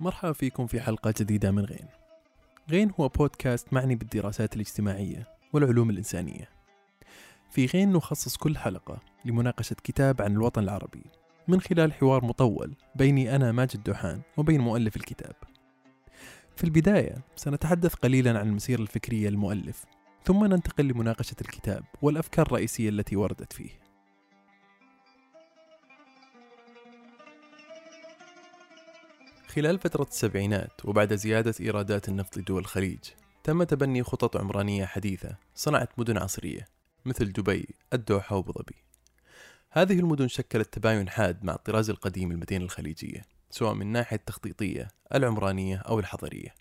[0.00, 1.86] مرحبا فيكم في حلقة جديدة من غين.
[2.70, 6.48] غين هو بودكاست معني بالدراسات الاجتماعية والعلوم الإنسانية.
[7.50, 11.02] في غين نخصص كل حلقة لمناقشة كتاب عن الوطن العربي
[11.48, 15.34] من خلال حوار مطول بيني أنا ماجد دوحان وبين مؤلف الكتاب.
[16.56, 19.84] في البداية سنتحدث قليلا عن المسيرة الفكرية للمؤلف
[20.24, 23.85] ثم ننتقل لمناقشة الكتاب والأفكار الرئيسية التي وردت فيه.
[29.56, 32.98] خلال فترة السبعينات وبعد زيادة إيرادات النفط لدول الخليج
[33.44, 36.68] تم تبني خطط عمرانية حديثة صنعت مدن عصرية
[37.04, 38.74] مثل دبي، الدوحة وأبو ظبي.
[39.70, 45.76] هذه المدن شكلت تباين حاد مع الطراز القديم للمدينة الخليجية سواء من ناحية التخطيطية، العمرانية
[45.76, 46.54] أو الحضرية.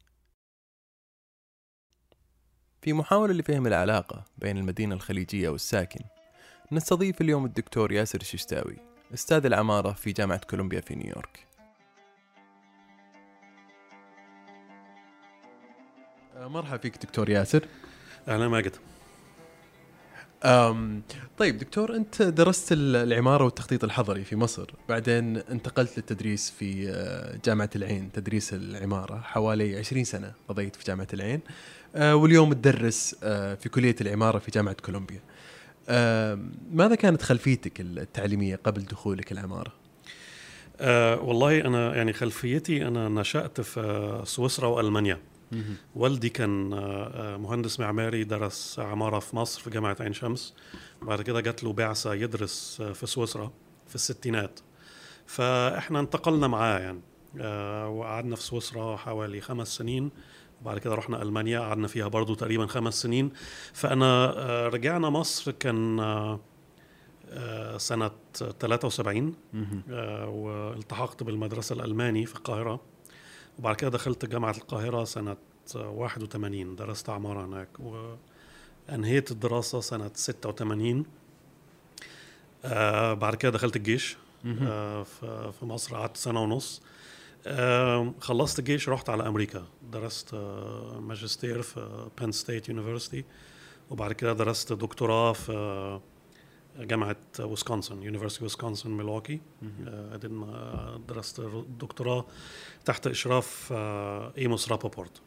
[2.82, 6.02] في محاولة لفهم العلاقة بين المدينة الخليجية والساكن
[6.72, 8.78] نستضيف اليوم الدكتور ياسر الششتاوي
[9.14, 11.45] أستاذ العمارة في جامعة كولومبيا في نيويورك
[16.36, 17.66] مرحبا فيك دكتور ياسر.
[18.28, 18.76] أهلا ماجد
[21.38, 27.70] طيب دكتور أنت درست العمارة والتخطيط الحضري في مصر بعدين انتقلت للتدريس في آه، جامعة
[27.76, 31.40] العين تدريس العمارة حوالي 20 سنة قضيت في جامعة العين
[31.96, 35.20] آه، واليوم تدرس آه، في كلية العمارة في جامعة كولومبيا.
[36.72, 39.74] ماذا كانت خلفيتك التعليمية قبل دخولك العمارة؟
[40.80, 45.20] أه والله أنا يعني خلفيتي أنا نشأت في سويسرا وألمانيا.
[45.96, 50.56] والدي كان آه، آه، مهندس معماري درس عمارة في مصر في جامعة عين شمس.
[51.02, 53.52] بعد كده جات له بعثة يدرس آه، في سويسرا
[53.88, 54.60] في الستينات.
[55.26, 57.02] فإحنا انتقلنا معاه يعني.
[57.88, 60.12] وقعدنا في سويسرا حوالي خمس سنين.
[60.62, 63.32] وبعد كده رحنا ألمانيا قعدنا فيها برضو تقريبا خمس سنين.
[63.74, 64.32] فأنا
[64.68, 66.00] رجعنا مصر كان
[67.78, 68.12] سنة
[68.60, 69.36] 73
[70.28, 72.82] والتحقت بالمدرسة الألماني في القاهرة.
[73.60, 75.38] وبعد كده دخلت جامعة القاهرة سنة
[75.76, 77.70] 81 درست عمارة هناك
[78.90, 81.06] وأنهيت الدراسة سنة 86
[82.66, 84.18] آه بعد كده دخلت الجيش
[84.62, 85.04] آه
[85.52, 86.82] في مصر قعدت سنة ونص.
[87.48, 89.66] آه خلصت الجيش رحت على أمريكا.
[89.92, 93.26] درست آه ماجستير في Penn State University
[93.90, 96.00] وبعد كده درست دكتوراه في
[96.80, 99.42] جامعة Wisconsin University, Wisconsin Milwaukee
[101.08, 101.42] درست
[101.80, 102.26] دكتوراه
[102.86, 105.22] تحت إشراف آه، Amos Rapoport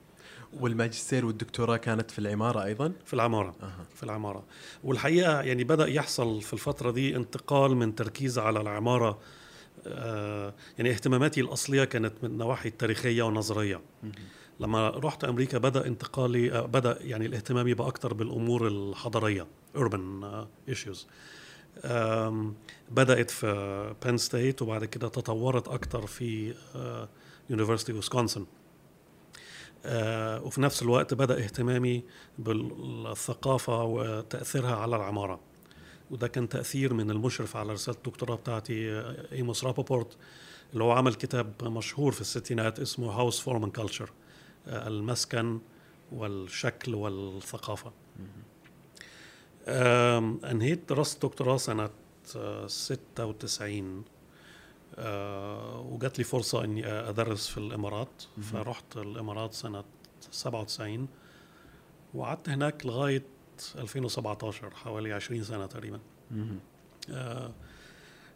[0.60, 3.54] والماجستير والدكتوراه كانت في العمارة أيضا؟ في العمارة.
[3.62, 3.72] أه.
[3.94, 4.44] في العمارة.
[4.84, 9.18] والحقيقة يعني بدأ يحصل في الفترة دي انتقال من تركيز على العمارة
[9.86, 13.80] آه يعني اهتماماتي الأصلية كانت من النواحي التاريخية والنظرية
[14.60, 20.24] لما رحت أمريكا بدأ انتقالي آه بدأ يعني الاهتمام يبقى أكتر بالأمور الحضرية urban
[20.70, 20.98] issues.
[22.90, 26.54] بدأت في Penn State وبعد كده تطورت أكتر في
[27.50, 28.46] University Wisconsin
[30.44, 32.04] وفي نفس الوقت بدأ اهتمامي
[32.38, 35.40] بالثقافة وتأثيرها على العمارة.
[36.10, 39.00] وده كان تأثير من المشرف على رسالة الدكتوراه بتاعتي
[39.32, 40.16] Amos Rapoport
[40.72, 44.10] اللي هو عمل كتاب مشهور في الستينات اسمه House Form Culture
[44.66, 45.60] المسكن
[46.12, 47.92] والشكل والثقافة.
[49.68, 51.90] انهيت دراسة الدكتوراه سنة
[52.66, 54.04] 96
[54.98, 58.22] آه، وجات لي فرصة إني أدرس في الإمارات.
[58.42, 59.84] فرحت الإمارات سنة
[60.30, 61.08] 97
[62.14, 63.22] وقعدت هناك لغاية
[63.76, 66.00] 2017 حوالي 20 سنة تقريبا.
[67.10, 67.50] آه،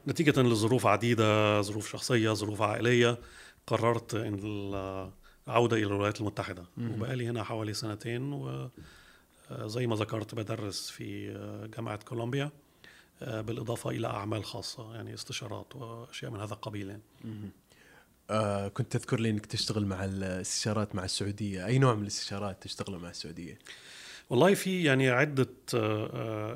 [0.08, 3.18] نتيجة لظروف عديدة ظروف شخصية ظروف عائلية
[3.66, 4.38] قررت إن
[5.48, 6.64] العودة إلى الولايات المتحدة.
[6.96, 8.70] وبقالي هنا حوالي سنتين و آه،
[9.66, 12.50] زي ما ذكرت بدرس في آه، جامعة كولومبيا
[13.22, 17.02] آه، بالإضافة إلى أعمال خاصة يعني استشارات وأشياء من هذا القبيل يعني.
[18.30, 22.98] آه كنت تذكر لي إنك تشتغل مع الاستشارات مع السعودية، أي نوع من الاستشارات تشتغل
[22.98, 23.58] مع السعودية؟
[24.30, 25.48] والله في يعني عدة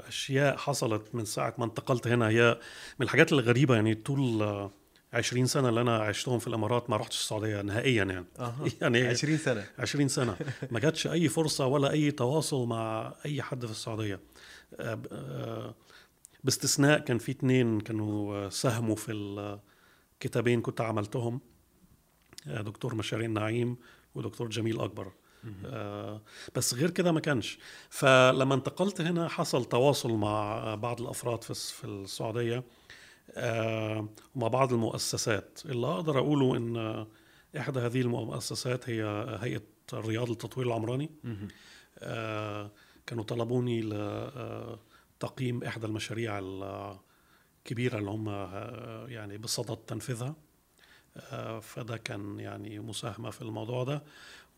[0.08, 2.60] أشياء حصلت من ساعة ما انتقلت هنا هي
[2.98, 4.70] من الحاجات الغريبة يعني طول
[5.12, 8.26] 20 سنة اللي أنا عشتهم في الإمارات ما رحتش السعودية نهائيا يعني.
[8.38, 8.54] أه.
[8.82, 9.66] يعني 20 سنة.
[9.78, 10.36] 20 سنة.
[10.70, 14.20] ما جاتش أي فرصة ولا أي تواصل مع أي حد في السعودية.
[14.80, 15.74] آه، آه،
[16.44, 21.40] باستثناء كان في اثنين كانوا ساهموا في الكتابين كنت عملتهم.
[22.46, 23.76] آه، دكتور مشارين نعيم
[24.14, 25.12] ودكتور جميل أكبر.
[26.54, 27.58] بس غير كده ما كانش.
[27.90, 32.56] فلما انتقلت هنا حصل تواصل مع بعض الأفراد في السعودية.
[32.56, 32.64] آه،
[33.36, 35.60] ومع بعض المؤسسات.
[35.64, 37.06] اللي أقدر أقوله إن
[37.58, 39.04] إحدى هذه المؤسسات هي
[39.40, 39.62] هيئة
[39.92, 41.10] الرياض للتطوير العمراني.
[41.98, 42.70] آه،
[43.06, 48.28] كانوا طلبوني لتقييم إحدى المشاريع الكبيره اللي هم
[49.10, 50.34] يعني بصدد تنفيذها.
[51.16, 54.04] آه، فده كان يعني مساهمة في الموضوع ده.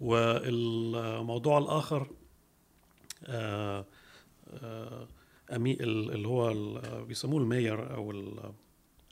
[0.01, 2.11] والموضوع الآخر
[3.27, 3.87] آه،
[4.63, 5.09] آه،
[5.57, 6.55] أمي اللي هو
[7.05, 8.13] بيسموه المير أو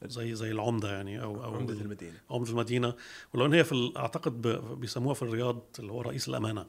[0.05, 2.15] زي زي العمدة يعني أو أو عمدة المدينة.
[2.31, 2.95] عمدة المدينة.
[3.35, 4.43] ولو إن هي في أعتقد
[4.81, 6.67] بيسموها في الرياض اللي هو رئيس الأمانة.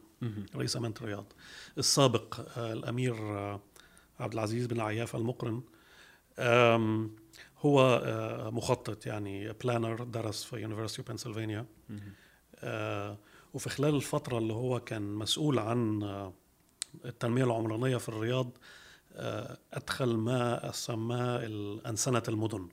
[0.56, 1.34] رئيس أمانة الرياض.
[1.78, 3.16] السابق الأمير
[4.20, 5.62] عبد العزيز بن عياف المقرن.
[7.62, 8.02] هو
[8.54, 11.66] مخطط يعني planner درس في University Pennsylvania
[13.54, 16.04] وفي خلال الفترة اللي هو كان مسؤول عن
[17.06, 18.58] التنمية العمرانية في الرياض
[19.74, 21.46] أدخل ما سماه
[21.86, 22.70] أنسنة المدن.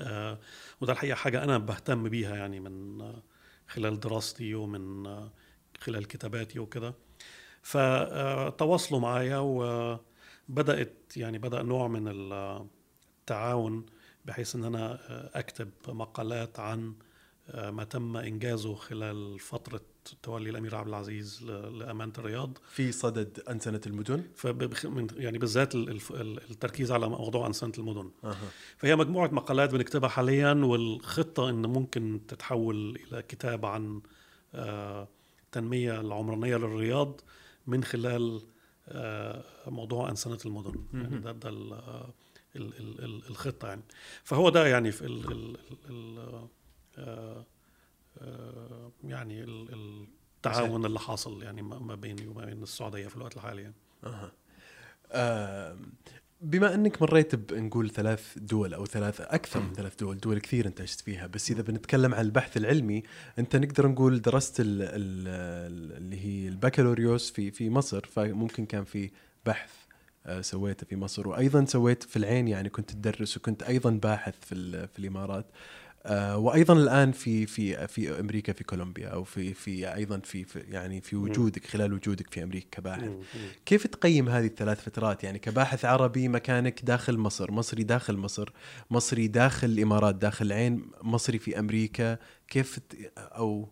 [0.00, 0.38] آه
[0.80, 3.12] وده الحقيقة حاجة أنا بهتم بيها يعني من
[3.68, 5.04] خلال دراستي ومن
[5.80, 6.94] خلال كتاباتي وكده.
[7.62, 12.32] فتواصلوا معايا وبدأت يعني بدأ نوع من
[13.22, 13.86] التعاون
[14.24, 14.98] بحيث إن أنا
[15.38, 16.94] أكتب مقالات عن
[17.54, 19.80] ما تم إنجازه خلال فترة
[20.22, 22.58] تولي الأمير عبد العزيز لأمانة الرياض.
[22.68, 24.22] في صدد انسنه المدن؟
[25.16, 28.10] يعني بالذات التركيز على موضوع انسنه المدن.
[28.24, 28.36] أه.
[28.76, 34.00] فهي مجموعة مقالات بنكتبها حاليا والخطة إن ممكن تتحول إلى كتاب عن
[34.54, 37.20] التنميه العمرانية للرياض
[37.66, 38.42] من خلال
[39.66, 40.84] موضوع انسنه المدن.
[40.94, 41.50] يعني ده ده
[43.30, 43.82] الخطة يعني.
[44.24, 45.56] فهو ده يعني في ال ال
[45.90, 46.48] ال آه،
[46.98, 47.46] آه،
[49.04, 53.74] يعني التعاون اللي حاصل يعني ما بيني وما بين السعودية في الوقت الحالي يعني.
[54.04, 54.32] أه.
[55.12, 55.76] آه
[56.40, 60.80] بما أنك مريت بنقول ثلاث دول أو ثلاث أكثر من ثلاث دول دول كثير أنت
[60.80, 63.02] عشت فيها بس إذا بنتكلم عن البحث العلمي
[63.38, 69.10] أنت نقدر نقول درست ال ال اللي هي البكالوريوس في في مصر فممكن كان في
[69.46, 69.70] بحث
[70.40, 74.98] سويته في مصر وأيضا سويت في العين يعني كنت تدرس وكنت أيضا باحث في في
[74.98, 80.44] الإمارات آه، وأيضا الآن في في في أمريكا في كولومبيا أو في في أيضا في,
[80.44, 83.10] في يعني في وجودك خلال وجودك في أمريكا كباحث.
[83.66, 88.52] كيف تقيم هذه الثلاث فترات؟ يعني كباحث عربي مكانك داخل مصر مصري داخل مصر
[88.90, 92.18] مصري داخل الإمارات داخل العين مصري في أمريكا.
[92.48, 92.78] كيف
[93.18, 93.68] أو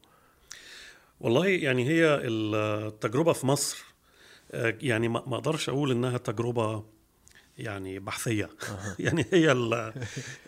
[1.20, 3.84] والله يعني هي التجربه في مصر
[4.52, 6.84] آه، يعني ما أقدرش أقول إنها تجربة
[7.58, 8.50] يعني بحثية.
[8.98, 9.54] يعني هي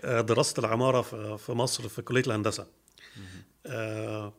[0.05, 1.03] دراسة العمارة
[1.37, 2.67] في مصر في كلية الهندسة.
[3.67, 4.33] آه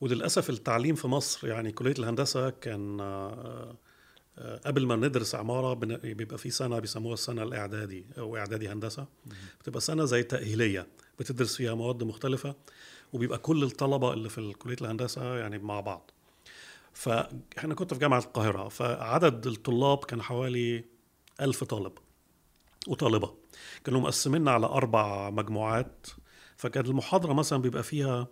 [0.00, 3.76] وللأسف التعليم في مصر يعني كلية الهندسة كان آه،
[4.66, 9.06] قبل ما ندرس عمارة بيبقى في سنة بيسموها السنة الإعدادي أو إعدادي هندسة.
[9.60, 10.86] بتبقى سنة زي تأهيلية.
[11.18, 12.54] بتدرس فيها مواد مختلفة
[13.12, 16.10] وبيبقى كل الطلبة اللي في كليه الهندسة يعني مع بعض.
[16.92, 20.84] فإحنا كنت في جامعة القاهرة فعدد الطلاب كان حوالي
[21.40, 21.92] ألف طالب
[22.88, 23.34] وطالبة.
[23.84, 26.06] كانوا مقسميننا على أربع مجموعات
[26.56, 28.26] فكان المحاضرة مثلا بيبقى فيها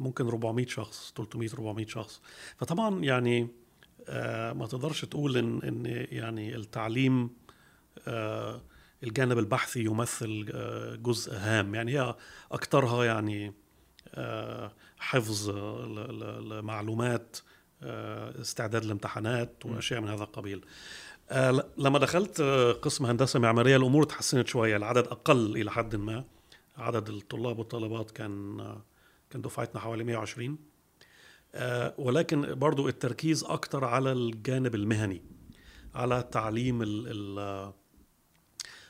[0.00, 2.20] ممكن 400 شخص 300 400 شخص.
[2.56, 3.48] فطبعا يعني
[4.08, 7.30] آه ما تقدرش تقول إن إن يعني التعليم
[8.08, 8.60] آه
[9.02, 11.74] الجانب البحثي يمثل آه جزء هام.
[11.74, 12.14] يعني هي
[12.52, 13.52] اكثرها يعني
[14.98, 15.50] حفظ
[16.52, 17.36] المعلومات
[18.40, 20.64] استعداد الامتحانات وأشياء من هذا القبيل.
[21.78, 26.24] لما دخلت آه، قسم هندسة معمارية الأمور تحسنت شوية العدد أقل إلى حد ما.
[26.76, 28.82] عدد الطلاب والطالبات كان آه
[29.30, 30.58] كان دفعتنا حوالي 120
[31.54, 35.22] آه ولكن برضو التركيز أكتر على الجانب المهني
[35.94, 36.82] على تعليم
[37.38, 37.74] آه،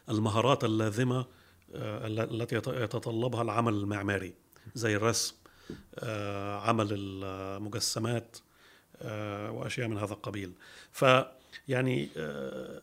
[0.08, 1.26] المهارات اللازمة
[1.74, 4.34] آه، التي يتطلبها العمل المعماري
[4.74, 5.36] زي الرسم
[6.62, 8.36] عمل المجسمات
[9.50, 10.52] وأشياء من هذا القبيل.
[10.92, 11.04] ف
[11.68, 12.82] يعني آه،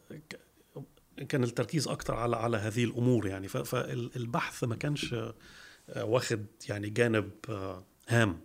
[1.30, 3.48] كان التركيز أكتر على على هذه الأمور يعني.
[3.48, 5.34] فالبحث ما كانش آه،
[6.06, 8.40] واخد يعني جانب آه، هام.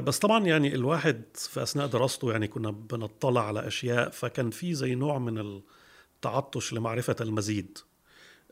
[0.00, 4.94] بس طبعا يعني الواحد في أثناء دراسته يعني كنا بنطلع على أشياء فكان في زي
[4.94, 5.62] نوع من
[6.18, 7.78] التعطش لمعرفة المزيد.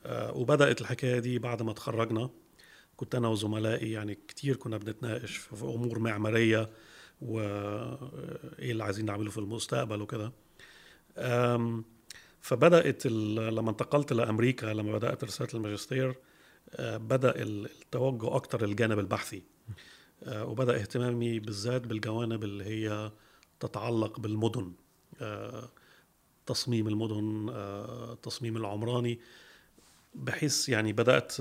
[0.09, 2.31] وبدأت الحكاية دي بعد ما تخرجنا
[2.97, 6.71] كنت أنا وزملائي يعني كتير كنا بنتناقش في أمور معمارية.
[7.23, 10.33] وايه اللي عايزين نعمله في المستقبل وكده.
[12.41, 16.15] فبدأت لما انتقلت لأمريكا لما بدأت رسالة الماجستير
[16.71, 19.43] آه، بدأ التوجه أكتر للجانب البحثي.
[20.23, 23.13] آه، وبدأ اهتمامي بالذات بالجوانب اللي هي
[23.61, 24.73] تتعلق بالمدن.
[25.21, 25.69] آه،
[26.47, 27.49] تصميم المدن
[28.13, 29.21] التصميم العمراني.
[30.15, 31.37] بحيث يعني بدأت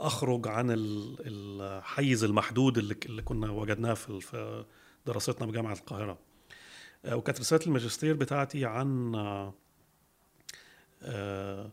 [0.00, 4.64] أخرج عن الحيز المحدود اللي كنا وجدناه في
[5.08, 6.18] دراستنا بجامعة القاهرة.
[7.04, 9.14] آه، وكانت رسالة الماجستير بتاعتي عن
[11.02, 11.70] آه،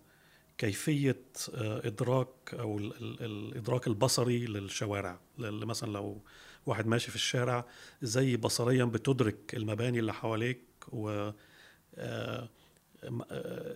[0.58, 1.22] كيفية
[1.56, 5.20] آه، إدراك أو ال- ال- الادراك البصري للشوارع.
[5.38, 6.22] لل- مثلا لو
[6.66, 7.66] واحد ماشي في الشارع
[8.04, 10.60] إزاي بصريا بتدرك المباني اللي حواليك
[10.92, 11.32] و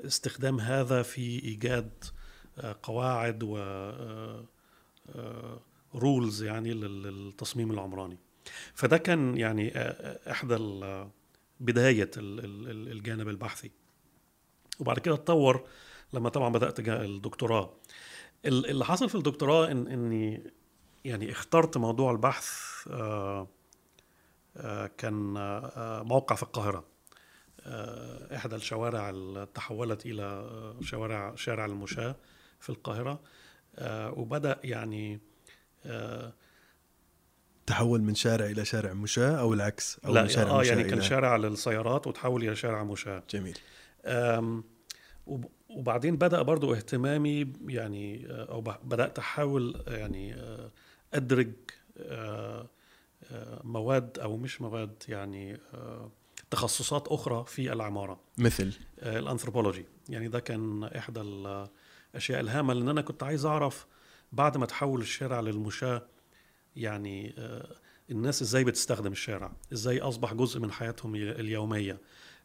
[0.06, 2.06] استخدام هذا في إيجاد
[2.84, 3.58] قواعد و
[5.96, 8.18] رولز يعني لل- للتصميم العمراني.
[8.74, 11.10] فده كان يعني آه، آه، إحدى ال-
[11.60, 13.72] بداية ال- ال- ال- الجانب البحثي.
[14.80, 15.68] وبعد كده اتطور
[16.14, 17.74] لما طبعا بدأت الدكتوراه.
[18.46, 20.44] ال- اللي حصل في الدكتوراه إن إني
[21.06, 22.48] يعني اخترت موضوع البحث
[22.92, 23.48] آه،
[24.58, 26.86] آه، كان آه، موقع في القاهرة.
[27.66, 32.16] آه، إحدى الشوارع اللي تحولت إلى آه، شوارع شارع المشاة
[32.60, 33.20] في القاهرة.
[33.76, 35.20] آه، وبدأ يعني
[35.86, 36.34] آه،
[37.70, 40.84] تحول من شارع إلى شارع مشاة أو العكس أو لا من شارع آه مشاة يعني
[40.90, 43.24] كان شارع للسيارات وتحول إلى شارع مشاة.
[43.30, 43.58] جميل.
[45.70, 50.72] وبعدين بدأ برضو اهتمامي يعني آه، أو بدأت أحاول آه، يعني آه،
[51.14, 51.52] أدرج
[51.98, 52.68] آه،
[53.32, 56.12] آه، مواد أو مش مواد يعني آه،
[56.52, 58.20] تخصصات أخرى في العمارة.
[58.38, 59.86] مثل؟ آه، الأنثروبولوجي.
[60.10, 63.86] يعني ده كان إحدى الأشياء الهامة لأن أنا كنت عايز أعرف
[64.32, 66.06] بعد ما تحول الشارع للمشاة
[66.80, 67.76] يعني آه،
[68.12, 71.98] الناس إزاي بتستخدم الشارع؟ إزاي أصبح جزء من حياتهم اليومية؟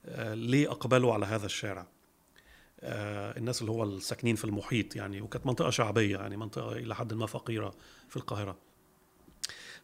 [0.07, 1.87] آه، ليه أقبلوا على هذا الشارع؟
[2.81, 7.15] آه، الناس اللي هو الساكنين في المحيط يعني وكانت منطقة شعبية يعني منطقة إلى حد
[7.15, 7.75] ما فقيرة
[8.09, 8.57] في القاهرة.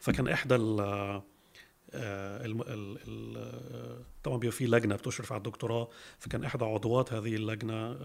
[0.01, 0.81] فكان إحدى ال
[1.95, 5.89] الم- ال- ال- طبعا بيبقى في لجنة بتشرف على الدكتوراه
[6.19, 7.97] فكان إحدى عضوات هذه اللجنة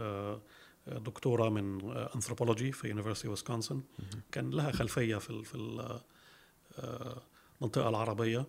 [0.88, 3.82] دكتورة من انثروبولوجي في University Wisconsin
[4.32, 6.02] كان لها خلفية في ال- في ال-
[7.62, 8.46] المنطقة العربية.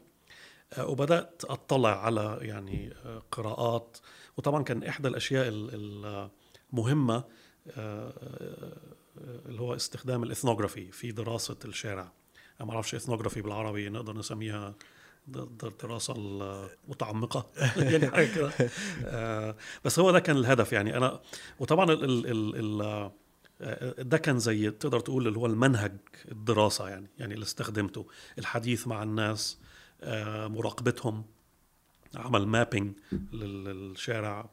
[0.73, 3.97] آه، وبدأت أطلع على يعني آه، قراءات.
[4.37, 6.31] وطبعا كان إحدى الأشياء ال-
[6.73, 7.25] المهمه
[7.71, 8.13] آه،
[9.47, 12.13] اللي هو استخدام ال ethnography في دراسة الشارع.
[12.61, 14.75] أنا ما أعرفش ethnography بالعربي نقدر نسميها
[15.29, 17.47] الدراسه المتعمقة.
[17.77, 18.51] يعني حاجة كده.
[19.85, 20.97] بس هو ده كان الهدف يعني.
[20.97, 21.21] أنا
[21.61, 23.11] وطبعا ال ال ال
[23.99, 25.93] ده كان زي تقدر تقول اللي هو المنهج
[26.33, 28.07] الدراسة يعني يعني اللي استخدمته
[28.39, 29.59] الحديث مع الناس
[30.03, 31.25] آه، مراقبتهم
[32.17, 32.93] عمل مابينج
[33.33, 34.49] للشارع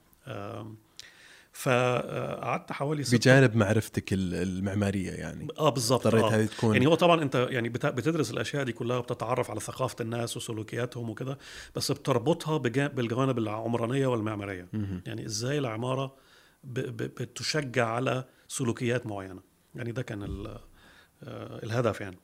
[1.54, 6.30] فقعدت حوالي ست بجانب معرفتك ال- المعمارية يعني آه بالظبط اضطريت آه.
[6.36, 9.96] هذه تكون يعني هو طبعا أنت يعني بت- بتدرس الأشياء دي كلها وبتتعرف على ثقافة
[10.02, 11.38] الناس وسلوكياتهم وكده
[11.76, 12.58] بس بتربطها
[12.88, 15.02] بالجوانب العمرانية والمعمارية مهم.
[15.08, 16.16] يعني إزاي العمارة
[16.64, 19.42] بتشجع على سلوكيات معينة.
[19.76, 20.24] يعني ده كان
[21.24, 22.18] آه، الهدف يعني.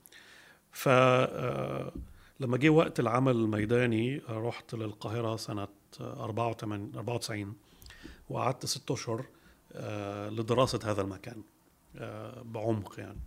[0.72, 1.94] ف آه،
[2.40, 5.68] لما جه وقت العمل الميداني رحت للقاهرة سنة
[6.02, 7.54] 94 94
[8.30, 9.26] وقعدت ست أشهر
[9.74, 11.44] آه، لدراسة هذا المكان
[12.44, 13.20] بعمق يعني.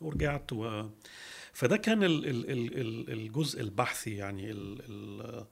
[0.00, 0.88] ورجعت و...
[1.52, 2.26] فده كان ال...
[2.26, 2.50] ال...
[2.50, 2.80] ال...
[2.80, 5.46] ال- الجزء البحثي يعني ال...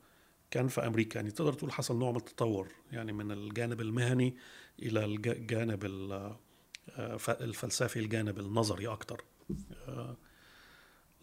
[0.51, 1.19] كان في أمريكا.
[1.19, 4.37] يعني تقدر تقول حصل نوع من التطور يعني من الجانب المهني
[4.79, 6.37] إلى الج- الجانب ال-
[6.99, 9.25] آه، الفلسفي الجانب النظري أكتر.
[9.89, 10.17] آه،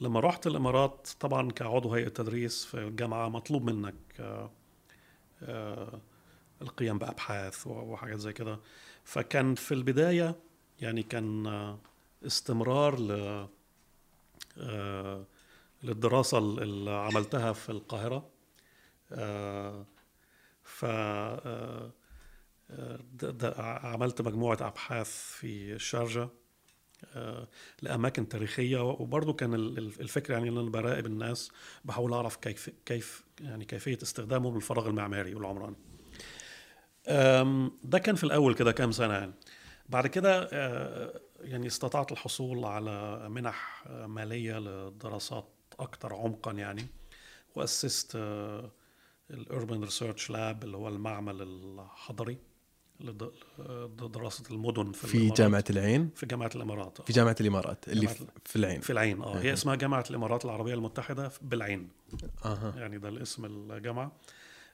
[0.02, 3.96] لما رحت الإمارات طبعا كعضو هيئة تدريس في الجامعة مطلوب منك
[5.44, 6.00] آه،
[6.62, 8.60] القيام بأبحاث وحاجات زي كده.
[9.04, 10.36] فكان في البداية
[10.82, 11.48] يعني كان
[12.26, 13.48] استمرار ل
[15.84, 18.30] للدراسة اللي عملتها في القاهرة.
[20.64, 20.86] ف
[23.84, 26.30] عملت مجموعة أبحاث في الشارجه
[27.16, 27.48] آه،
[27.82, 31.52] لأماكن تاريخية وبرضه كان ال- ال- الفكرة يعني إن أنا براقب الناس
[31.86, 35.76] بحاول أعرف كيف كيف يعني كيفية استخدامهم للفراغ المعماري والعمراني.
[37.84, 39.34] ده كان في الأول كده كام سنة يعني.
[39.90, 45.50] بعد كده آه، يعني استطعت الحصول على منح مالية لدراسات
[45.80, 46.88] أكثر عمقا يعني
[47.56, 48.16] وأسست
[49.32, 52.38] الاربن ريسيرش لاب اللي هو المعمل الحضري
[53.00, 55.30] لدراسه المدن في, في.
[55.30, 57.02] جامعة العين؟ في جامعة الإمارات.
[57.02, 58.82] في جامعة الإمارات اللي جامعة في- العين.
[58.82, 59.40] في العين آه.
[59.40, 61.90] هي اسمها جامعة الإمارات العربية المتحدة بالعين.
[62.46, 62.74] أها.
[62.78, 64.12] يعني ده الاسم الجامعة.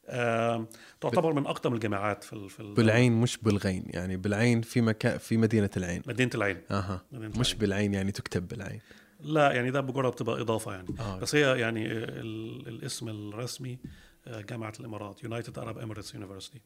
[0.08, 0.68] آه،
[1.02, 5.38] تعتبر من أقدم الجامعات في في ال- بالعين مش بالغين يعني بالعين في مكان في
[5.38, 6.02] مدينة العين.
[6.08, 6.62] مدينة العين.
[6.72, 7.02] أها.
[7.12, 7.60] مدينة مش العين.
[7.60, 8.82] بالعين يعني تكتب بالعين.
[9.20, 10.88] لا يعني ده مجرد بتبقى إضافة يعني.
[11.00, 11.20] آه.
[11.20, 13.80] بس هي يعني ال- الاسم الرسمي
[14.28, 16.62] آه، جامعة الإمارات United Arab Emirates University.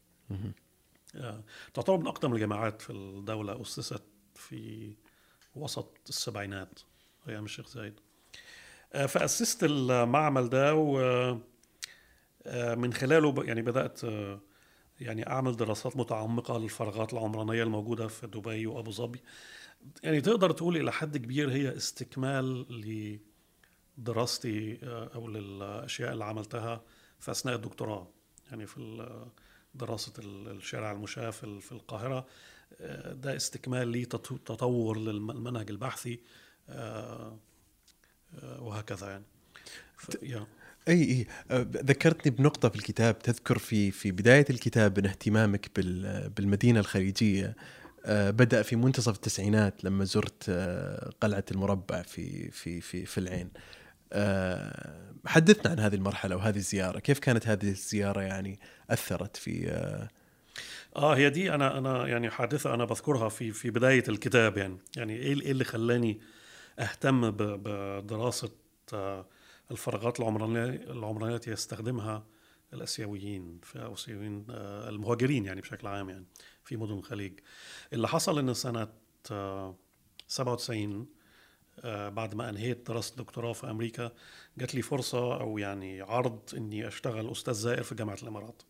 [1.73, 4.03] تعتبر من أقدم الجامعات في الدولة أسست
[4.35, 4.93] في
[5.55, 6.79] وسط السبعينات.
[7.29, 7.99] أيام الشيخ زايد.
[8.93, 10.99] آه، فأسست المعمل ده و
[12.45, 14.39] آه، خلاله يعني بدأت آه،
[14.99, 19.21] يعني أعمل دراسات متعمقة للفراغات العمرانية الموجودة في دبي وأبو ظبي.
[20.03, 23.19] يعني تقدر تقول إلى حد كبير هي استكمال
[23.97, 26.81] لدراستي آه، أو للأشياء اللي عملتها
[27.19, 28.07] في أثناء الدكتوراه.
[28.51, 28.77] يعني في
[29.73, 32.25] دراسة الشارع المشاة في القاهرة
[32.81, 36.19] آه، ده استكمال لتطور للمنهج البحثي
[36.69, 37.37] آه،
[38.59, 39.25] وهكذا يعني.
[40.87, 41.27] اي أي.
[41.61, 45.79] ذكرتني بنقطة في الكتاب تذكر في في بداية الكتاب ان اهتمامك
[46.37, 47.55] بالمدينة الخليجية.
[48.05, 53.49] آه، بدأ في منتصف التسعينات لما زرت آه، قلعة المربع في في في في العين.
[54.13, 59.69] آه، حدثنا عن هذه المرحلة وهذه الزيارة، كيف كانت هذه الزيارة يعني؟ أثرت في
[60.95, 64.77] آه هي دي أنا أنا يعني حادثة أنا بذكرها في في بداية الكتاب يعني.
[64.97, 66.21] يعني إيه إيه اللي خلاني
[66.79, 68.49] أهتم بدراسة
[69.71, 72.23] الفراغات العمرانية العمرانية التي يستخدمها
[72.73, 76.25] الآسيويين في الاسيويين المهاجرين يعني بشكل عام يعني
[76.63, 77.39] في مدن الخليج.
[77.93, 78.87] اللي حصل إن سنة
[80.27, 81.07] 97
[81.79, 84.11] آه، آه، بعد ما أنهيت دراسة دكتوراه في أمريكا
[84.57, 88.61] جات لي فرصة أو يعني عرض إني أشتغل أستاذ زائر في جامعة الإمارات.
[88.61, 88.68] آه،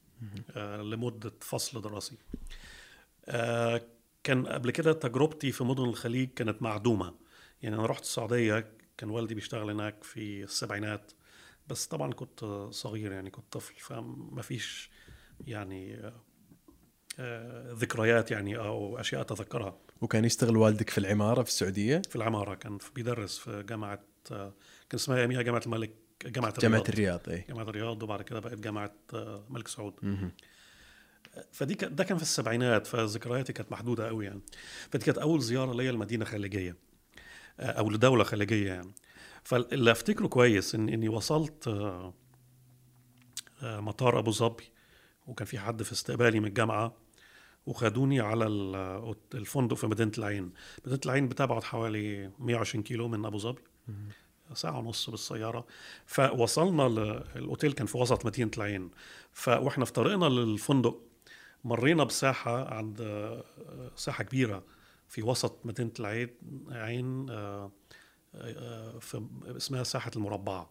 [0.55, 2.17] لمدة فصل دراسي.
[4.23, 7.15] كان قبل كده تجربتي في مدن الخليج كانت معدومة.
[7.61, 11.11] يعني أنا رحت السعودية كان والدي بيشتغل هناك في السبعينات
[11.67, 14.89] بس طبعا كنت صغير يعني كنت طفل فما فيش
[15.47, 16.11] يعني
[17.19, 19.77] آه، ذكريات يعني أو أشياء أتذكرها.
[20.01, 24.53] وكان يشتغل والدك في العمارة في السعودية؟ في العمارة كان بيدرس في جامعة آه،
[24.89, 25.95] كان اسمها اياميها جامعة الملك
[26.25, 27.29] جامعة الرياض جامعة الرياض.
[27.29, 27.45] أي.
[27.49, 29.93] جامعة الرياض وبعد كده بقت جامعة آه، الملك سعود.
[31.51, 34.41] فدي ده كان في السبعينات فذكرياتي كانت محدودة قوي يعني.
[34.91, 36.75] فدي كانت أول زيارة ليا لمدينة خليجية
[37.59, 38.93] أو لدولة خليجية يعني.
[39.43, 41.69] فاللي أفتكره كويس ان إني وصلت
[43.63, 44.63] مطار أبو ظبي
[45.27, 46.93] وكان في حد في استقبالي من الجامعة
[47.65, 48.47] وخدوني على
[49.33, 50.51] الفندق في مدينة العين.
[50.85, 53.61] مدينة العين بتبعد حوالي 120 كيلو من أبو ظبي.
[54.53, 55.65] ساعة ونص بالسيارة.
[56.06, 56.88] فوصلنا
[57.36, 58.91] الأوتيل كان في وسط مدينة العين.
[59.34, 61.02] فوإحنا في طريقنا للفندق
[61.63, 63.02] مرينا بساحة عند
[63.95, 64.63] ساحة كبيرة
[65.08, 66.30] في وسط مدينة العين
[66.71, 67.71] عين آه،
[69.00, 69.26] في
[69.58, 70.65] اسمها ساحة المربع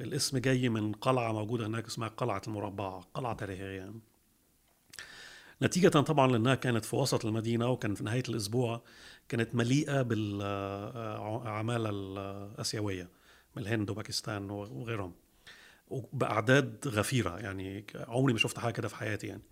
[0.00, 3.64] الاسم جاي من قلعة موجودة هناك اسمها قلعة المربع قلعة تاريخية.
[3.64, 4.00] يعني.
[5.62, 8.82] نتيجة طبعا لأنها كانت في وسط المدينة وكان في نهاية الأسبوع
[9.30, 13.08] كانت مليئة بالعمالة الآسيوية
[13.56, 15.12] من الهند وباكستان وغيرهم.
[15.88, 19.42] وبأعداد غفيرة يعني عمري ما شفت حاجة كده في حياتي يعني.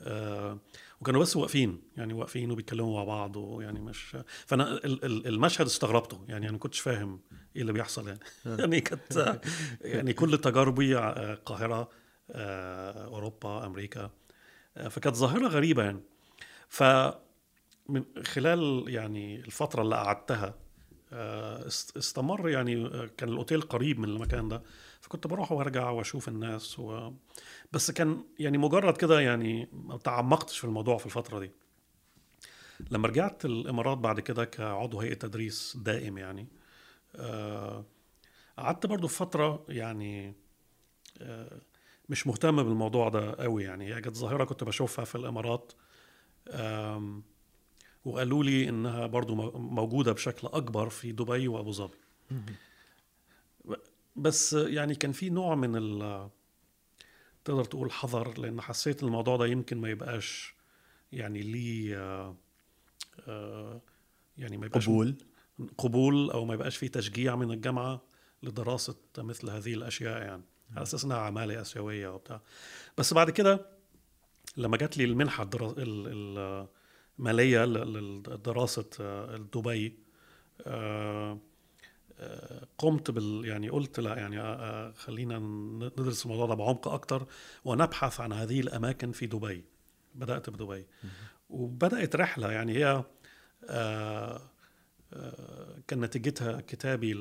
[0.00, 0.58] آه
[1.00, 6.52] وكانوا بس واقفين يعني واقفين وبيتكلموا مع بعض ويعني مش فأنا المشهد استغربته يعني أنا
[6.52, 7.20] ما كنتش فاهم
[7.56, 8.20] إيه اللي بيحصل يعني.
[8.46, 8.56] آه.
[8.60, 9.40] يعني كانت
[9.80, 11.88] يعني كل تجاربي آه، القاهرة
[12.30, 14.10] آه أوروبا أمريكا
[14.76, 16.00] آه، فكانت ظاهرة غريبة يعني.
[16.68, 16.82] ف
[17.88, 20.54] من خلال يعني الفترة اللي قعدتها
[21.12, 24.62] آه، استمر يعني آه، كان الأوتيل قريب من المكان ده
[25.00, 27.12] فكنت بروح وأرجع وأشوف الناس و...
[27.72, 31.50] بس كان يعني مجرد كده يعني ما تعمقتش في الموضوع في الفترة دي.
[32.90, 36.48] لما رجعت الإمارات بعد كده كعضو هيئة تدريس دائم يعني
[38.58, 40.34] قعدت برضو في فترة يعني
[42.08, 45.72] مش مهتم بالموضوع ده قوي يعني هي كانت ظاهرة كنت بشوفها في الإمارات
[48.04, 51.98] وقالوا لي إنها برضو موجودة بشكل أكبر في دبي وأبو ظبي.
[54.16, 56.28] بس يعني كان في نوع من ال
[57.44, 60.54] تقدر تقول حذر لأن حسيت الموضوع ده يمكن ما يبقاش
[61.12, 61.96] يعني ليه
[63.28, 63.80] آه،
[64.38, 65.16] يعني ما يبقاش قبول.
[65.78, 68.02] قبول أو ما يبقاش في تشجيع من الجامعة
[68.42, 70.42] لدراسة مثل هذه الأشياء يعني
[70.76, 72.40] على أساس إنها عمالة آسيوية وبتاع.
[72.98, 73.66] بس بعد كده
[74.56, 75.44] لما جات لي المنحة
[77.22, 79.98] الماليه لدراسة آه، دبي.
[80.66, 81.38] آه،
[82.18, 87.26] آه، قمت بال يعني قلت لا يعني خلينا ندرس الموضوع ده بعمق أكتر
[87.64, 89.64] ونبحث عن هذه الأماكن في دبي.
[90.14, 90.86] بدأت بدبي.
[91.50, 93.04] وبدأت رحلة يعني هي
[95.88, 97.14] كان نتيجتها كتابي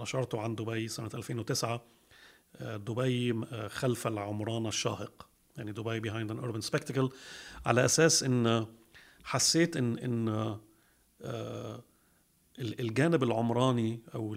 [0.00, 1.82] نشرته عن دبي سنة 2009
[2.56, 5.33] آه، دبي خلف العمران الشاهق.
[5.56, 7.12] يعني دبي behind an urban spectacle
[7.66, 8.66] على أساس إن
[9.24, 10.28] حسيت إن إن
[11.22, 11.82] آه،
[12.58, 14.34] الجانب العمراني أو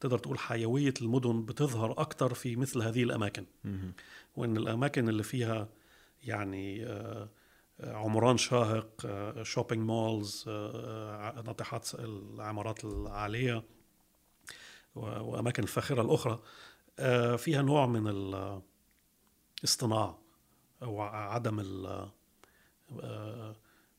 [0.00, 3.44] تقدر تقول حيوية المدن بتظهر أكتر في مثل هذه الأماكن.
[4.36, 5.68] وإن الأماكن اللي فيها
[6.22, 6.88] يعني
[7.80, 9.06] عمران شاهق
[9.42, 10.44] shopping malls
[11.46, 13.62] ناطحات العمارات العالية
[14.94, 16.40] وأماكن الفاخرة الأخرى
[16.98, 18.06] آه، فيها نوع من
[19.64, 20.18] اصطناع
[20.82, 21.64] أو عدم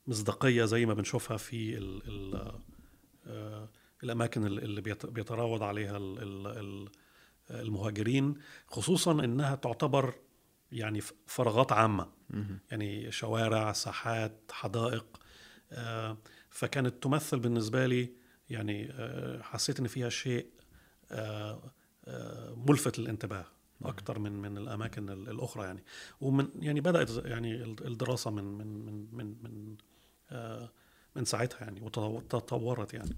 [0.08, 2.58] المصداقيه زي ما بنشوفها في ال ال
[4.04, 5.98] الأماكن اللي بيتراود عليها
[7.52, 8.36] المهاجرين
[8.68, 10.16] خصوصا إنها تعتبر
[10.72, 12.08] يعني فراغات عامة.
[12.72, 15.06] يعني شوارع ساحات حدائق
[15.72, 16.18] آه،
[16.50, 18.14] فكانت تمثل بالنسبة لي
[18.50, 20.50] يعني آه، حسيت إن فيها شيء
[21.12, 21.72] آه،
[22.68, 23.46] ملفت للانتباه.
[23.84, 25.84] أكثر من من الأماكن الأخرى يعني.
[26.22, 29.76] ومن يعني بدأت يعني الدراسة من من من من من,
[31.16, 33.16] من ساعتها يعني وتطورت يعني.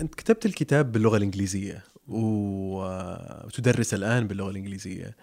[0.00, 5.16] أنت كتبت الكتاب باللغة الإنجليزية وتدرس الآن باللغة الإنجليزية.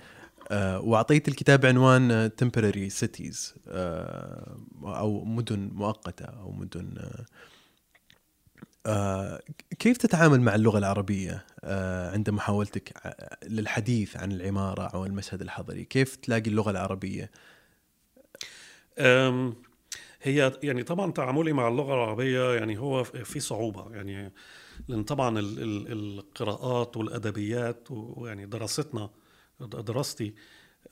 [0.52, 6.98] آه، وأعطيت الكتاب عنوان temporary cities آه، أو مدن مؤقتة أو مدن
[8.86, 9.42] آه،
[9.80, 11.46] كيف تتعامل مع اللغة العربية؟
[12.14, 12.94] عند محاولتك
[13.48, 17.32] للحديث عن العمارة أو المشهد الحضري كيف تلاقي اللغة العربية؟
[20.22, 23.96] هي يعني طبعا تعاملي مع اللغة العربية يعني هو في صعوبة.
[23.96, 24.34] يعني
[24.88, 29.10] لأن طبعا القراءات والأدبيات ويعني دراستنا
[29.60, 30.36] دراستي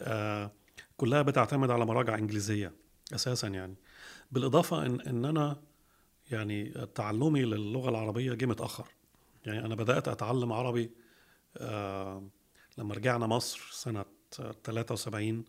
[0.01, 0.51] آه،
[0.97, 2.73] كلها بتعتمد على مراجع إنجليزية
[3.15, 3.75] أساسا يعني.
[4.31, 5.57] بالإضافة ان إن أنا
[6.31, 8.87] يعني تعلمي للغة العربية جه متأخر.
[9.45, 10.91] يعني أنا بدأت أتعلم عربي
[11.57, 12.27] آه،
[12.77, 14.05] لما رجعنا مصر سنة
[14.63, 15.45] 73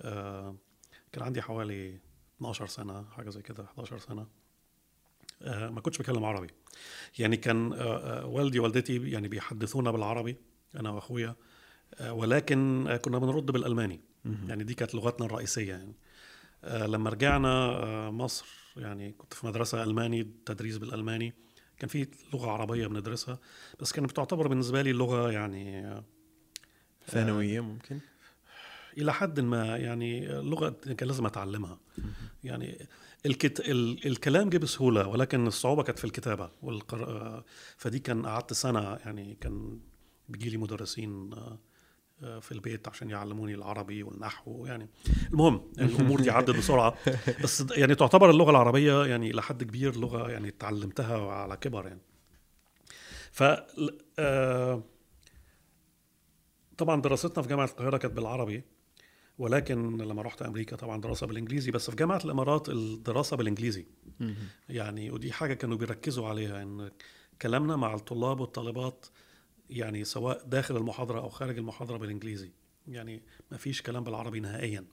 [0.00, 0.56] آه،
[1.12, 1.98] كان عندي حوالي
[2.36, 4.26] 12 سنة حاجة زي كده 11 سنة.
[5.44, 6.46] ما كنتش بكلم عربي.
[7.18, 7.72] يعني كان
[8.24, 10.36] والدي ووالدتي يعني بيحدثونا بالعربي
[10.76, 11.36] أنا وأخويا
[12.00, 14.00] آه، ولكن آه، كنا بنرد بالألماني.
[14.48, 15.94] يعني دي كانت لغتنا الرئيسية يعني.
[16.64, 18.46] آه، لما رجعنا مصر
[18.76, 21.32] يعني كنت في مدرسة ألماني تدريس بالألماني.
[21.78, 23.38] كان في لغة عربية بندرسها
[23.80, 25.94] بس كانت بتعتبر بالنسبة لي لغة يعني
[27.06, 27.98] ثانوية ممكن؟
[28.98, 31.78] إلى حد ما يعني لغة كان لازم أتعلمها.
[32.44, 32.88] يعني
[33.26, 33.60] الكت...
[33.60, 34.06] ال...
[34.06, 37.42] الكلام جه بسهولة ولكن الصعوبة كانت في الكتابة والقر...
[37.76, 39.80] فدي كان قعدت سنة يعني كان
[40.28, 41.30] بيجي لي مدرسين
[42.20, 44.88] في البيت عشان يعلموني العربي والنحو يعني.
[45.32, 46.94] المهم الأمور دي عدت بسرعة.
[47.42, 52.00] بس يعني تعتبر اللغة العربية يعني إلى حد كبير لغة يعني تعلمتها على كبر يعني.
[53.32, 53.42] ف
[54.18, 54.82] آه،
[56.78, 58.64] طبعا دراستنا في جامعة القاهرة كانت بالعربي
[59.38, 63.86] ولكن لما رحت أمريكا طبعا دراسة بالإنجليزي بس في جامعة الإمارات الدراسة بالإنجليزي.
[64.68, 66.90] يعني ودي حاجة كانوا بيركزوا عليها إن
[67.42, 69.06] كلامنا مع الطلاب والطالبات
[69.74, 72.52] يعني سواء داخل المحاضرة أو خارج المحاضرة بالإنجليزي.
[72.88, 74.84] يعني ما فيش كلام بالعربي نهائيا.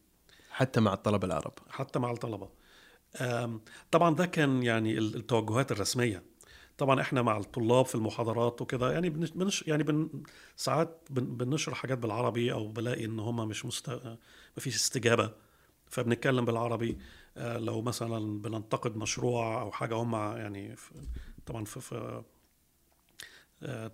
[0.52, 1.54] حتى مع الطلبة العرب.
[1.70, 2.50] حتى مع الطلبة.
[3.92, 6.24] طبعا ده كان يعني التوجهات الرسمية.
[6.78, 10.10] طبعا إحنا مع الطلاب في المحاضرات وكده يعني بنش يعني بن
[10.56, 14.18] ساعات بن بنشرح حاجات بالعربي أو بلاقي إن هم مش مست ما
[14.58, 15.34] فيش استجابة.
[15.90, 16.98] فبنتكلم بالعربي.
[17.38, 20.76] آه، لو مثلا بننتقد مشروع أو حاجة هم يعني
[21.46, 22.24] طبعا في, في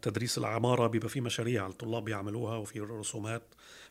[0.02, 3.44] تدريس العمارة بيبقى فيه مشاريع الطلاب بيعملوها وفي رسومات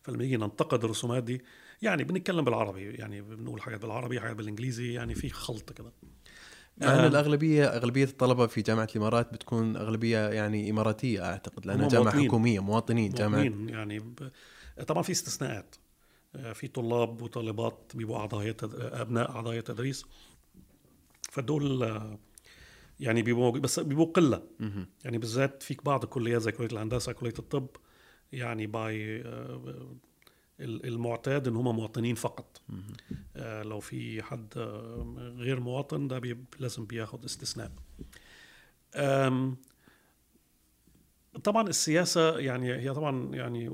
[0.02, 1.42] فلما يجي ننتقد الرسومات دي
[1.82, 5.92] يعني بنتكلم بالعربي يعني بنقول حاجات بالعربي حاجات بالإنجليزي يعني في خلط كده.
[6.78, 7.06] يعني آه.
[7.06, 12.28] الأغلبية أغلبية الطلبة في جامعة الإمارات بتكون أغلبية يعني إماراتية أعتقد لأنها جامعة مواطنين.
[12.28, 13.38] حكومية مواطنين جامعة.
[13.42, 14.30] مواطنين يعني ب...
[14.86, 15.76] طبعا في استثناءات.
[16.36, 20.04] آه، في طلاب وطالبات بيبقوا أعضاء أبناء أعضاء تدريس.
[21.30, 22.18] فدول آه،
[23.00, 24.42] يعني بيبقوا بس بيبقوا قلة.
[25.04, 27.66] يعني بالذات فيك بعض الكليات زي كلية الهندسة كلية الطب
[28.32, 29.96] يعني باي آه،
[30.60, 32.62] المعتاد إن هم مواطنين فقط.
[33.36, 37.72] آه لو في حد آه، غير مواطن ده بي لازم بياخد استثناء.
[41.44, 43.68] طبعا السياسة يعني هي طبعا يعني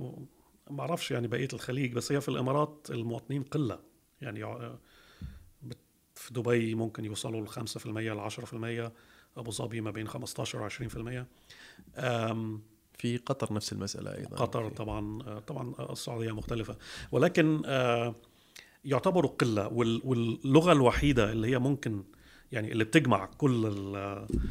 [0.70, 3.78] ما أعرفش يعني بقية الخليج بس هي في الإمارات المواطنين قلة.
[4.20, 4.44] يعني
[6.14, 8.92] في دبي ممكن يوصلوا ل 5% ل 10%
[9.36, 11.26] أبو ظبي ما بين 15 و 20%
[12.98, 14.36] في قطر نفس المسألة أيضا.
[14.36, 16.76] قطر طبعا طبعا السعودية مختلفة.
[17.12, 18.14] ولكن آه،
[18.84, 19.68] يعتبروا قله
[20.04, 22.04] واللغة الوحيدة اللي هي ممكن
[22.52, 23.74] يعني اللي بتجمع كل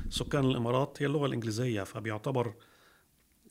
[0.10, 1.84] سكان الإمارات هي اللغة الإنجليزية.
[1.84, 2.54] فبيعتبر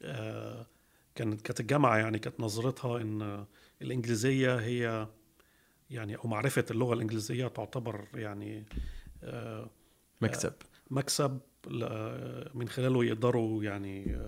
[0.02, 0.66] آه،
[1.14, 3.44] كانت كانت الجامعة يعني كانت نظرتها إن
[3.82, 5.06] الإنجليزية هي
[5.90, 8.64] يعني أو معرفة اللغة الإنجليزية تعتبر يعني
[9.22, 9.70] آه،
[10.20, 10.52] مكسب.
[10.90, 11.40] مكسب
[12.54, 14.18] من خلاله يقدروا يعني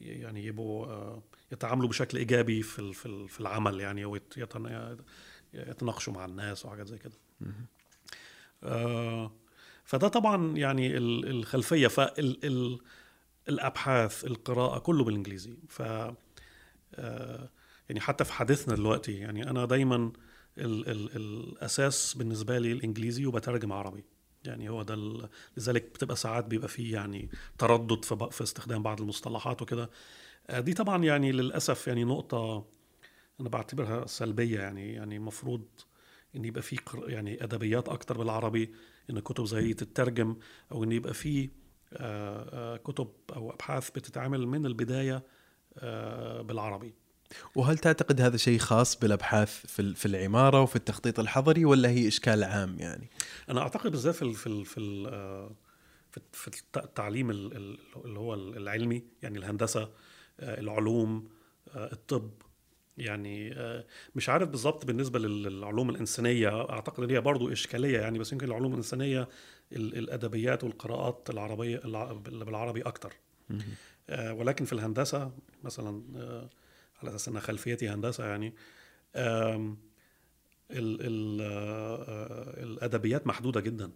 [0.00, 1.16] يعني يبقوا
[1.52, 2.92] يتعاملوا بشكل إيجابي في
[3.28, 4.04] في العمل يعني
[5.54, 7.12] ويتناقشوا مع الناس وحاجات زي كده.
[8.62, 9.32] آه،
[9.84, 11.88] فده طبعا يعني الخلفية.
[13.46, 15.56] فالابحاث القراءة كله بالإنجليزي.
[15.68, 15.82] ف
[16.94, 17.48] آه،
[17.88, 20.12] يعني حتى في حديثنا دلوقتي يعني أنا دايما
[20.58, 24.04] ال ال الأساس بالنسبة لي الإنجليزي وبترجم عربي.
[24.44, 24.96] يعني هو ده
[25.56, 29.90] لذلك بتبقى ساعات بيبقى فيه يعني تردد في, في استخدام بعض المصطلحات وكده.
[30.50, 32.66] آه، دي طبعا يعني للأسف يعني نقطة
[33.40, 35.64] أنا بعتبرها سلبية يعني يعني المفروض
[36.36, 38.74] إن يبقى في يعني أدبيات أكتر بالعربي
[39.10, 40.36] إن كتب زي دي تترجم
[40.72, 41.50] أو إن يبقى في
[41.92, 45.22] آه، آه، كتب أو أبحاث بتتعمل من البداية
[46.42, 46.94] بالعربي.
[47.54, 52.44] وهل تعتقد هذا شيء خاص بالأبحاث في في العمارة وفي التخطيط الحضري ولا هي إشكال
[52.44, 53.10] عام يعني؟
[53.48, 55.50] أنا أعتقد بالذات في ال في ال في ال آه،
[56.10, 59.82] في في الت- التعليم ال- ال- اللي هو العلمي يعني الهندسة
[60.40, 61.28] آه، العلوم
[61.74, 62.30] آه، الطب.
[62.98, 63.54] يعني
[64.14, 66.70] مش عارف بالظبط بالنسبة لل- للعلوم الإنسانية.
[66.70, 69.28] أعتقد إن هي برضو إشكالية يعني بس يمكن العلوم الإنسانية
[69.72, 73.12] ال- الأدبيات والقراءات العربية الع- بالعربي أكتر.
[74.10, 75.32] ولكن في الهندسة
[75.64, 76.02] مثلا
[77.02, 78.54] على أساس إن خلفيتي هندسة يعني.
[79.16, 79.76] ال
[81.00, 83.90] ال آه، الأدبيات محدودة جدا.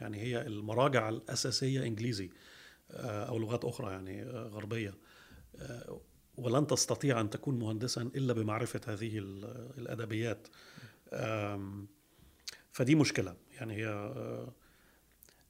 [0.00, 2.30] يعني هي المراجع الأساسية إنجليزي
[2.90, 4.94] آه، أو لغات أخرى يعني آه، غربية.
[6.36, 10.48] ولن تستطيع أن تكون مهندسا إلا بمعرفة هذه ال- الأدبيات.
[12.72, 13.36] فدي مشكلة.
[13.52, 14.12] يعني هي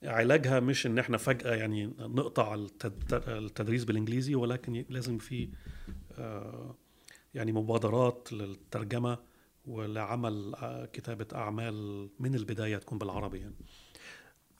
[0.02, 5.48] علاجها مش إن إحنا فجأة يعني نقطع التد- التدريس بالإنجليزي ولكن لازم في
[7.34, 9.18] يعني مبادرات للترجمة
[9.66, 13.54] ولعمل آه، كتابة أعمال من البداية تكون بالعربي يعني.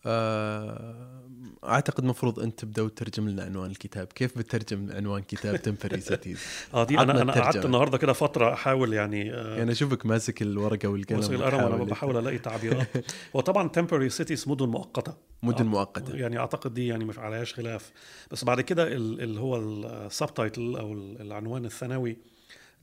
[0.07, 1.29] آه،
[1.65, 6.39] أعتقد المفروض أنت تبدأ وتترجم لنا عنوان الكتاب، كيف بتترجم عنوان كتاب Temporary Cities؟
[6.75, 7.65] آه دي أنا أنا قعدت.
[7.65, 12.17] النهارده كده فترة أحاول يعني آه، يعني أشوفك ماسك الورقة والقلم وصل القلم وأنا بحاول
[12.17, 12.87] ألاقي تعبيرات
[13.37, 17.93] هو طبعا temporary cities مدن مؤقتة مدن مؤقتة يعني أعتقد دي يعني مش عليهاش خلاف
[18.31, 22.17] بس بعد كده ال- اللي هو ال subtitle أو ال- العنوان الثانوي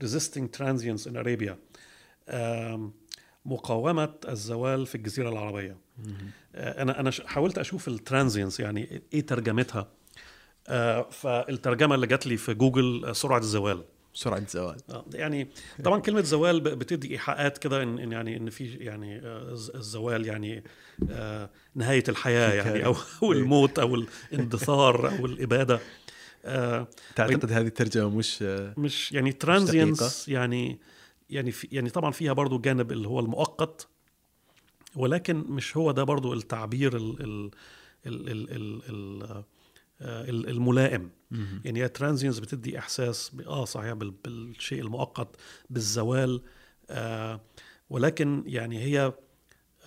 [0.04, 1.54] resisting transience in Arabia.
[3.46, 5.78] مقاومة الزوال في الجزيرة العربية.
[6.56, 9.88] آه، أنا أنا حاولت أشوف ال transience يعني إيه ترجمتها.
[10.68, 13.84] آه، فالترجمة اللي جات لي في جوجل آه، سرعة الزوال.
[14.14, 14.78] سرعة الزوال.
[15.14, 15.48] يعني
[15.84, 20.64] طبعا كلمة زوال بتدي إيحاءات كده إن يعني إن في يعني الز- الزوال يعني
[21.76, 23.96] نهاية الحياة يعني أو أو الموت أو
[24.32, 25.80] الاندثار أو الإبادة.
[26.46, 30.80] آه، تعتقد هذه الترجمة مش آه، مش يعني transience يعني
[31.30, 33.88] يعني في يعني طبعا فيها برضو جانب اللي هو المؤقت
[34.96, 37.52] ولكن مش هو ده برضو التعبير ال ال
[38.06, 39.24] ال ال ال ال
[40.04, 41.62] آه، ال- الملائم مهم.
[41.66, 45.36] يعني هي ترانزينس بتدي إحساس آه صحيح بال- بالشيء المؤقت
[45.70, 46.42] بالزوال
[46.90, 47.42] آه
[47.90, 49.14] ولكن يعني هي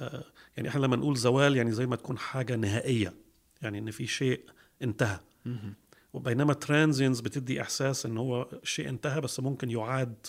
[0.00, 0.24] آه
[0.56, 3.14] يعني إحنا لما نقول زوال يعني زي ما تكون حاجة نهائية
[3.62, 4.40] يعني إن في شيء
[4.82, 5.74] انتهى مهم.
[6.14, 10.26] وبينما ترانزينس بتدي إحساس إن هو شيء انتهى بس ممكن يعاد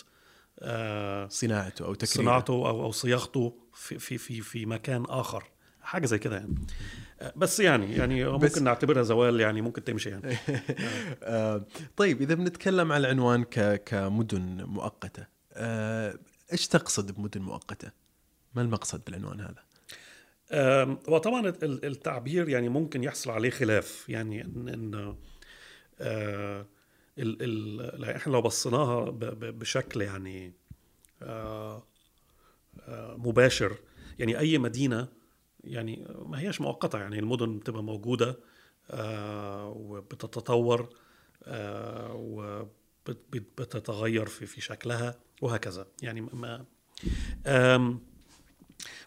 [0.58, 5.44] آه صناعته أو تكريره صناعته أو أو صياغته في في في في مكان آخر
[5.80, 6.54] حاجة زي كده يعني
[7.20, 10.36] آه، بس يعني يعني ممكن نعتبرها زوال يعني ممكن تمشي يعني
[11.22, 13.44] آه، طيب إذا بنتكلم عن العنوان
[13.84, 15.26] كمدن مؤقتة
[16.52, 17.90] إيش تقصد بمدن مؤقتة؟
[18.54, 19.66] ما المقصد بالعنوان هذا؟
[20.52, 25.16] آم، هو طبعا ال- التعبير يعني ممكن يحصل عليه خلاف يعني ان إن
[26.00, 26.66] آه،
[27.18, 29.10] ال ال إحنا لو بصيناها
[29.50, 30.52] بشكل يعني
[31.22, 31.82] آه،
[32.80, 33.76] آه، مباشر
[34.18, 35.08] يعني أي مدينة
[35.64, 38.36] يعني ما هياش مؤقتة يعني المدن بتبقى موجودة
[38.90, 40.88] آه، وبتتطور
[41.44, 42.12] آه،
[43.08, 45.86] وبتتغير في في شكلها وهكذا.
[46.02, 46.64] يعني ما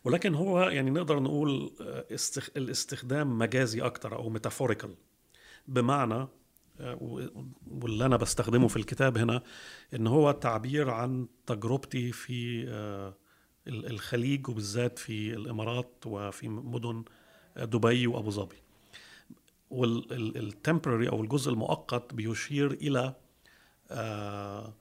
[0.04, 2.50] ولكن هو يعني نقدر نقول آه، استخ...
[2.58, 4.96] الاستخدام مجازي أكتر أو ميتافوريكال
[5.68, 6.28] بمعنى
[6.80, 9.42] واللي أنا بستخدمه في الكتاب هنا
[9.96, 13.14] إن هو تعبير عن تجربتي في آه،
[13.68, 17.04] ال- الخليج وبالذات في الإمارات وفي مدن
[17.58, 18.56] آه، دبي وأبو ظبي.
[19.72, 23.16] والتمبرري أو الجزء المؤقت بيشير إلى
[23.92, 24.74] آه،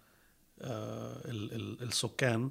[0.61, 2.51] آه، ال- ال- السكان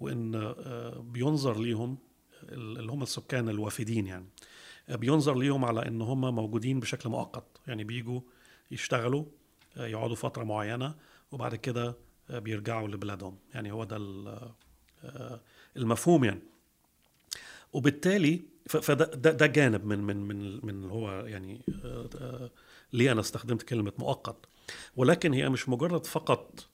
[0.00, 1.98] وإن آه، بينظر ليهم
[2.42, 4.26] اللي هم السكان الوافدين يعني.
[4.88, 7.44] آه، بينظر ليهم على إن هم موجودين بشكل مؤقت.
[7.66, 8.20] يعني بيجوا
[8.72, 9.24] يشتغلوا
[9.76, 10.94] آه، يقعدوا فترة معينة
[11.32, 11.96] وبعد كده
[12.30, 13.38] آه، بيرجعوا لبلادهم.
[13.54, 13.96] يعني هو ده
[15.04, 15.40] آه،
[15.76, 16.40] المفهوم يعني.
[17.72, 21.60] وبالتالي فده ده, جانب من من من من هو يعني
[22.92, 24.36] ليه أنا استخدمت كلمة مؤقت.
[24.96, 26.68] ولكن هي مش مجرد فقط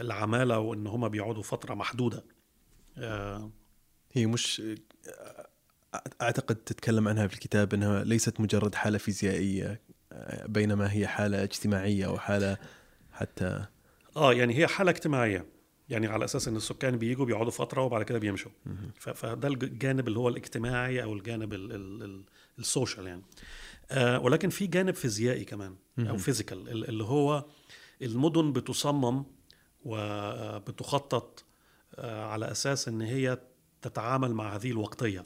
[0.00, 2.24] العمالة وإن هم بيقعدوا فترة محدودة.
[4.12, 4.62] هي مش
[6.22, 9.80] أعتقد تتكلم عنها في الكتاب إنها ليست مجرد حالة فيزيائية
[10.12, 12.56] آه، بينما هي حالة اجتماعية أو حالة
[13.12, 13.64] حتى
[14.16, 15.46] آه يعني هي حالة اجتماعية.
[15.88, 18.50] يعني على أساس إن السكان بيجوا بيقعدوا فترة وبعد كده بيمشوا.
[18.94, 22.24] فده الجانب اللي هو الاجتماعي أو الجانب ال- ال- ال-
[22.58, 23.22] ال social يعني.
[23.90, 26.16] آه ولكن في جانب فيزيائي كمان أو.
[26.16, 27.44] physical اللي هو
[28.02, 29.24] المدن بتصمم
[29.84, 31.44] وبتخطط
[31.96, 33.38] آه على أساس إن هي
[33.82, 35.22] تتعامل مع هذه الوقتية.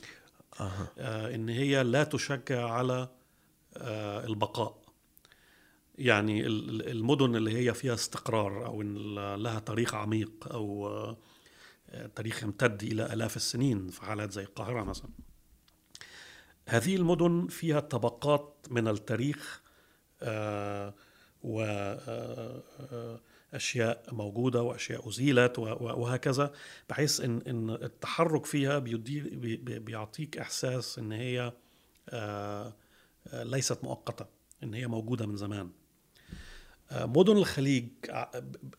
[0.98, 3.08] آه، إن هي لا تشجع على
[3.76, 4.80] آه، البقاء.
[5.98, 8.82] يعني ال- ال- المدن اللي هي فيها استقرار أو
[9.36, 11.16] لها تاريخ عميق أو آه،
[11.90, 15.10] آه، تاريخ يمتد إلى آلاف السنين في حالات زي القاهرة مثلا.
[16.68, 19.60] هذه المدن فيها طبقات من التاريخ
[23.52, 26.52] واشياء موجودة وأشياء أزيلت وهكذا
[26.88, 31.52] بحيث ان إن التحرك فيها بيدي بي- بي- بيعطيك إحساس إن هي
[32.08, 32.74] آه،
[33.28, 34.26] آه، ليست مؤقتة
[34.62, 35.70] إن هي موجودة من زمان.
[36.90, 37.88] آه، مدن الخليج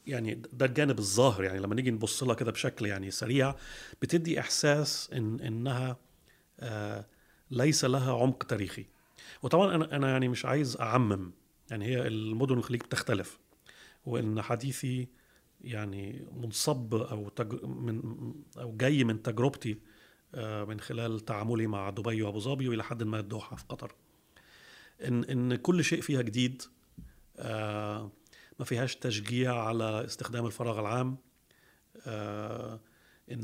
[0.07, 3.55] يعني ده الجانب الظاهر يعني لما نيجي نبص لها كده بشكل يعني سريع
[4.01, 5.97] بتدي إحساس ان إنها
[7.51, 8.85] ليس لها عمق تاريخي.
[9.43, 11.31] وطبعا أنا أنا يعني مش عايز أعمم
[11.71, 13.39] يعني هي المدن الخليج بتختلف.
[14.05, 15.07] وإن حديثي
[15.61, 17.63] يعني منصب أو تج...
[17.63, 18.01] من
[18.57, 19.77] أو جاي من تجربتي
[20.35, 23.95] آه، من خلال تعاملي مع دبي وأبو ظبي وإلى حد ما الدوحة في قطر.
[25.07, 26.61] ان إن كل شيء فيها جديد
[27.37, 28.11] آه،
[28.59, 31.17] ما فيهاش تشجيع على استخدام الفراغ العام
[32.05, 32.79] آه،
[33.31, 33.43] إن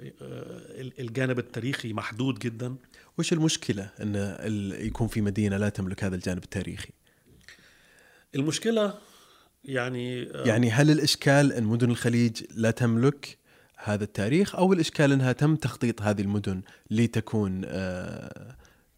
[0.00, 2.76] ال- الجانب التاريخي محدود جدا.
[3.18, 4.14] وش المشكلة إن
[4.80, 6.90] يكون في مدينة لا تملك هذا الجانب التاريخي؟
[8.34, 8.98] المشكلة
[9.64, 13.38] يعني آه، يعني هل الإشكال أن مدن الخليج لا تملك
[13.76, 17.60] هذا التاريخ أو الإشكال أنها تم تخطيط هذه المدن لتكون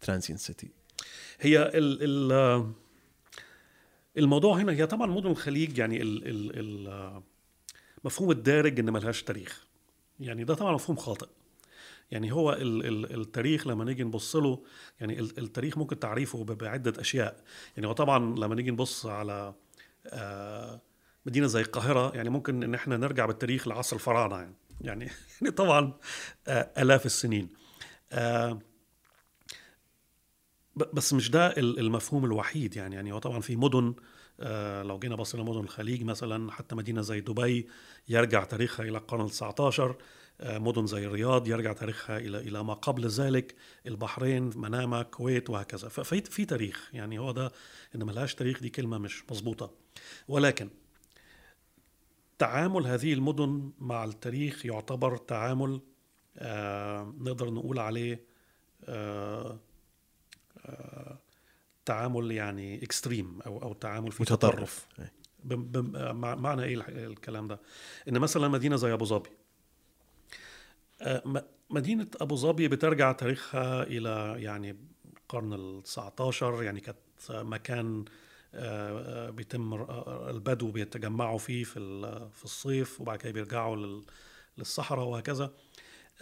[0.00, 0.68] ترانزين سيتي
[1.40, 1.98] هي ال
[2.32, 2.72] ال
[4.18, 6.50] الموضوع هنا هي طبعا مدن الخليج يعني ال ال
[6.88, 7.22] ال
[8.04, 9.66] مفهوم الدارج ان ملهاش تاريخ.
[10.20, 11.26] يعني ده طبعا مفهوم خاطئ.
[12.10, 14.62] يعني هو ال ال التاريخ لما نيجي نبص له
[15.00, 17.44] يعني ال التاريخ ممكن تعريفه بعدة أشياء.
[17.76, 19.54] يعني هو طبعا لما نيجي نبص على آه،
[21.26, 24.54] مدينة زي القاهرة يعني ممكن إن إحنا نرجع بالتاريخ لعصر الفراعنة يعني.
[24.80, 25.04] يعني
[25.40, 25.92] يعني طبعا
[26.48, 27.48] آه، آلاف السنين.
[28.12, 28.58] آه،
[30.76, 32.94] بس مش ده ال- المفهوم الوحيد يعني.
[32.94, 33.94] يعني هو طبعا في مدن
[34.40, 37.68] آه، لو جينا بصينا مدن الخليج مثلا حتى مدينة زي دبي
[38.08, 39.96] يرجع تاريخها إلى القرن ال 19 آه،
[40.40, 43.54] مدن زي الرياض يرجع تاريخها إلى إلى ما قبل ذلك
[43.86, 47.52] البحرين منامة الكويت وهكذا ففي في تاريخ يعني هو ده
[47.94, 49.70] إن ملهاش تاريخ دي كلمة مش مظبوطة
[50.28, 50.68] ولكن
[52.38, 55.80] تعامل هذه المدن مع التاريخ يعتبر تعامل
[56.38, 58.20] آه نقدر نقول عليه
[58.84, 59.58] آه
[60.66, 61.18] آه
[61.84, 64.86] تعامل يعني اكستريم أو أو تعامل في تطرف متطرف.
[65.44, 67.60] بم- بم- مع- معنى إيه الكلام ده؟
[68.08, 69.30] إن مثلا مدينة زي أبو ظبي
[71.02, 74.76] آه، م- مدينة أبو ظبي بترجع تاريخها إلى يعني
[75.16, 76.98] القرن ال 19 يعني كانت
[77.30, 78.04] مكان
[78.54, 79.74] آه، آه، بيتم
[80.28, 81.80] البدو بيتجمعوا فيه في
[82.32, 84.04] في الصيف وبعد كده بيرجعوا لل-
[84.58, 85.52] للصحراء وهكذا.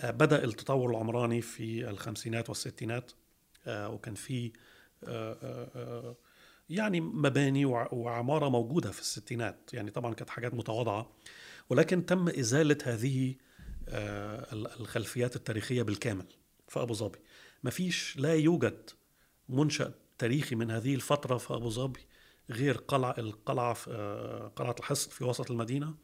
[0.04, 3.12] بدأ التطور العمراني في الخمسينات والستينات
[3.68, 4.52] وكان في
[6.70, 11.10] يعني مباني وع- وعمارة موجودة في الستينات يعني طبعا كانت حاجات متواضعة
[11.70, 13.34] ولكن تم إزالة هذه
[13.88, 16.26] الخلفيات التاريخية بالكامل
[16.68, 17.18] في أبو ظبي.
[17.64, 18.90] مفيش لا يوجد
[19.48, 22.00] منشأ تاريخي من هذه الفترة في أبو ظبي
[22.50, 25.94] غير قلعة القلعة في آه، قلعة الحصن في وسط المدينة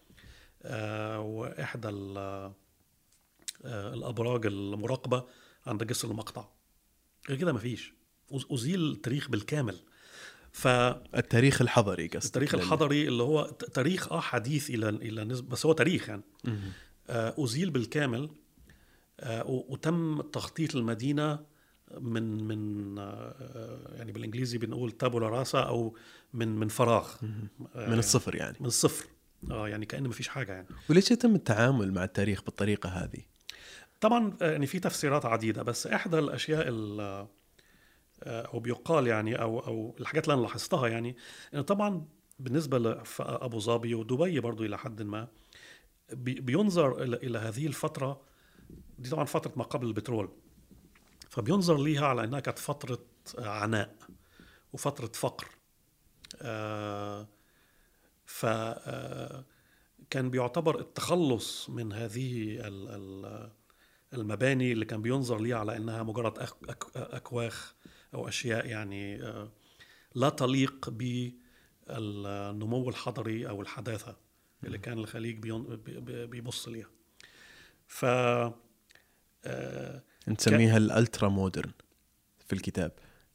[0.63, 2.19] آه، وإحدى ال-
[3.65, 5.27] آه، الأبراج المراقبة
[5.67, 6.49] عند جسر المقطع.
[7.29, 7.93] غير كده مفيش
[8.53, 9.81] أزيل التاريخ بالكامل.
[10.53, 15.67] فالتاريخ التاريخ الحضري قصدك لل- الحضري اللي هو تاريخ آه حديث إلى إلى نسبة بس
[15.67, 16.23] هو تاريخ يعني.
[16.49, 16.59] آه،
[17.11, 18.31] أزيل بالكامل
[19.21, 21.39] آه، وتم تخطيط المدينة
[22.01, 25.97] من من آه، يعني بالإنجليزي بنقول تابولا راسا أو
[26.35, 27.09] من من فراغ.
[27.75, 28.57] آه، من الصفر يعني.
[28.61, 29.07] من الصفر.
[29.51, 30.67] آه يعني كأن مفيش حاجة يعني.
[30.91, 33.23] وليش يتم التعامل مع التاريخ بالطريقة هذه؟
[34.01, 37.01] طبعا آه، يعني في تفسيرات عديدة بس إحدى الأشياء ال-
[38.23, 41.17] آه، أو بيقال يعني أو أو الحاجات اللي أنا لاحظتها يعني
[41.55, 42.05] إنه طبعا
[42.39, 45.29] بالنسبة لابو ظبي ودبي برضو إلى حد ما
[46.15, 48.21] بينظر إلى هذه الفترة
[48.99, 50.29] دي طبعا فترة ما قبل البترول
[51.29, 52.99] فبينظر ليها على إنها كانت فترة
[53.39, 53.97] عناء
[54.73, 55.49] وفترة فقر.
[56.43, 57.29] آه،
[58.27, 59.45] ف آه،
[60.11, 63.51] كان بيعتبر التخلص من هذه ال- ال-
[64.15, 66.49] المباني اللي كان بينظر ليها على إنها مجرد
[66.97, 67.75] أكواخ
[68.15, 69.51] أو أشياء يعني آه،
[70.15, 71.31] لا تليق ب
[71.91, 74.17] النمو الحضري أو الحداثة.
[74.65, 75.39] اللي كان الخليج
[76.09, 76.89] بيبص ليها
[77.87, 78.05] ف
[79.45, 81.73] آه، نسميها الألترا مودرن
[82.47, 82.93] في الكتاب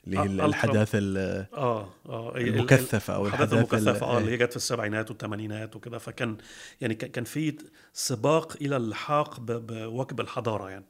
[0.08, 1.18] اللي آه، هي ألترا- الحداثه ال-
[1.54, 4.34] آه آه ال- ال- المكثفة أو الحداثة الحداثه ال- المكثفه آه اللي إيه.
[4.36, 6.38] هي جت في السبعينات والثمانينات وكده فكان
[6.82, 7.58] يعني كان في
[7.94, 10.86] سباق إلى اللحاق بوكب الحضارة يعني.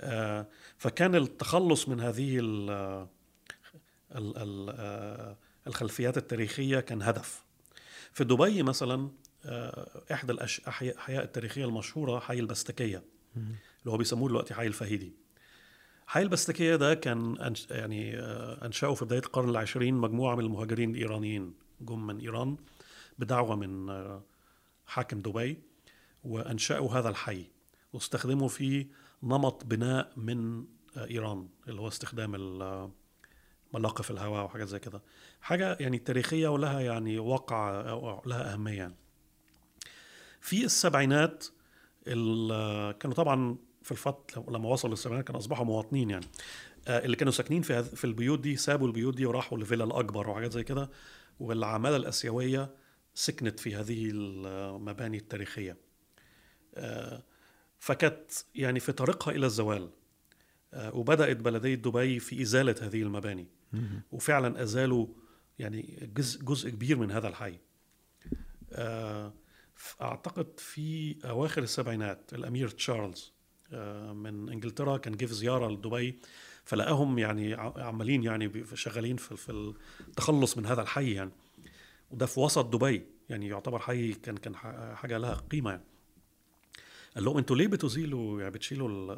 [0.00, 0.46] آه،
[0.78, 2.70] فكان التخلص من هذه ال
[4.16, 5.36] ال ال آه،
[5.66, 7.41] الخلفيات التاريخية كان هدف
[8.12, 9.10] في دبي مثلا
[9.44, 13.02] آه، إحدى الاحياء التاريخية المشهورة حي البستكية.
[13.36, 15.12] اللي هو بيسموه دلوقتي حي الفهيدي
[16.06, 17.52] حي البستكية ده كان.
[17.70, 22.56] يعني آه، أنشأه في بداية القرن العشرين مجموعة من المهاجرين الإيرانيين جم من إيران
[23.18, 24.22] بدعوة من آه،
[24.86, 25.58] حاكم دبي
[26.24, 27.44] وأنشأوا هذا الحي
[27.92, 28.86] واستخدموا فيه
[29.22, 30.64] نمط بناء من
[30.96, 32.34] إيران اللي هو استخدام
[33.74, 35.02] ملاقف الهواء وحاجات زي كده.
[35.40, 37.80] حاجة يعني تاريخية ولها يعني وقع
[38.26, 38.76] لها أهمية.
[38.78, 38.94] يعني.
[40.40, 41.44] في السبعينات
[42.06, 46.26] ال- كانوا طبعا في الفترة لما وصلوا للسبعينات كانوا أصبحوا مواطنين يعني.
[46.88, 50.52] آه، اللي كانوا ساكنين في في البيوت دي سابوا البيوت دي وراحوا لفيلا الأكبر وحاجات
[50.52, 50.90] زي كده.
[51.40, 52.74] والعمالة الآسيوية
[53.14, 55.76] سكنت في هذه المباني التاريخية.
[56.74, 57.22] آه،
[57.78, 59.90] فكانت يعني في طريقها إلى الزوال.
[60.74, 63.46] آه، وبدأت بلدية دبي في إزالة هذه المباني.
[64.12, 65.06] وفعلا أزالوا
[65.58, 67.58] يعني جزء, جزء كبير من هذا الحي.
[68.72, 69.32] آه،
[70.02, 73.32] أعتقد في أواخر السبعينات الأمير تشارلز
[73.72, 76.18] آه، من إنجلترا كان جه في زيارة لدبي
[76.64, 79.74] فلقاهم يعني عمالين يعني شغالين في في
[80.08, 81.30] التخلص من هذا الحي يعني.
[82.10, 85.84] وده في وسط دبي يعني يعتبر حي كان كان ح- حاجة لها قيمة يعني.
[87.14, 89.14] قال لهم أنتوا ليه بتزيلوا يعني بتشيلوا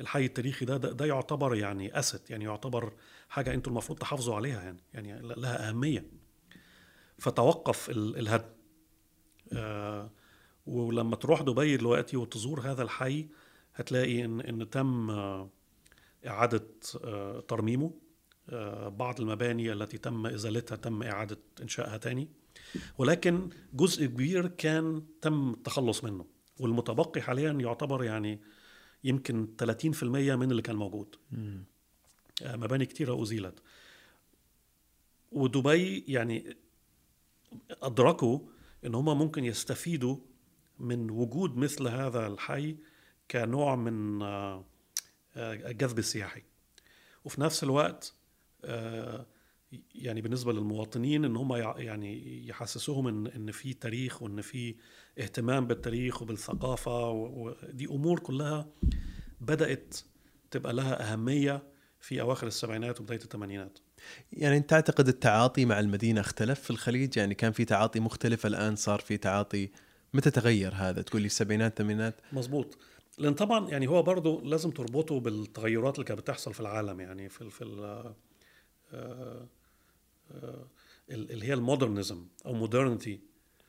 [0.00, 2.92] الحي التاريخي ده ده, ده يعتبر يعني اسد يعني يعتبر
[3.28, 6.06] حاجة أنتوا المفروض تحافظوا عليها يعني يعني لها أهمية.
[7.18, 8.48] فتوقف ال- الهدم.
[9.52, 10.10] آه
[10.66, 13.28] ولما تروح دبي دلوقتي وتزور هذا الحي
[13.74, 15.50] هتلاقي إن إن تم آه،
[16.26, 16.66] إعادة
[17.04, 17.94] آه ترميمه.
[18.50, 22.28] آه بعض المباني التي تم إزالتها تم إعادة إنشائها تاني.
[22.98, 26.24] ولكن جزء كبير كان تم التخلص منه.
[26.60, 28.40] والمتبقي حاليا يعتبر يعني
[29.04, 30.04] يمكن 30%
[30.36, 31.16] من اللي كان موجود.
[31.32, 31.64] مهم.
[32.42, 33.62] آه، مباني كتيرة أزيلت.
[35.32, 36.56] ودبي يعني
[37.82, 38.38] أدركوا
[38.86, 40.16] إن هم ممكن يستفيدوا
[40.78, 42.76] من وجود مثل هذا الحي
[43.30, 44.64] كنوع من آه،
[45.36, 46.42] آه، الجذب السياحي.
[47.24, 48.14] وفي نفس الوقت
[49.94, 54.74] يعني بالنسبة للمواطنين إن هم يع- يعني يحسسوهم إن إن في تاريخ وإن في
[55.18, 58.68] اهتمام بالتاريخ وبالثقافة ودي أمور كلها
[59.40, 59.96] بدأت
[60.50, 61.62] تبقى لها أهمية
[62.00, 63.78] في أواخر السبعينات وبداية الثمانينات.
[64.32, 68.76] يعني أنت تعتقد التعاطي مع المدينة اختلف في الخليج؟ يعني كان في تعاطي مختلف الآن
[68.76, 69.70] صار في تعاطي.
[70.14, 72.78] متى تغير هذا؟ تقول لي السبعينات الثمانينات؟ مظبوط.
[73.18, 77.00] لأن طبعا يعني هو برضه لازم تربطه بالتغيرات اللي كانت بتحصل في العالم.
[77.00, 78.14] يعني في ال في ال
[78.92, 79.48] آه،
[80.32, 80.66] آه،
[81.10, 83.20] اللي هي المودرنزم أو مودرنتي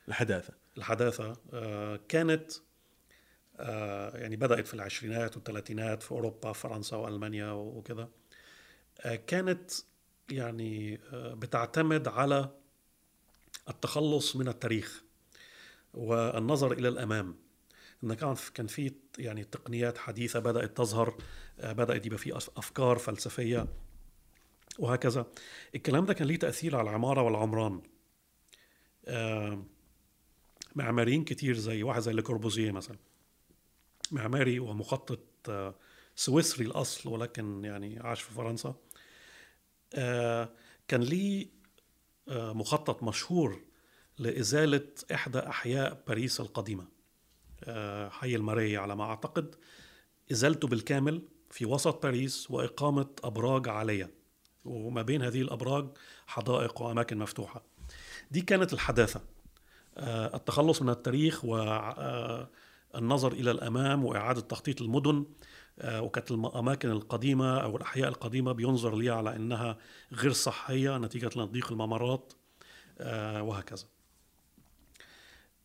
[0.08, 2.52] الحداثه الحداثة آه، كانت
[3.56, 8.08] آه، يعني بدأت في العشرينات والثلاثينات في أوروبا فرنسا وألمانيا وكده.
[9.00, 9.70] آه، كانت
[10.30, 12.50] يعني بتعتمد على
[13.68, 15.02] التخلص من التاريخ
[15.94, 17.36] والنظر إلى الأمام.
[18.04, 21.14] إن كان كان في يعني تقنيات حديثة بدأت تظهر
[21.58, 23.66] بدأت يبقى في أفكار فلسفية
[24.78, 25.26] وهكذا.
[25.74, 27.82] الكلام ده كان ليه تأثير على العمارة والعمران.
[30.74, 32.96] معماريين كتير زي واحد زي لكوربوزيه مثلا.
[34.10, 35.74] معماري ومخطط آه،
[36.16, 38.74] سويسري الأصل ولكن يعني عاش في فرنسا.
[39.94, 40.50] آه،
[40.88, 41.48] كان ليه
[42.28, 43.62] آه، مخطط مشهور
[44.18, 46.88] لإزالة إحدى أحياء باريس القديمة.
[47.64, 49.54] آه، حي المارية على ما أعتقد.
[50.32, 54.10] إزالته بالكامل في وسط باريس وإقامة أبراج عالية.
[54.64, 55.88] وما بين هذه الأبراج
[56.26, 57.62] حدائق وأماكن مفتوحة.
[58.30, 59.20] دي كانت الحداثة.
[59.20, 59.39] آه،
[59.98, 65.24] التخلص من التاريخ والنظر إلى الأمام وإعادة تخطيط المدن
[65.80, 69.78] آه، وكانت الأماكن القديمة أو الأحياء القديمة بينظر ليها على أنها
[70.12, 72.32] غير صحية نتيجة لضيق الممرات
[72.98, 73.84] آه، وهكذا.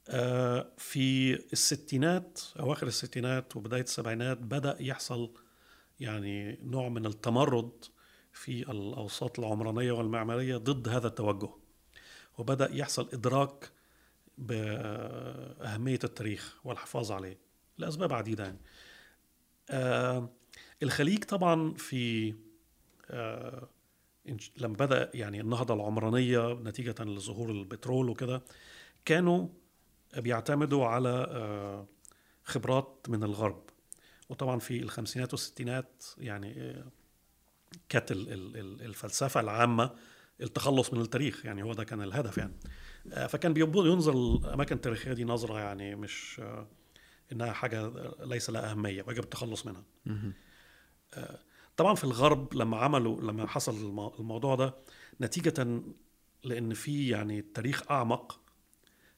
[0.10, 5.32] آه، في الستينات أواخر الستينات وبداية السبعينات بدأ يحصل
[6.00, 7.86] يعني نوع من التمرد
[8.34, 11.50] في الأوساط العمرانية والمعمارية ضد هذا التوجه
[12.38, 13.72] وبدأ يحصل إدراك
[14.38, 17.38] بأهمية التاريخ والحفاظ عليه
[17.78, 18.60] لأسباب عديدة يعني.
[19.70, 20.30] آه
[20.84, 22.34] الخليج طبعا في
[23.10, 23.70] آه
[24.58, 28.42] لما بدأ يعني النهضة العمرانية نتيجة لظهور البترول وكده
[29.06, 29.48] كانوا
[30.18, 31.88] بيعتمدوا على آه،
[32.44, 33.64] خبرات من الغرب
[34.30, 36.86] وطبعا في الخمسينات والستينات يعني آه،
[37.90, 39.96] كانت ال- ال- ال- الفلسفة العامة
[40.42, 42.54] التخلص من التاريخ يعني هو ده كان الهدف يعني
[43.30, 46.68] فكان بيبقى ينظر الأماكن التاريخية دي نظرة يعني مش آه،
[47.32, 49.84] إنها حاجة ليس لها أهمية ويجب التخلص منها.
[50.06, 50.34] مهم.
[51.78, 54.76] طبعا في الغرب لما عملوا لما حصل المو- الموضوع ده
[55.22, 55.82] نتيجة
[56.44, 58.40] لأن في يعني التاريخ أعمق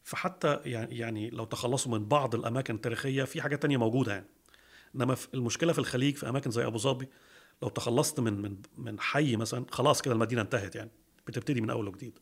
[0.04, 4.26] فحتى يعني يعني لو تخلصوا من بعض الأماكن التاريخية في حاجات تانية موجودة يعني.
[4.96, 7.10] إنما في- المشكلة في الخليج في أماكن زي أبو ظبي
[7.62, 10.92] لو تخلصت من من من حي مثلا خلاص كده المدينة انتهت يعني
[11.28, 12.20] بتبتدي من أول وجديد.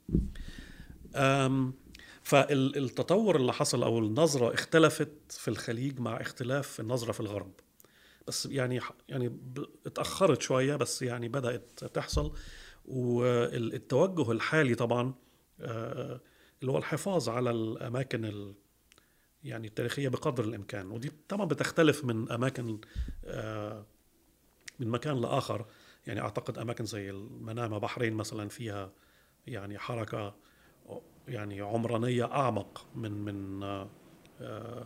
[2.23, 7.51] فالتطور اللي حصل أو النظرة اختلفت في الخليج مع اختلاف النظرة في الغرب.
[8.27, 9.37] بس يعني يعني
[9.85, 12.33] اتأخرت شوية بس يعني بدأت تحصل.
[12.85, 15.13] والتوجه الحالي طبعا
[15.59, 16.21] آه،
[16.61, 18.53] اللي هو الحفاظ على الأماكن ال
[19.43, 20.91] يعني التاريخية بقدر الإمكان.
[20.91, 22.79] ودي طبعا بتختلف من أماكن
[23.25, 23.85] آه،
[24.79, 25.65] من مكان لآخر.
[26.07, 28.91] يعني أعتقد أماكن زي المنامة بحرين مثلا فيها
[29.47, 30.35] يعني حركة
[31.27, 33.87] يعني عمرانية أعمق من من آه،
[34.41, 34.85] آه،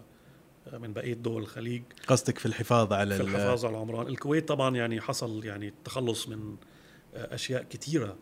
[0.77, 1.83] من بقية دول الخليج.
[2.07, 6.27] قصدك في الحفاظ على في ال- الحفاظ على العمران الكويت طبعا يعني حصل يعني التخلص
[6.29, 6.55] من
[7.15, 8.15] آه، أشياء كثيره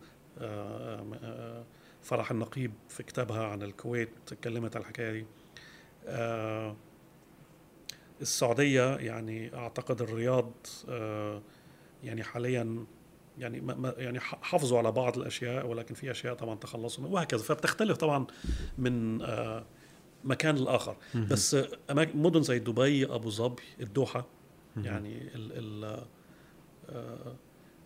[2.02, 5.26] فرح النقيب في كتابها عن الكويت تكلمت عن الحكاية دي.
[8.20, 10.50] السعودية يعني أعتقد الرياض
[12.04, 12.84] يعني حاليا
[13.38, 17.14] يعني ما- ما- يعني ح- حافظوا على بعض الأشياء ولكن في أشياء طبعا تخلصوا منها
[17.14, 18.26] وهكذا فبتختلف طبعا
[18.78, 19.64] من آه،
[20.24, 20.96] مكان لاخر.
[21.14, 21.56] بس
[21.90, 24.26] أماكن مدن زي دبي أبو ظبي الدوحة.
[24.76, 25.52] يعني ال
[25.84, 26.04] ال
[26.90, 27.34] آه،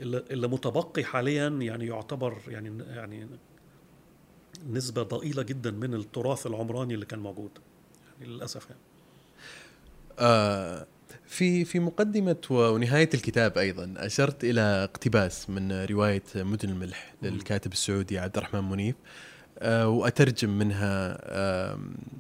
[0.01, 3.29] اللي اللي متبقي حاليا يعني يعتبر يعني يعني
[4.71, 7.51] نسبة ضئيلة جدا من التراث العمراني اللي كان موجود
[8.21, 8.81] يعني للأسف يعني
[10.19, 10.87] آه
[11.33, 17.15] في في مقدمة ونهاية الكتاب أيضا أشرت إلى اقتباس من رواية مدن الملح.
[17.23, 18.95] للكاتب السعودي عبد الرحمن منيف
[19.59, 21.19] آه وأترجم منها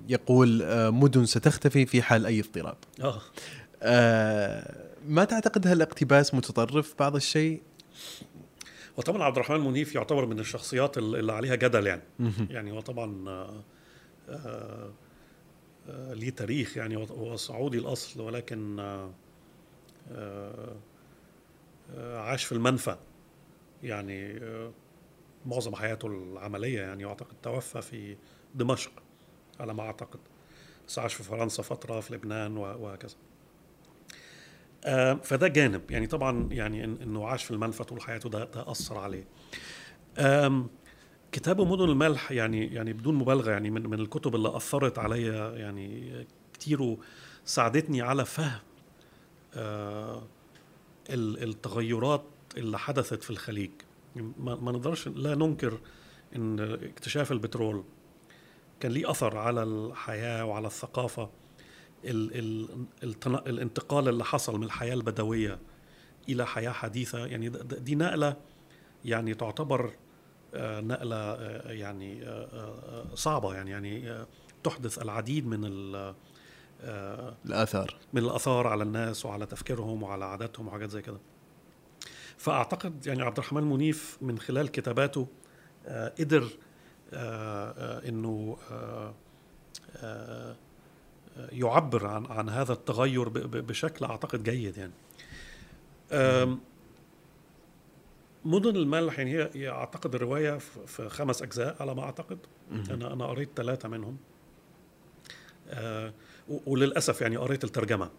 [0.08, 2.76] يقول آه مدن ستختفي في حال أي اضطراب
[3.82, 4.76] آه
[5.08, 7.62] ما تعتقد هالاقتباس متطرف بعض الشيء؟
[8.96, 12.02] وطبعا عبد الرحمن منيف يعتبر من الشخصيات اللي عليها جدل يعني.
[12.50, 13.46] يعني هو طبعا
[15.89, 19.11] ليه تاريخ يعني هو- سعودي الأصل ولكن آه،
[20.12, 20.76] آه،
[21.95, 22.97] آه، عاش في المنفى.
[23.83, 24.72] يعني آه،
[25.47, 28.16] معظم حياته العملية يعني واعتقد توفى في
[28.55, 28.93] دمشق
[29.61, 30.20] على ما أعتقد.
[30.89, 33.14] بس عاش في فرنسا فترة في لبنان وهكذا.
[34.85, 35.91] آه، فده جانب.
[35.91, 39.24] يعني طبعا يعني إنه عاش في المنفى طول حياته ده ده أثر عليه.
[41.33, 46.12] كتابه مدن الملح يعني يعني بدون مبالغة يعني من من الكتب اللي أثرت عليا يعني
[46.55, 46.99] كتير
[47.45, 48.61] وساعدتني على فهم
[49.55, 50.22] آه،
[51.11, 52.24] ال- التغيرات
[52.57, 53.70] اللي حدثت في الخليج.
[54.16, 55.78] ما, نقدرش لا ننكر
[56.37, 57.85] إن اكتشاف البترول
[58.80, 61.30] كان ليه أثر على الحياة وعلى الثقافة.
[62.05, 62.68] ال ال
[63.49, 65.59] الانتقال اللي حصل من الحياة البدوية
[66.28, 68.37] إلى حياة حديثة يعني دي نقلة
[69.05, 69.91] يعني تعتبر
[70.55, 74.26] نقلة آه، يعني آه، آه، صعبة يعني يعني آه،
[74.64, 76.14] تحدث العديد من ال-
[76.82, 77.94] آه، الآثار.
[78.12, 81.18] من الآثار على الناس وعلى تفكيرهم وعلى عاداتهم وحاجات زي كده.
[82.36, 85.26] فأعتقد يعني عبد الرحمن منيف من خلال كتاباته
[85.86, 86.42] آه، قدر
[87.14, 89.14] آه، آه، إنه آه،
[89.96, 90.57] آه،
[91.38, 94.92] آه، يعبر عن عن هذا التغير بشكل أعتقد جيد يعني.
[98.45, 102.38] مدن الملح يعني هي أعتقد الرواية في في خمس أجزاء على ما أعتقد.
[102.90, 104.16] أنا أنا قريت ثلاثة منهم.
[105.68, 106.14] آه
[106.66, 108.11] وللأسف يعني قريت الترجمة.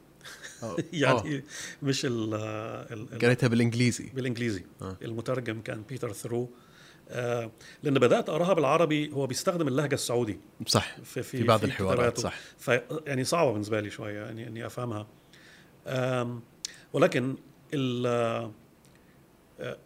[0.64, 0.78] أوه.
[0.94, 1.44] يعني
[1.84, 4.10] مش ال قريتها بالإنجليزي.
[4.14, 4.66] بالإنجليزي.
[4.82, 4.98] آه.
[5.02, 6.50] المترجم كان بيتر ثرو.
[7.10, 7.52] آه
[7.84, 10.40] لأن بدأت أقراها بالعربي هو بيستخدم اللهجة السعودي.
[10.68, 10.98] صح.
[11.04, 12.22] في في بعض الحوارات كتاباته.
[12.22, 12.40] صح.
[12.58, 12.68] ف
[13.08, 15.08] يعني صعبة بالنسبة لي شوية يعني إني أفهمها.
[16.94, 17.36] ولكن
[17.74, 18.06] ال
[19.60, 19.78] آه،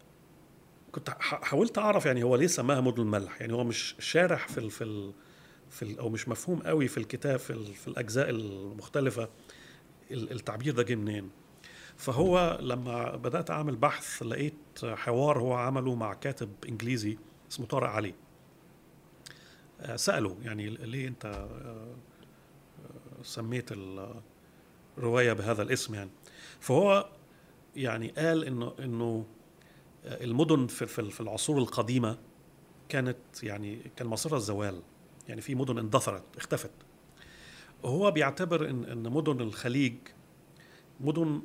[0.97, 4.71] كنت حاولت أعرف يعني هو ليه سماها مدن الملح؟ يعني هو مش شارح في ال
[4.71, 5.13] في ال
[5.69, 9.29] في ال أو مش مفهوم قوي في الكتاب في, في الأجزاء المختلفة
[10.11, 11.29] ال- التعبير ده جه منين؟
[11.97, 17.17] فهو لما بدأت أعمل بحث لقيت حوار هو عمله مع كاتب إنجليزي
[17.51, 18.13] اسمه طارق علي.
[19.81, 21.95] آه، سأله يعني ليه أنت آه، آه،
[23.23, 23.69] سميت
[24.97, 26.09] الروايه بهذا الاسم يعني؟
[26.59, 27.09] فهو
[27.75, 29.25] يعني قال إنه إنه
[30.07, 32.17] المدن في في العصور القديمة
[32.89, 34.81] كانت يعني كان مصيرها الزوال.
[35.27, 36.71] يعني في مدن اندثرت اختفت.
[37.85, 39.95] هو بيعتبر إن إن مدن الخليج
[40.99, 41.41] مدن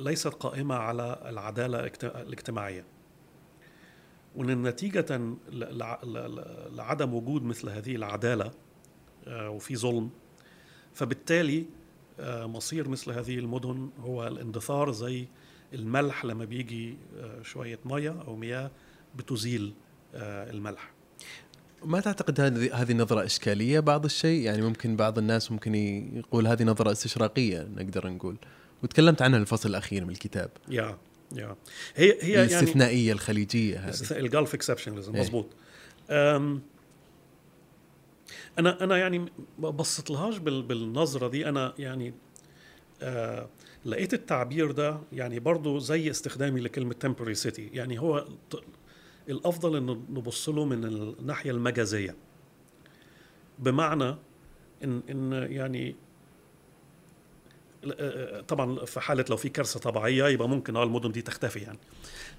[0.00, 2.84] ليست قائمة على العدالة الاجت- الاجتماعية.
[4.36, 5.34] وإن نتيجة
[6.72, 8.50] لعدم وجود مثل هذه العدالة
[9.26, 10.10] آه، وفي ظلم
[10.94, 11.66] فبالتالي
[12.20, 15.26] آه، مصير مثل هذه المدن هو الاندثار زي
[15.74, 18.70] الملح لما بيجي آه، شوية مية أو مياه
[19.16, 19.74] بتزيل
[20.14, 20.90] آه، الملح.
[21.84, 25.74] ما تعتقد هذه هذه نظرة إشكالية بعض الشيء؟ يعني ممكن بعض الناس ممكن
[26.16, 28.36] يقول هذه نظرة استشراقية نقدر نقول.
[28.82, 30.50] وتكلمت عنها الفصل الأخير من الكتاب.
[30.68, 30.98] يا
[31.36, 31.56] يا.
[31.96, 33.94] هي هي يعني الاستثنائية الخليجية هذه.
[34.18, 35.18] الجلف اكسبشناليزم.
[35.18, 35.46] مضبوط
[38.58, 39.18] أنا أنا يعني
[39.58, 41.48] ما بصيت لهاش بال- بالنظرة دي.
[41.48, 42.14] أنا يعني
[43.02, 43.48] آه
[43.84, 47.60] لقيت التعبير ده يعني برضو زي استخدامي لكلمة temporary city.
[47.72, 48.26] يعني هو
[49.28, 52.16] الأفضل انه نبص له من الناحية المجازية.
[53.58, 54.14] بمعنى
[54.84, 55.96] إن إن يعني
[58.48, 61.78] طبعا في حالة لو في كارثة طبيعية يبقى ممكن آه المدن دي تختفي يعني.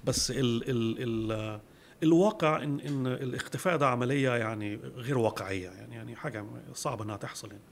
[0.04, 0.96] بس ال ال
[1.32, 1.60] ال
[2.02, 7.48] الواقع إن إن الاختفاء ده عملية يعني غير واقعية يعني يعني حاجة صعب إنها تحصل
[7.48, 7.62] يعني.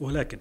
[0.00, 0.38] ولكن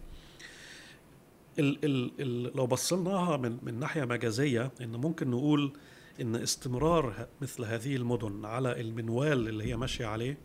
[1.59, 5.73] ال ال ال لو بصلناها من من ناحية مجازية إن ممكن نقول
[6.21, 10.37] إن استمرار مثل هذه المدن على المنوال اللي هي ماشية عليه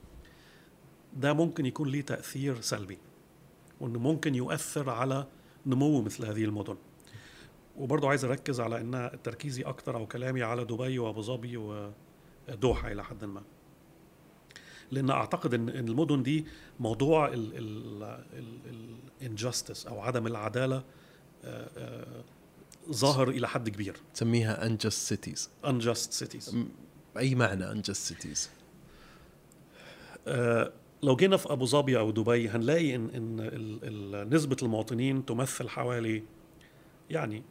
[1.17, 2.99] ده ممكن يكون ليه تأثير سلبي
[3.81, 5.27] وانه ممكن يؤثر على
[5.67, 6.77] نمو مثل هذه المدن.
[7.77, 13.05] وبرضه عايز أركز على إن تركيزي أكتر أو كلامي على دبي وأبو ظبي ودوحه إلى
[13.05, 13.43] حد ما.
[14.91, 16.47] لأن أعتقد إن المدن دي
[16.81, 17.31] موضوع
[19.21, 20.85] الانجستس أو عدم العدالة
[22.91, 23.97] ظاهر إلى حد كبير.
[24.15, 25.41] تسميها unjust cities.
[25.67, 26.55] Unjust cities.
[27.15, 28.39] بأي معنى unjust cities
[30.29, 30.73] آه،
[31.03, 36.23] لو جينا في أبو ظبي أو دبي هنلاقي ان إن نسبة المواطنين تمثل حوالي
[37.11, 37.43] يعني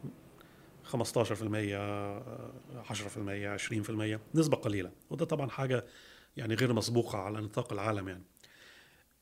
[0.84, 2.52] 15% آه،
[2.84, 4.90] 10% 20% نسبة قليلة.
[5.10, 5.84] وده طبعا حاجة
[6.36, 8.24] يعني غير مسبوقة على نطاق العالم يعني.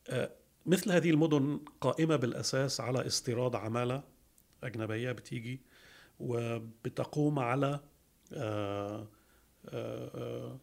[0.09, 0.31] آه،
[0.67, 4.03] مثل هذه المدن قائمة بالأساس على استيراد عمالة
[4.65, 5.61] أجنبية بتيجي
[6.21, 7.81] وبتقوم على
[8.33, 9.09] آه،
[9.69, 10.59] آه، آه،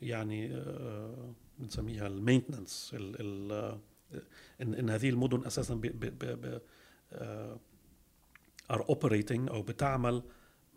[0.00, 0.62] يعني
[1.58, 5.80] بنسميها ال maintenance إن إن هذه المدن أساسا
[8.70, 10.22] are operating أو بتعمل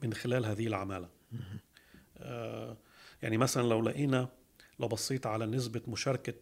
[0.03, 1.09] من خلال هذه العمالة.
[3.21, 4.29] يعني مثلا لو لقينا
[4.79, 6.33] لو بصيت على نسبة مشاركة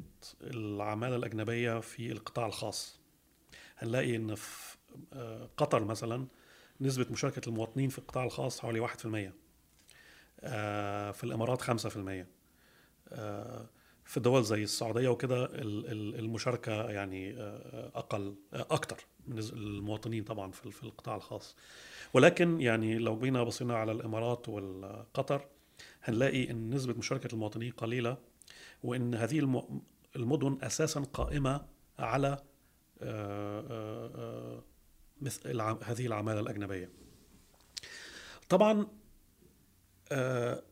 [0.42, 3.00] العمالة الأجنبية في القطاع الخاص
[3.78, 4.79] هنلاقي إن في
[5.58, 6.28] قطر مثلا
[6.82, 9.34] نسبة مشاركة المواطنين في القطاع الخاص حوالي 1%
[10.42, 12.28] آه، في الإمارات 5%
[13.10, 13.66] آه،
[14.06, 20.24] في دول زي السعودية وكده ال- ال- المشاركة يعني آه، أقل آه، أكتر من المواطنين
[20.24, 21.56] طبعا في القطاع الخاص.
[22.14, 25.46] ولكن يعني لو جينا بصينا على الإمارات وقطر
[26.04, 28.18] هنلاقي إن نسبة مشاركة المواطنين قليلة
[28.84, 29.82] وإن هذه الم-
[30.16, 31.66] المدن أساسا قائمة
[32.00, 32.28] على
[33.02, 34.64] آه، آه، آه،
[35.22, 36.90] مثل هذه العماله الأجنبية.
[38.50, 38.88] طبعا
[40.12, 40.64] آه،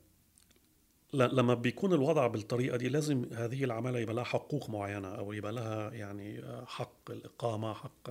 [1.13, 5.91] لما بيكون الوضع بالطريقة دي لازم هذه العماله يبقى لها حقوق معينة أو يبقى لها
[5.91, 8.09] يعني آه، حق الإقامة حق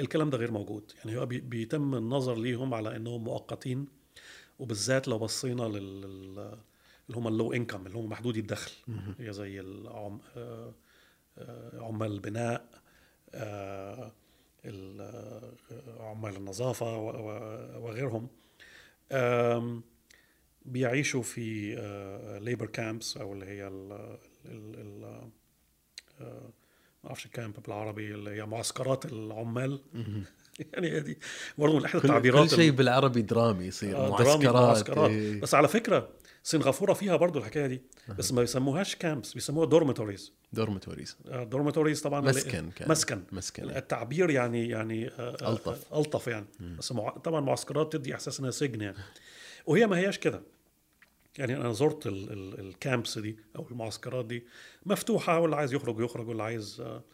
[0.00, 0.92] الكلام ده غير موجود.
[1.04, 3.86] يعني هو بي- بيتم النظر ليهم على إنهم مؤقتين
[4.58, 6.58] وبالذات لو بصينا لل لل-
[7.08, 8.72] اللي هم اللو انكم اللي هم محدودي الدخل.
[9.18, 10.20] هي زي العم...
[10.36, 10.72] آه،
[11.74, 12.68] عمال البناء
[13.34, 14.12] ال-
[16.00, 16.96] عمال النظافة
[17.78, 18.28] وغيرهم
[20.64, 21.74] بيعيشوا في
[22.42, 23.92] labor camps أو اللي هي ال
[24.46, 25.28] ال-
[26.20, 26.50] آه،
[27.04, 29.80] ما أعرفش camp بالعربي اللي هي معسكرات العمال.
[30.72, 31.18] يعني دي.
[31.58, 35.10] برضه من احدى التعبيرات كل شيء بالعربي درامي يصير آه، درامي معسكرات, معسكرات.
[35.10, 35.40] إيه.
[35.40, 36.08] بس على فكرة
[36.46, 37.82] سنغافوره فيها برضو الحكاية دي
[38.18, 42.90] بس ما بيسموهاش camps بيسموها dormitories dormitories dormitories طبعا مسكن كان.
[42.90, 43.22] مسكن.
[43.32, 43.70] مسكن.
[43.70, 45.92] التعبير يعني يعني آه، آه، ألطف.
[45.92, 46.46] آه، ألطف يعني.
[46.78, 47.10] بس مع...
[47.10, 48.96] طبعا معسكرات تدي إحساس إنها سجن يعني.
[49.66, 50.42] وهي ما هياش كده.
[51.38, 52.32] يعني أنا زرت ال...
[52.32, 52.60] ال...
[52.60, 54.46] ال camps دي أو المعسكرات دي
[54.86, 57.04] مفتوحة واللي عايز يخرج يخرج واللي عايز آه،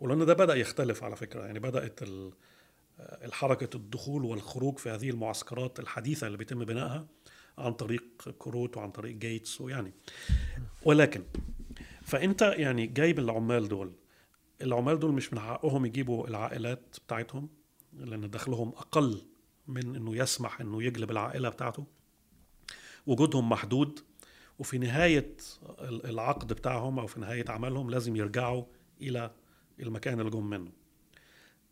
[0.00, 1.44] ولأن ده بدأ يختلف على فكرة.
[1.46, 2.32] يعني بدأت ال...
[3.00, 7.06] الحركة الدخول والخروج في هذه المعسكرات الحديثة اللي بيتم بنائها
[7.58, 8.04] عن طريق
[8.38, 9.92] كروت وعن طريق gates ويعني.
[10.84, 11.22] ولكن
[12.02, 13.92] فأنت يعني جايب العمال دول
[14.62, 17.48] العمال دول مش من حقهم يجيبوا العائلات بتاعتهم
[17.92, 19.22] لأن دخلهم أقل
[19.68, 21.86] من إنه يسمح إنه يجلب العائلة بتاعته.
[23.06, 24.00] وجودهم محدود
[24.58, 25.36] وفي نهاية
[25.80, 28.64] العقد بتاعهم أو في نهاية عملهم لازم يرجعوا
[29.00, 29.30] إلى
[29.80, 30.72] المكان اللي جم منه.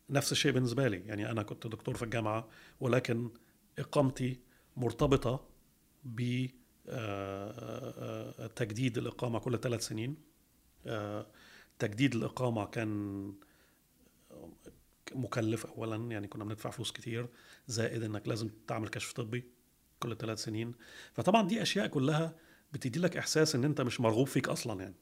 [0.09, 2.47] نفس الشيء بالنسبة لي يعني أنا كنت دكتور في الجامعة
[2.79, 3.29] ولكن
[3.79, 4.39] إقامتي
[4.77, 5.47] مرتبطة
[6.05, 6.47] ب
[8.55, 10.15] تجديد الإقامة كل ثلاث سنين.
[11.79, 13.33] تجديد الإقامة كان
[15.15, 17.27] مكلف اولا يعني كنا بندفع فلوس كتير
[17.67, 19.43] زائد إنك لازم تعمل كشف طبي
[19.99, 20.73] كل ثلاث سنين.
[21.13, 22.35] فطبعا دي أشياء كلها
[22.73, 24.95] بتدي لك إحساس إن أنت مش مرغوب فيك أصلا يعني.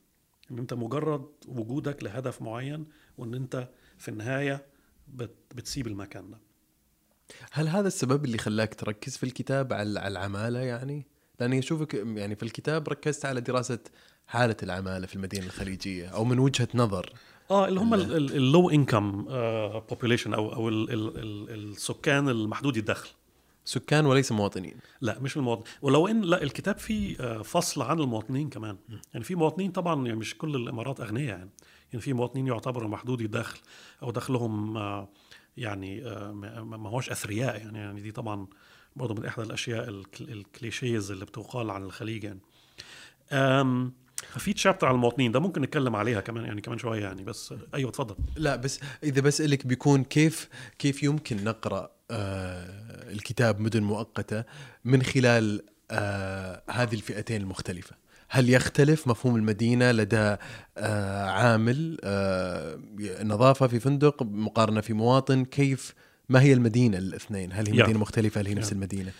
[0.51, 2.85] إن أنت مجرد وجودك لهدف معين
[3.17, 4.65] وإن أنت في النهاية
[5.55, 6.37] بتسيب المكان ده.
[7.51, 11.05] هل هذا السبب اللي خلاك تركز في الكتاب على العمالة يعني؟
[11.39, 13.79] لأني أشوفك يعني في الكتاب ركزت على دراسة
[14.27, 17.13] حالة العمالة في المدينة الخليجية أو من وجهة نظر.
[17.51, 19.25] آه اللي هم ال low income
[19.89, 23.09] population أو أو ال ال ال السكان المحدودي الدخل.
[23.65, 24.75] سكان وليس مواطنين.
[25.01, 25.63] لا مش المواطن.
[25.81, 28.77] ولو ان لا الكتاب فيه آه، فصل عن المواطنين كمان.
[29.13, 31.49] يعني في مواطنين طبعا يعني مش كل الإمارات أغنياء يعني.
[31.93, 33.59] يعني في مواطنين يعتبروا محدودي الدخل
[34.03, 35.09] أو دخلهم آه،
[35.57, 36.31] يعني آه،
[36.63, 38.47] ما هوش أثرياء يعني يعني دي طبعا
[38.95, 39.89] برضه من إحدى الأشياء
[40.21, 42.39] الكليشيز اللي بتقال عن الخليج يعني.
[44.29, 47.89] ففي تشابتر على المواطنين ده ممكن نتكلم عليها كمان يعني كمان شوية يعني بس أيوه
[47.89, 48.15] اتفضل.
[48.35, 50.49] لا بس إذا بسألك بيكون كيف
[50.79, 54.43] كيف يمكن نقرأ آه الكتاب مدن مؤقتة
[54.85, 57.95] من خلال آه هذه الفئتين المختلفة؟
[58.33, 60.35] هل يختلف مفهوم المدينة لدى
[60.77, 62.79] آه عامل آه
[63.23, 65.93] نظافة في فندق مقارنة في مواطن؟ كيف
[66.29, 69.11] ما هي المدينة الاثنين؟ هل هي مدينة مختلفة؟ هل هي نفس المدينة؟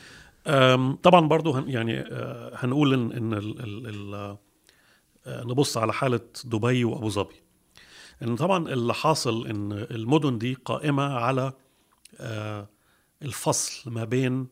[1.04, 4.38] طبعا برضو يعني آه، هنقول إن, إن ال ال ال
[5.48, 7.36] نبص على حالة دبي وأبو ظبي.
[8.22, 11.54] إن طبعا اللي حاصل إن المدن دي قائمة على
[13.22, 14.48] الفصل ما بين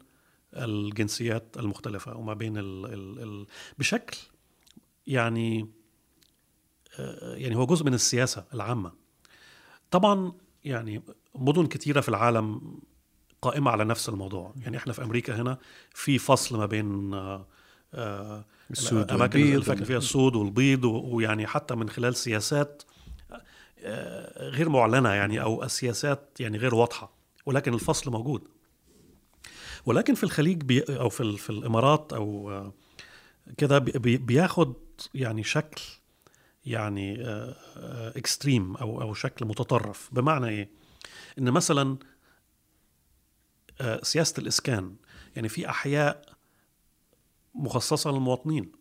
[0.53, 3.45] الجنسيات المختلفة وما بين ال ال ال
[3.79, 4.17] بشكل
[5.07, 5.69] يعني
[6.99, 8.91] آه، يعني هو جزء من السياسة العامة.
[9.91, 10.31] طبعا
[10.63, 11.01] يعني
[11.35, 12.79] مدن كتيرة في العالم
[13.41, 14.53] قائمة على نفس الموضوع.
[14.61, 15.57] يعني إحنا في أمريكا هنا
[15.93, 17.13] في فصل ما بين
[18.71, 22.83] السود الأماكن اللي فيها السود والبيض ويعني حتى من خلال سياسات
[23.83, 27.13] آه، غير معلنة يعني أو السياسات يعني غير واضحة.
[27.45, 28.47] ولكن الفصل موجود.
[29.85, 32.73] ولكن في الخليج بي أو في في الإمارات أو آه،
[33.57, 34.73] كده بي بياخد
[35.13, 35.81] يعني شكل
[36.65, 37.23] يعني
[38.15, 40.09] extreme آه، أو أو شكل متطرف.
[40.11, 40.69] بمعنى إيه؟
[41.39, 41.97] إن مثلا
[44.01, 44.95] سياسة الإسكان
[45.35, 46.21] يعني في أحياء
[47.55, 48.71] مخصصة للمواطنين.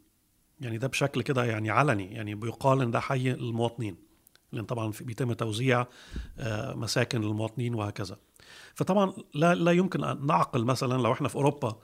[0.61, 3.97] يعني ده بشكل كده يعني علني يعني بيقال إن ده حي المواطنين
[4.53, 5.87] لأن طبعا بيتم توزيع
[6.39, 8.19] آه، مساكن للمواطنين وهكذا.
[8.75, 11.79] فطبعا لا لا يمكن أن نعقل مثلا لو إحنا في أوروبا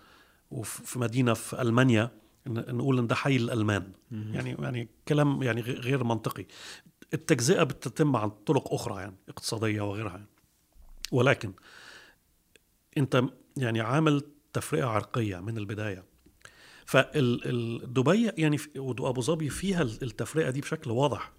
[0.50, 2.10] وفي مدينة في ألمانيا
[2.46, 3.92] نقول إن ده حي الألمان.
[4.10, 6.46] يعني يعني كلام يعني غير منطقي.
[7.14, 10.28] التجزئة بتتم عن طرق أخرى يعني اقتصادية وغيرها يعني.
[11.12, 11.52] ولكن
[12.98, 13.22] أنت
[13.56, 14.22] يعني عامل
[14.52, 16.04] تفرقة عرقية من البداية.
[16.86, 21.32] فدبي يعني وأبو ظبي فيها التفرقة دي بشكل واضح.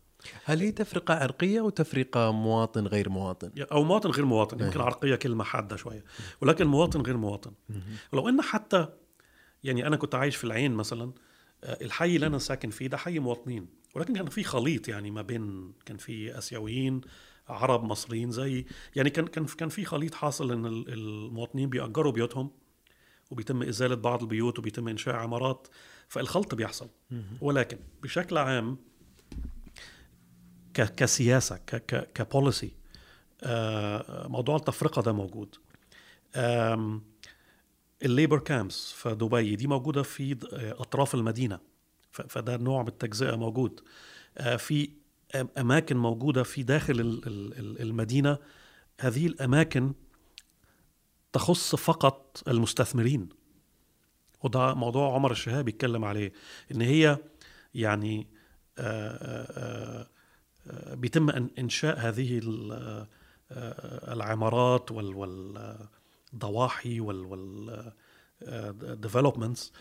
[0.46, 4.64] هل هي تفرقة عرقية أو تفرقة مواطن غير مواطن؟ أو مواطن غير مواطن.
[4.64, 4.82] يمكن.
[4.82, 6.04] عرقية كلمة حادة شوية.
[6.42, 7.52] ولكن مواطن غير مواطن.
[8.14, 8.88] ولو إن حتى
[9.68, 11.14] يعني أنا كنت عايش في العين مثلا
[11.64, 13.68] آه، الحي اللي أنا ساكن فيه ده حي مواطنين.
[13.96, 17.02] ولكن كان في خليط يعني ما بين كان في آسيويين
[17.48, 18.66] عرب مصريين زي
[18.96, 22.52] يعني كان كان كان في خليط حاصل إن المواطنين بيأجروا بيوتهم
[23.32, 25.68] وبيتم إزالة بعض البيوت وبيتم إنشاء عمارات.
[26.08, 26.90] فالخلط بيحصل.
[27.42, 28.78] ولكن بشكل عام
[30.74, 31.58] كسياسة
[32.14, 32.72] كبوليسي
[33.44, 35.56] آه، موضوع التفرقة ده موجود.
[38.04, 41.60] الليبر كامبس في دبي دي موجودة في أطراف المدينة.
[42.12, 43.82] فده نوع من التجزئة موجود.
[44.38, 44.90] آه، في
[45.58, 47.22] أماكن موجودة في داخل
[47.80, 48.38] المدينة.
[49.00, 49.94] هذه الأماكن
[51.34, 53.30] تخص فقط المستثمرين.
[54.44, 56.34] وده موضوع عمر الشهاب بيتكلم عليه.
[56.72, 57.18] إن هي
[57.74, 58.28] يعني
[58.80, 60.08] آه،
[60.68, 61.30] آه، بيتم
[61.60, 62.42] إنشاء هذه
[62.72, 64.92] آه، العمارات
[66.34, 67.94] والضواحي وال
[69.06, 69.72] developments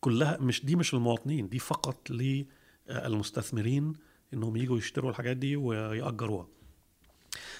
[0.00, 3.92] كلها مش دي مش المواطنين دي فقط للمستثمرين
[4.34, 6.46] إنهم يجوا يشتروا الحاجات دي ويأجروها.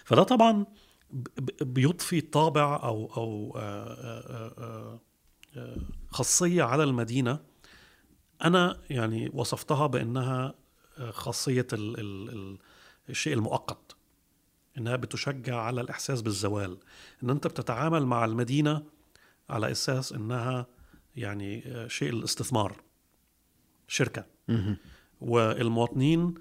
[0.05, 0.67] فده طبعا
[1.61, 3.95] بيضفي طابع أو أو آه،
[4.59, 5.01] آه،
[5.57, 5.77] آه،
[6.11, 7.41] خاصية على المدينة.
[8.45, 10.55] أنا يعني وصفتها بأنها
[11.11, 12.59] خاصية ال ال
[13.09, 13.97] الشيء المؤقت.
[14.79, 16.79] إنها بتشجع على الإحساس بالزوال
[17.23, 18.83] إن أنت بتتعامل مع المدينة
[19.49, 20.67] على إساس إنها
[21.17, 22.81] يعني آه، شيء الاستثمار
[23.89, 24.27] شركة.
[25.21, 26.35] والمواطنين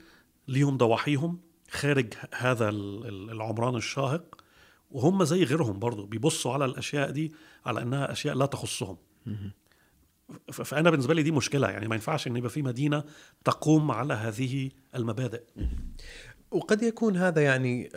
[0.48, 1.40] ليهم ضواحيهم
[1.72, 4.44] خارج هذا ال- ال- العمران الشاهق
[4.92, 7.34] وهم زي غيرهم برضو بيبصوا على الأشياء دي
[7.66, 8.98] على إنها أشياء لا تخصهم.
[10.54, 13.04] فأنا بالنسبة لي دي مشكلة يعني ما ينفعش إن يبقى في مدينة
[13.44, 15.44] تقوم على هذه المبادئ.
[16.52, 17.90] وقد يكون هذا يعني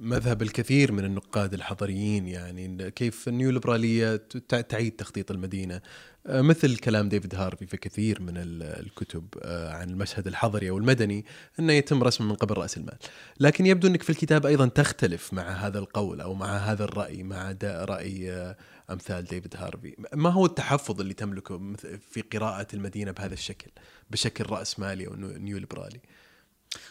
[0.00, 4.16] مذهب الكثير من النقاد الحضريين يعني كيف النيوليبرالية
[4.48, 5.80] تع- تعيد تخطيط المدينة.
[6.26, 10.78] آه، مثل كلام ديفيد هارفي في كثير من ال- الكتب آه، عن المشهد الحضري أو
[10.78, 11.24] المدني
[11.60, 12.96] أنه يتم رسمه من قبل رأس المال.
[13.40, 17.54] لكن يبدو أنك في الكتاب أيضا تختلف مع هذا القول أو مع هذا الرأي مع
[17.64, 18.56] رأي آه،
[18.90, 19.96] أمثال ديفيد هارفي.
[20.14, 21.72] ما هو التحفظ اللي تملكه
[22.10, 23.70] في قراءة المدينة بهذا الشكل
[24.10, 26.00] بشكل رأسمالي أو neo- نيوليبرالي؟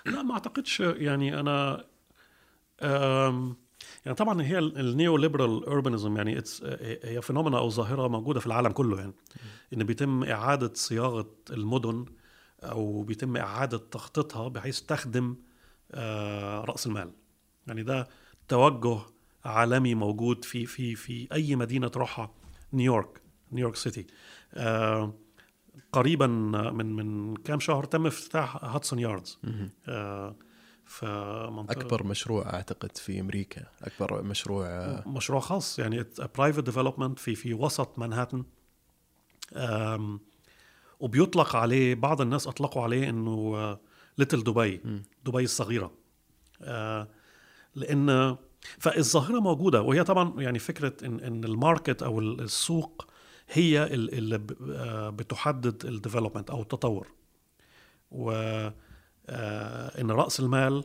[0.05, 0.79] لا ما أعتقدش.
[0.79, 1.85] يعني أنا
[4.05, 6.63] يعني طبعا هي ال neoliberal urbanism يعني it's
[7.03, 9.13] هي phenomena أو ظاهرة موجودة في العالم كله يعني.
[9.73, 12.05] إن بيتم إعادة صياغة المدن
[12.63, 15.35] أو بيتم إعادة تخطيطها بحيث تخدم
[15.91, 17.11] آه، رأس المال.
[17.67, 18.07] يعني ده
[18.47, 18.99] توجه
[19.45, 22.31] عالمي موجود في في في أي مدينة تروحها
[22.73, 23.21] نيويورك
[23.51, 24.07] نيويورك سيتي.
[24.53, 25.13] آه،
[25.97, 29.39] قريبا من من كام شهر تم افتتاح هاتسون ياردز
[29.87, 30.35] آه،
[30.85, 31.05] في
[31.51, 33.63] منطقه أكبر مشروع أعتقد في أمريكا.
[33.83, 36.05] أكبر مشروع آه، مشروع خاص يعني
[36.37, 38.43] private development في في وسط مانهاتن.
[40.99, 43.77] وبيطلق عليه بعض الناس أطلقوا عليه إنه
[44.17, 45.03] little دبي مم.
[45.25, 45.91] دبي الصغيرة.
[46.61, 47.07] آه،
[47.75, 48.37] لأن
[48.79, 49.81] فالظاهرة موجودة.
[49.81, 53.07] وهي طبعا يعني فكرة ان إن ال market أو السوق
[53.49, 54.41] هي ال- اللي
[54.71, 57.07] آه، بتحدد ال development أو التطور.
[58.11, 58.31] و
[59.29, 60.83] آه، إن رأس المال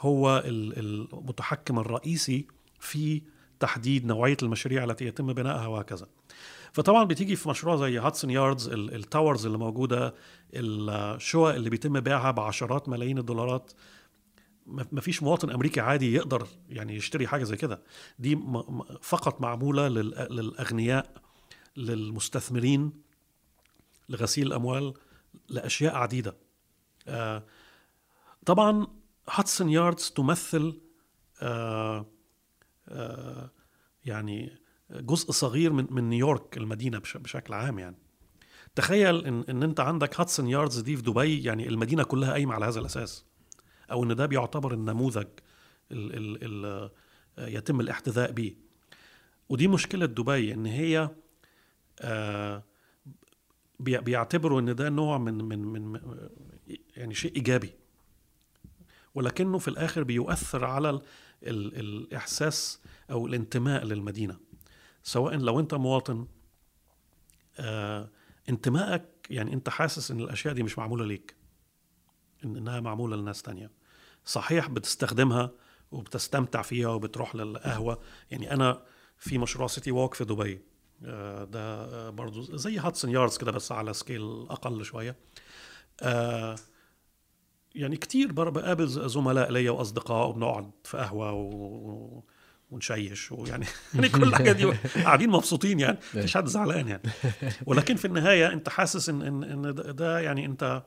[0.00, 2.46] هو ال- المتحكم الرئيسي
[2.80, 3.22] في
[3.60, 6.06] تحديد نوعية المشاريع التي يتم بنائها وهكذا.
[6.72, 10.14] فطبعا بتيجي في مشروع زي هاتسون ياردز ال- التاورز اللي موجودة
[10.54, 13.72] الشقق اللي بيتم بيعها بعشرات ملايين الدولارات.
[14.66, 17.82] ما فيش مواطن أمريكي عادي يقدر يعني يشتري حاجة زي كده.
[18.18, 18.38] دي
[19.02, 21.12] فقط معمولة لل- للأغنياء
[21.76, 22.92] للمستثمرين
[24.08, 24.94] لغسيل الأموال
[25.48, 26.36] لأشياء عديدة.
[27.08, 27.44] آه،
[28.46, 28.86] طبعا
[29.30, 30.80] هاتسون ياردز تمثل
[31.42, 32.06] آه،
[32.88, 33.50] آه،
[34.04, 34.58] يعني
[34.90, 37.96] جزء صغير من من نيويورك المدينة بش- بشكل عام يعني.
[38.74, 42.64] تخيل إن إن أنت عندك هاتسون ياردز دي في دبي يعني المدينة كلها قايمة على
[42.66, 43.24] هذا الأساس.
[43.90, 45.26] أو إن ده بيعتبر النموذج
[45.92, 46.90] ال ال ال
[47.56, 48.54] يتم الاحتذاء به
[49.48, 51.10] ودي مشكلة دبي إن هي
[53.80, 56.00] بيعتبروا إن ده نوع من من من
[56.96, 57.72] يعني شيء إيجابي.
[59.14, 61.02] ولكنه في الآخر بيؤثر على ال
[61.42, 62.80] ال الإحساس
[63.10, 64.38] أو الانتماء للمدينة.
[65.02, 66.26] سواء لو أنت مواطن
[67.58, 68.10] آه
[68.48, 71.36] انتمائك يعني أنت حاسس إن الأشياء دي مش معمولة ليك
[72.44, 73.70] إنها معمولة لناس تانية.
[74.24, 75.50] صحيح بتستخدمها
[75.90, 78.00] وبتستمتع فيها وبتروح للقهوة.
[78.30, 78.82] يعني أنا
[79.18, 80.54] في مشروع سيتي ووك في دبي.
[80.54, 80.60] آه،
[81.00, 85.16] ده آه، برضو زي هدسون ياردز كده بس على scale أقل شوية.
[86.02, 86.56] آه،
[87.74, 92.22] يعني كتير بقابل زملاء ليا وأصدقاء وبنقعد في قهوة و...
[92.70, 94.64] ونشيش ويعني يعني كل الحاجات دي
[95.04, 97.02] قاعدين مبسوطين يعني مفيش حد زعلان يعني.
[97.66, 100.82] ولكن في النهاية أنت حاسس إن إن إن ده- يعني أنت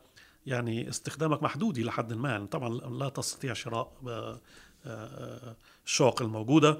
[0.46, 2.46] يعني استخدامك محدود إلى حد ما.
[2.46, 4.42] طبعا لا تستطيع شراء آه،
[4.86, 5.56] آه،
[5.86, 6.78] الشقق الموجودة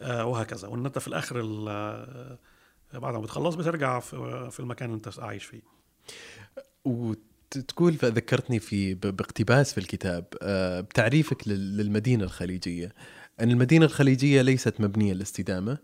[0.00, 0.68] آه، وهكذا.
[0.68, 2.38] وإن أنت في الآخر ال- آه،
[2.94, 5.60] بعد ما بتخلص بترجع في المكان اللي انت عايش فيه.
[6.84, 12.92] وتقول ذكرتني في باقتباس في الكتاب آه، بتعريفك لل- للمدينة الخليجية.
[13.40, 15.78] أن المدينة الخليجية ليست مبنية للاستدامه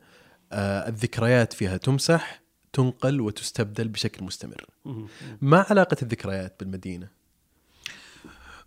[0.52, 2.42] آه، الذكريات فيها تمسح
[2.72, 4.64] تنقل وتستبدل بشكل مستمر.
[5.40, 7.08] ما علاقة الذكريات بالمدينة؟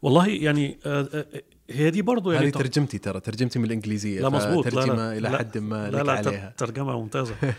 [0.02, 1.26] والله يعني آه،
[1.72, 4.63] هي دي برضو يعني هذه ترجمتي ترى ترجمتي من الإنجليزية لا مظبوط.
[4.65, 5.11] ترجمه لا.
[5.17, 6.49] إلى لا حد ما لا لك لا عليها.
[6.57, 7.36] تر- ترجمة ممتازة.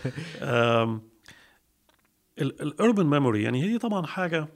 [2.41, 4.47] الاربن ميموري يعني هي طبعا حاجة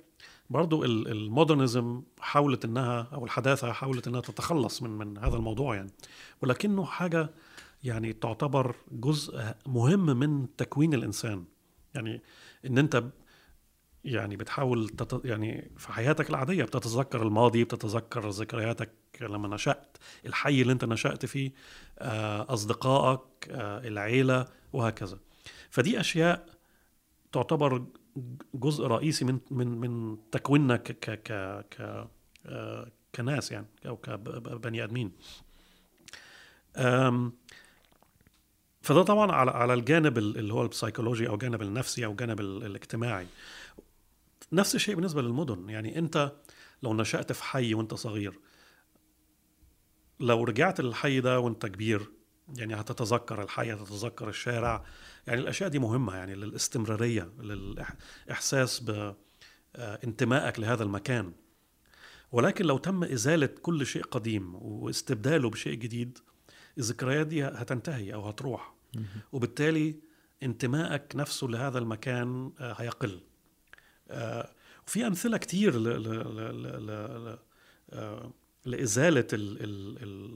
[0.50, 5.92] برضو ال- المودرنزم حاولت إنها أو الحداثة حاولت إنها تتخلص من من هذا الموضوع يعني.
[6.42, 7.30] ولكنه حاجة
[7.84, 11.46] يعني تعتبر جزء مهم من تكوين الإنسان.
[11.96, 12.22] يعني
[12.66, 13.04] إن أنت
[14.04, 15.22] يعني بتحاول تت...
[15.26, 18.90] يعني في حياتك العادية بتتذكر الماضي بتتذكر ذكرياتك
[19.22, 21.52] لما نشأت الحي اللي انت نشأت فيه
[22.00, 25.20] آه، أصدقائك آه، العيلة وهكذا.
[25.70, 26.46] فدي أشياء
[27.32, 27.86] تعتبر
[28.54, 31.22] جزء رئيسي من من من تكويننا ك ك
[31.70, 32.08] ك
[32.46, 35.12] آه، كناس يعني أو كبني آدمين.
[38.82, 43.28] فده طبعا على على الجانب اللي هو البسيكولوجي أو الجانب النفسي أو الجانب الاجتماعي.
[44.54, 45.70] نفس الشيء بالنسبة للمدن.
[45.70, 46.32] يعني أنت
[46.84, 48.40] لو نشأت في حي وأنت صغير
[50.20, 52.12] لو رجعت للحي ده وانت كبير
[52.56, 54.86] يعني هتتذكر الحي هتتذكر الشارع
[55.28, 58.80] يعني الأشياء دي مهمة يعني للاستمرارية للإحساس
[59.76, 61.34] بانتمائك لهذا المكان.
[62.32, 66.20] ولكن لو تم إزالة كل شيء قديم واستبداله بشيء جديد
[66.78, 68.74] الذكريات دي هتنتهي أو هتروح.
[69.32, 69.96] وبالتالي
[70.44, 73.22] انتمائك نفسه لهذا المكان آه، هيقل.
[74.10, 74.52] آه،
[74.88, 75.74] وفي أمثلة كتير
[77.94, 78.32] آه،
[78.68, 79.28] لإزالة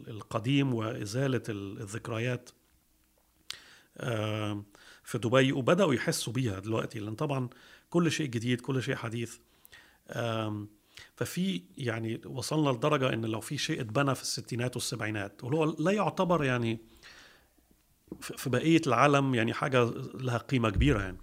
[0.08, 2.50] القديم وإزالة الذكريات.
[5.04, 7.50] في دبي وبدأوا يحسوا بيها دلوقتي لأن طبعا
[7.90, 9.38] كل شيء جديد كل شيء حديث.
[11.16, 16.44] ففي يعني وصلنا لدرجة إن لو في شيء اتبنى في الستينات والسبعينات وهو لا يعتبر
[16.44, 16.80] يعني
[18.22, 21.18] في بقية العالم يعني حاجة لها قيمة كبيرة يعني.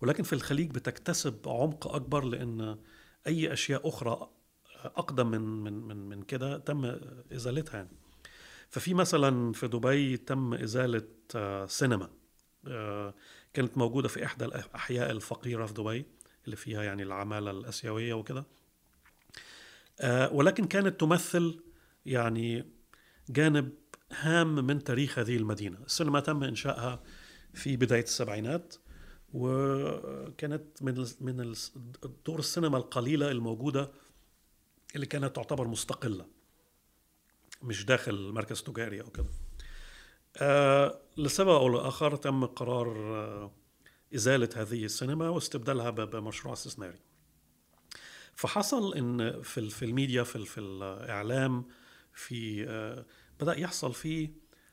[0.00, 2.78] ولكن في الخليج بتكتسب عمق أكبر لأن
[3.26, 4.28] أي أشياء أخرى
[4.84, 6.84] أقدم من من من من كده تم
[7.32, 7.88] إزالتها يعني.
[8.70, 12.10] ففي مثلا في دبي تم إزالة آه، سينما
[12.66, 13.14] آه،
[13.54, 16.06] كانت موجودة في إحدى الاحياء الفقيرة في دبي
[16.44, 18.44] اللي فيها يعني العمالة الأسيوية وكده.
[20.00, 21.60] آه، ولكن كانت تمثل
[22.06, 22.66] يعني
[23.30, 23.72] جانب
[24.10, 25.78] هام من تاريخ هذه المدينة.
[25.86, 27.02] السينما تم إنشائها
[27.54, 28.74] في بداية السبعينات
[29.34, 31.54] وكانت من من
[32.26, 33.90] دور السينما القليلة الموجودة
[34.94, 36.26] اللي كانت تعتبر مستقلة
[37.62, 39.26] مش داخل مركز تجاري أو كده.
[40.36, 43.50] آه لسبب أو لآخر تم قرار آه
[44.14, 46.98] إزالة هذه السينما واستبدالها بمشروع استثماري.
[48.34, 51.64] فحصل إن في في الميديا في في الإعلام
[52.14, 53.06] في آه
[53.40, 54.30] بدأ يحصل فيه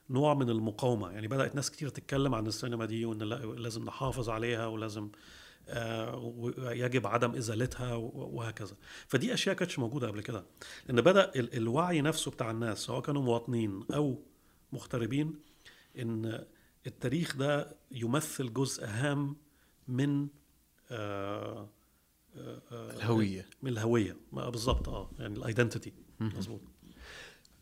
[0.10, 1.12] نوع من المقاومة.
[1.12, 3.20] يعني بدأت ناس كتير تتكلم عن السينما دي وإن
[3.58, 5.39] لازم نحافظ عليها ولازم آه
[6.16, 8.76] ويجب عدم إزالتها وهكذا.
[9.08, 10.46] فدي أشياء كانتش موجودة قبل كده.
[10.88, 14.24] لأن بدأ الوعي نفسه بتاع الناس سواء كانوا مواطنين أو
[14.74, 15.34] مغتربين
[16.00, 16.46] إن
[16.88, 19.36] التاريخ ده يمثل جزء هام
[19.88, 20.28] من
[20.92, 21.70] آه
[22.38, 23.46] آه الهوية.
[23.64, 24.18] من الهوية.
[24.32, 26.62] بالضبط آه يعني الايدنتيتي مظبوط.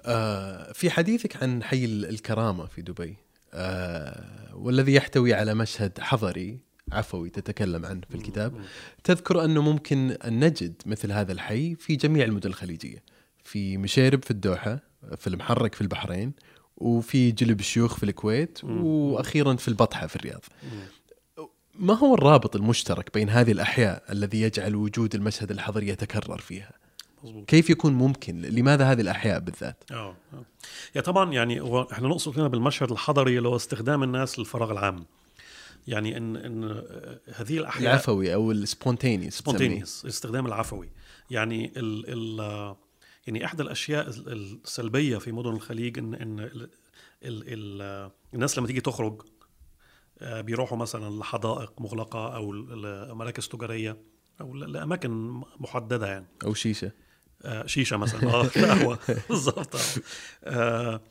[0.06, 3.18] آه في حديثك عن حي الكرامة في دبي
[3.54, 6.60] آه والذي يحتوي على مشهد حضري
[6.92, 8.62] عفوي تتكلم عنه في الكتاب.
[9.04, 13.04] تذكر أنه ممكن أن نجد مثل هذا الحي في جميع المدن الخليجية
[13.44, 14.80] في مشيرب في الدوحة
[15.18, 16.34] في المحرك في البحرين
[16.78, 20.42] وفي جلب الشيوخ في الكويت وأخيرا في البطحة في الرياض.
[21.80, 26.72] ما هو الرابط المشترك بين هذه الأحياء الذي يجعل وجود المشهد الحضري يتكرر فيها؟
[27.24, 27.46] مزبوط.
[27.46, 30.16] كيف يكون ممكن؟ لماذا هذه الأحياء بالذات؟ آه.
[30.96, 35.06] يا طبعا يعني هو إحنا نقصد هنا بالمشهد الحضري اللي هو استخدام الناس للفراغ العام.
[35.88, 36.64] يعني ان إن
[37.34, 40.90] هذه الأحياء العفوي أو ال spontaneous spontaneous الاستخدام العفوي.
[41.30, 42.76] يعني ال ال
[43.28, 46.70] يعني إحدى الأشياء السلبية في مدن الخليج ان إن ال
[47.24, 49.22] ال الناس لما تيجي تخرج
[50.22, 53.98] آه، بيروحوا مثلا لحدائق مغلقة أو لمراكز تجارية
[54.42, 56.28] أو لأماكن محددة يعني.
[56.46, 56.92] أو شيشة.
[57.46, 59.76] آه شيشة مثلا آه قهوه بالظبط
[60.44, 61.02] آه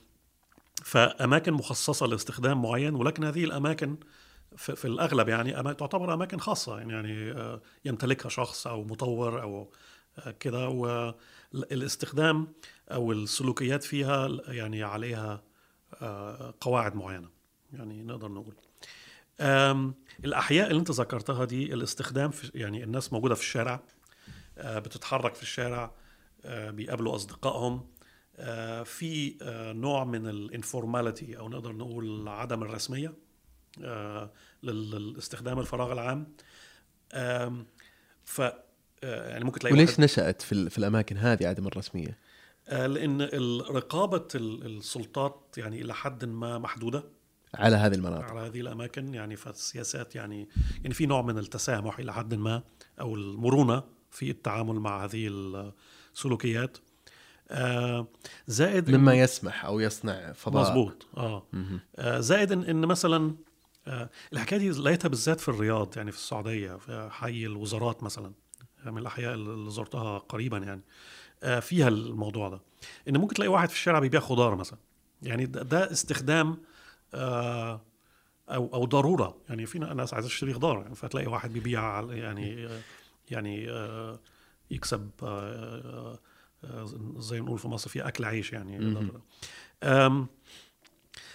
[0.84, 3.96] فأماكن مخصصة لاستخدام معين ولكن هذه الأماكن
[4.56, 9.70] في, في الأغلب يعني تعتبر أماكن خاصة يعني, آه يمتلكها شخص أو مطور أو
[10.18, 12.48] آه كده والإستخدام
[12.90, 15.42] أو السلوكيات فيها يعني عليها
[16.02, 17.28] آه قواعد معينة
[17.72, 18.54] يعني نقدر نقول.
[20.24, 23.80] الأحياء اللي أنت ذكرتها دي الاستخدام في يعني الناس موجودة في الشارع
[24.58, 25.90] بتتحرك في الشارع
[26.44, 27.86] بيقابلوا أصدقائهم
[28.84, 29.36] في
[29.76, 33.25] نوع من الإنفورماليتي أو نقدر نقول عدم الرسمية.
[34.62, 36.26] للاستخدام الفراغ العام.
[38.24, 38.42] ف
[39.02, 42.18] يعني ممكن تلاقي وليش نشأت في, في الأماكن هذه عدم الرسمية؟
[42.68, 43.22] لأن
[43.70, 47.04] رقابه السلطات يعني إلى حد ما محدودة.
[47.54, 48.24] على هذه المناطق.
[48.24, 50.48] على هذه الأماكن يعني فالسياسات يعني
[50.82, 52.62] يعني في نوع من التسامح إلى حد ما
[53.00, 55.28] أو المرونة في التعامل مع هذه
[56.14, 56.78] السلوكيات.
[57.50, 58.08] آه
[58.46, 60.62] زائد مما يسمح أو يصنع فضاء.
[60.62, 61.46] مظبوط آه.
[61.96, 63.34] آه زائد إن, إن مثلا آه
[64.32, 68.32] الحكاية دي لقيتها بالذات في الرياض يعني في السعودية في حي الوزارات مثلا
[68.84, 70.82] من الأحياء اللي زرتها قريبا يعني.
[71.42, 72.60] آه فيها الموضوع ده.
[73.08, 74.78] إن ممكن تلاقي واحد في الشارع بيبيع خضار مثلا.
[75.22, 76.56] يعني ده, استخدام
[77.14, 77.80] آه،
[78.48, 79.36] أو أو ضرورة.
[79.48, 82.68] يعني في ناس عايزة تشتري خضار يعني فتلاقي واحد بيبيع يعني
[83.30, 84.20] يعني آه،
[84.70, 86.18] يكسب آه،
[87.16, 89.00] زي ما نقول في مصر في أكل عيش يعني.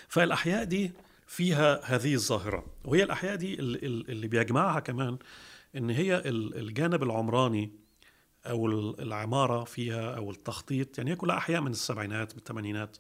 [0.08, 0.92] فالأحياء دي
[1.32, 5.18] فيها هذه الظاهرة وهي الأحياء دي ال- ال- اللي بيجمعها كمان
[5.76, 7.72] إن هي ال- الجانب العمراني
[8.46, 12.98] أو ال- العمارة فيها أو التخطيط يعني هي كلها أحياء من السبعينات بالثمانينات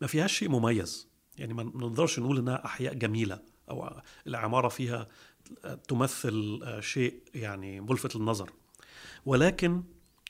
[0.00, 1.08] ما فيهاش شيء مميز.
[1.38, 5.08] يعني ما نقدرش نقول إنها أحياء جميلة أو العمارة فيها
[5.88, 8.50] تمثل شيء يعني ملفت للنظر.
[9.26, 9.82] ولكن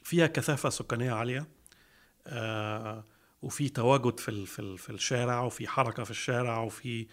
[0.02, 1.48] فيها كثافة سكانية عالية
[2.26, 3.04] آه،
[3.42, 7.06] وفي تواجد في في ال- في الشارع وفي حركة في الشارع وفي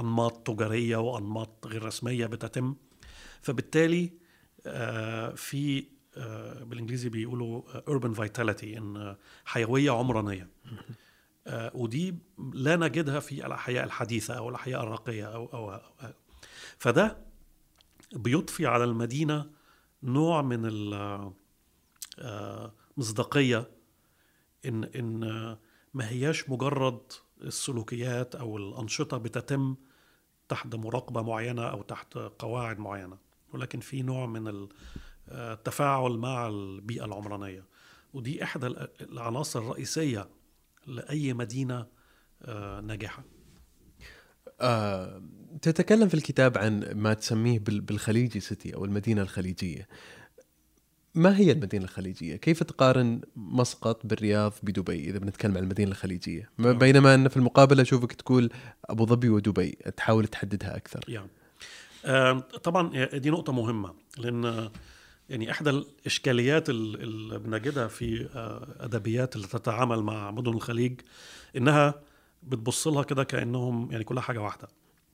[0.00, 2.74] أنماط تجارية وأنماط غير رسمية بتتم.
[3.42, 4.12] فبالتالي
[4.66, 5.84] آه، في
[6.16, 10.48] آه، بالإنجليزي بيقولوا urban vitality إن حيوية عمرانية.
[11.46, 12.14] آه، ودي
[12.52, 15.80] لا نجدها في الأحياء الحديثة أو الأحياء الراقية أو أو, أو
[16.78, 17.16] فده
[18.12, 19.50] بيضفي على المدينة
[20.02, 20.68] نوع من
[22.18, 23.70] المصداقيه
[24.66, 25.20] إن إن
[25.94, 27.12] ما هياش مجرد
[27.42, 29.76] السلوكيات أو الأنشطة بتتم
[30.48, 33.18] تحت مراقبة معينة أو تحت قواعد معينة
[33.54, 34.68] ولكن في نوع من ال-
[35.28, 37.64] التفاعل مع البيئة العمرانية
[38.14, 38.66] ودي إحدى
[39.00, 40.28] العناصر الرئيسية
[40.86, 41.86] لأي مدينة
[42.42, 43.24] آه، ناجحة
[44.60, 45.22] آه،
[45.62, 49.88] تتكلم في الكتاب عن ما تسميه بال- بالخليجي سيتي أو المدينة الخليجية.
[51.14, 56.70] ما هي المدينة الخليجية؟ كيف تقارن مسقط بالرياض بدبي إذا بنتكلم عن المدينة الخليجية؟ ما-
[56.70, 56.72] آه.
[56.72, 58.50] بينما أن في المقابلة أشوفك تقول
[58.84, 61.00] أبو ظبي ودبي تحاول تحددها أكثر.
[61.08, 61.28] يعني
[62.04, 64.70] آه، طبعا دي نقطة مهمة لأن
[65.30, 71.00] يعني إحدى الإشكاليات ال- اللي بنجدها في آه، أدبيات اللي تتعامل مع مدن الخليج
[71.56, 71.94] إنها
[72.42, 74.68] بتبص لها كده كأنهم يعني كلها حاجة واحدة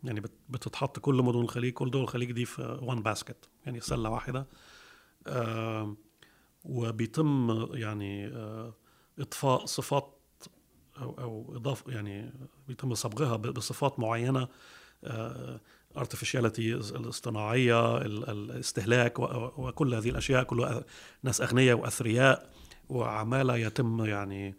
[0.04, 3.36] يعني بت- بتتحط كل مدن الخليج كل دول الخليج دي في one basket
[3.66, 4.46] يعني سلة واحدة
[6.64, 8.26] وبيتم يعني
[9.18, 10.12] إضفاء صفات
[11.00, 12.32] أو أو إضافة يعني
[12.68, 14.48] بيتم صبغها بصفات معينة
[15.96, 19.18] artificiality الاصطناعية ال- الاستهلاك
[19.58, 20.84] وكل هذه الأشياء كلها
[21.22, 22.50] ناس أغنياء وأثرياء
[22.88, 24.54] وعماله يتم يعني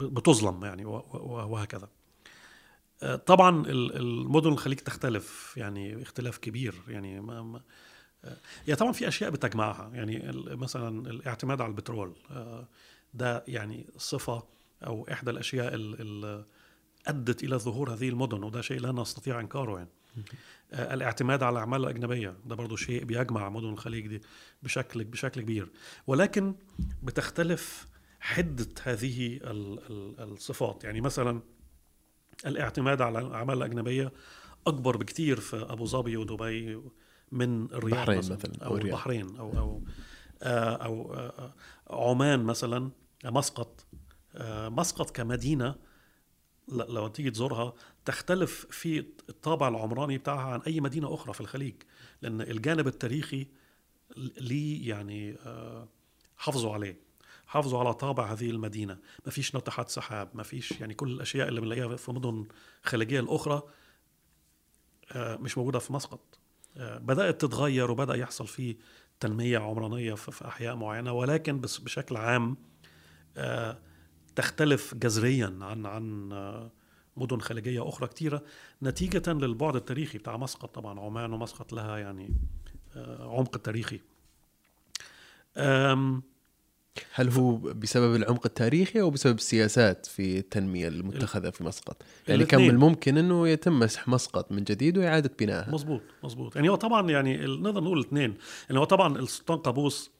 [0.00, 1.88] بتظلم يعني وهكذا.
[3.26, 7.60] طبعا ال- المدن الخليج تختلف يعني اختلاف كبير يعني ما ما
[8.24, 8.36] آه،
[8.66, 12.68] يعني طبعا في أشياء بتجمعها يعني مثلا الاعتماد على البترول آه،
[13.14, 14.42] ده يعني صفة
[14.86, 16.44] أو إحدى الأشياء اللي
[17.06, 19.90] أدت إلى ظهور هذه المدن وده شيء لا نستطيع إنكاره يعني.
[20.72, 24.22] آه، الاعتماد على الأعمال الأجنبية ده برضو شيء بيجمع مدن الخليج دي
[24.62, 25.68] بشكل بشكل كبير.
[26.06, 26.54] ولكن
[27.02, 27.86] بتختلف
[28.20, 31.40] حدة هذه ال- ال- الصفات يعني مثلا
[32.46, 34.12] الاعتماد على الأعمال الأجنبية
[34.66, 36.80] أكبر بكتير في أبو ظبي ودبي
[37.32, 37.96] من الرياض
[38.32, 38.86] مثلا, أو أو الرياض.
[38.94, 39.82] البحرين أو أو
[40.42, 41.54] آه، أو آه،
[41.90, 42.90] عمان مثلا
[43.24, 43.86] مسقط
[44.34, 45.74] آه، مسقط كمدينة
[46.68, 47.72] ل- لو تيجي تزورها
[48.04, 51.74] تختلف في الطابع العمراني بتاعها عن أي مدينة أخرى في الخليج
[52.22, 53.46] لأن الجانب التاريخي
[54.40, 55.36] ليه يعني
[56.36, 57.03] حافظوا عليه
[57.54, 58.98] حافظوا على طابع هذه المدينة.
[59.26, 62.46] ما فيش ناطحات سحاب ما فيش يعني كل الأشياء اللي بنلاقيها في مدن
[62.82, 63.62] خليجية الأخرى
[65.12, 66.38] آه، مش موجودة في مسقط.
[66.76, 68.76] آه، بدأت تتغير وبدأ يحصل فيه
[69.20, 72.56] تنميه عمرانية في أحياء معينة ولكن بشكل عام
[73.36, 73.78] آه،
[74.36, 76.28] تختلف جذريا عن عن
[77.16, 78.42] مدن خليجية أخرى كتيرة.
[78.82, 82.34] نتيجة للبعد التاريخي بتاع مسقط طبعا عمان ومسقط لها يعني
[83.20, 84.00] عمق تاريخي.
[87.14, 92.60] هل هو بسبب العمق التاريخي أو بسبب السياسات في التنمية المتخذة في مسقط؟ يعني كان
[92.60, 92.70] من.
[92.70, 95.70] الممكن إنه يتم مسح مسقط من جديد وإعادة بنائها.
[95.70, 98.34] مظبوط مظبوط يعني هو طبعا يعني نقدر نقول الاثنين
[98.68, 100.10] يعني هو طبعا السلطان قابوس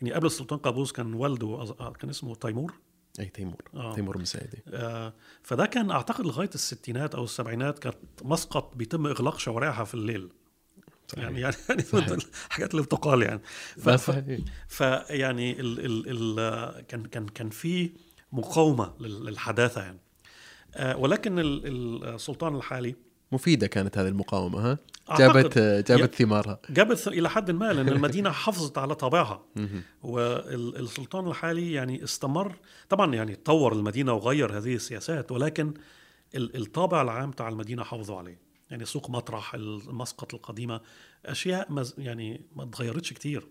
[0.00, 2.74] يعني قبل السلطان قابوس كان والده آه، كان اسمه تيمور
[3.20, 3.94] أي تيمور آه.
[3.94, 9.38] تيمور بن سعيدي آه، فده كان أعتقد لغاية الستينات أو السبعينات كانت مسقط بيتم إغلاق
[9.38, 10.28] شوارعها في الليل.
[11.16, 11.82] يعني يعني يعني.
[11.92, 12.18] من
[12.48, 13.40] الحاجات اللي بتقال يعني.
[13.78, 16.04] ف- ف- فيعني ال ال
[16.40, 17.90] ال كان كان كان في
[18.32, 19.98] مقاومة لل- للحداثة يعني.
[20.74, 22.94] آه، ولكن ال- ال- السلطان الحالي
[23.32, 24.78] مفيدة كانت هذه المقاومة ها؟
[25.18, 26.60] جابت جابت ي- ثمارها.
[26.70, 29.42] جابت إلى حد ما لأن المدينة حافظت على طابعها.
[30.02, 32.52] والسلطان الحالي يعني استمر
[32.88, 35.74] طبعا يعني طور المدينة وغير هذه السياسات ولكن
[36.34, 38.45] ال- الطابع العام بتاع المدينة حافظوا عليه.
[38.70, 40.80] يعني سوق مطرح المسقط القديمة
[41.26, 43.46] أشياء مز يعني ما اتغيرتش كتير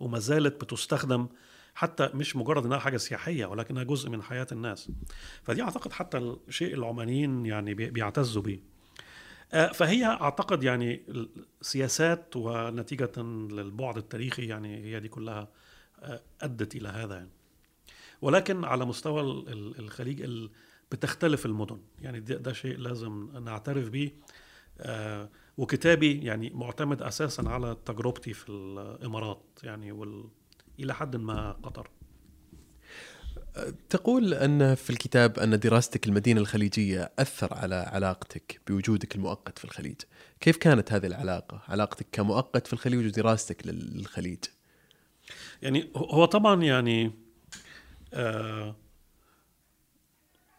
[0.00, 1.26] وما زالت بتستخدم
[1.74, 4.90] حتى مش مجرد إنها حاجة سياحية ولكنها جزء من حياة الناس.
[5.42, 6.18] فدي أعتقد حتى
[6.48, 8.60] الشيء العمانيين يعني بي- بيعتزوا بيه.
[9.52, 11.02] آه، فهي أعتقد يعني
[11.60, 13.12] سياسات ونتيجة
[13.50, 15.48] للبعد التاريخي يعني هي دي كلها
[16.02, 17.30] آه، أدت إلى هذا يعني.
[18.22, 19.20] ولكن على مستوى
[19.78, 20.48] الخليج
[20.92, 21.80] بتختلف المدن.
[22.00, 24.36] يعني ده, ده شيء لازم نعترف به آه
[25.56, 30.24] وكتابي يعني معتمد أساسا على تجربتي في الإمارات يعني وال...
[30.78, 31.90] إلى حد ما قطر
[33.90, 39.96] تقول أن في الكتاب أن دراستك المدينة الخليجية أثر على علاقتك بوجودك المؤقت في الخليج،
[40.40, 44.38] كيف كانت هذه العلاقة؟ علاقتك كمؤقت في الخليج ودراستك للخليج؟
[45.62, 47.12] يعني هو طبعا يعني
[48.14, 48.76] آه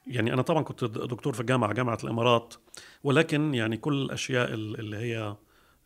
[0.08, 2.54] يعني أنا طبعا كنت دكتور في الجامعة جامعة الإمارات
[3.04, 5.36] ولكن يعني كل الأشياء اللي هي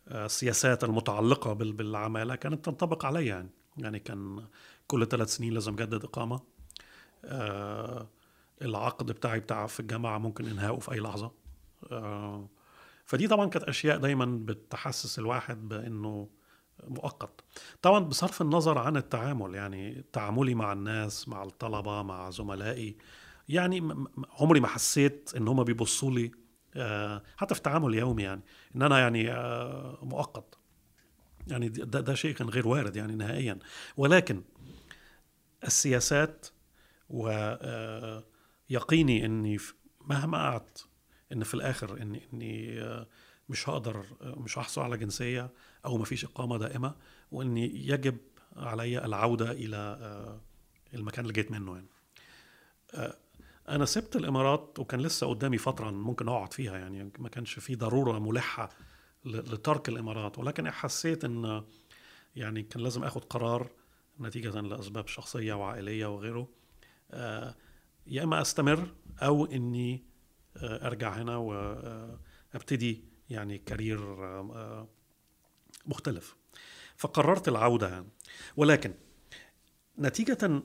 [0.08, 3.50] آه، السياسات المتعلقة بالعمالة كانت تنطبق علي يعني.
[3.76, 4.44] يعني كان
[4.86, 6.40] كل ثلاث سنين لازم جدد إقامة.
[7.24, 8.08] آه
[8.62, 11.32] العقد بتاعي بتاع في الجامعة ممكن إنهائه في أي لحظة.
[11.92, 12.48] آه
[13.04, 16.28] فدي طبعا كانت أشياء دايما بتحسس الواحد بإنه
[16.84, 17.40] مؤقت.
[17.82, 22.96] طبعا بصرف النظر عن التعامل يعني تعاملي مع الناس مع الطلبة مع زملائي
[23.48, 24.06] يعني
[24.40, 26.30] عمري ما حسيت إن هم بيبصوا لي
[26.76, 28.40] آه، حتى في التعامل اليومي يعني
[28.76, 30.58] إن أنا يعني آه، مؤقت.
[31.46, 33.58] يعني ده, ده شيء كان غير وارد يعني نهائيا.
[33.96, 34.42] ولكن
[35.64, 36.46] السياسات
[37.08, 38.22] ويقيني
[39.22, 39.58] آه، إني
[40.00, 40.86] مهما قعدت
[41.32, 42.80] إن في الآخر إني إني
[43.48, 45.50] مش هقدر مش هحصل على جنسية
[45.84, 46.94] أو ما فيش إقامة دائمة
[47.32, 48.16] وإني يجب
[48.56, 50.40] علي العودة إلى
[50.94, 51.88] المكان اللي جيت منه يعني.
[53.68, 58.18] أنا سبت الإمارات وكان لسه قدامي فترة ممكن أقعد فيها يعني ما كانش في ضرورة
[58.18, 58.70] ملحة
[59.24, 60.38] لترك الإمارات.
[60.38, 61.62] ولكن حسيت إن
[62.36, 63.70] يعني كان لازم اخذ قرار
[64.20, 66.48] نتيجة لأسباب شخصية وعائلية وغيره.
[67.10, 67.54] آه،
[68.06, 68.88] يا إما أستمر
[69.22, 70.04] أو إني
[70.56, 74.88] آه، أرجع هنا وابتدي يعني كارير آه،
[75.86, 76.36] مختلف.
[76.96, 78.08] فقررت العودة يعني.
[78.56, 78.94] ولكن
[79.98, 80.62] نتيجة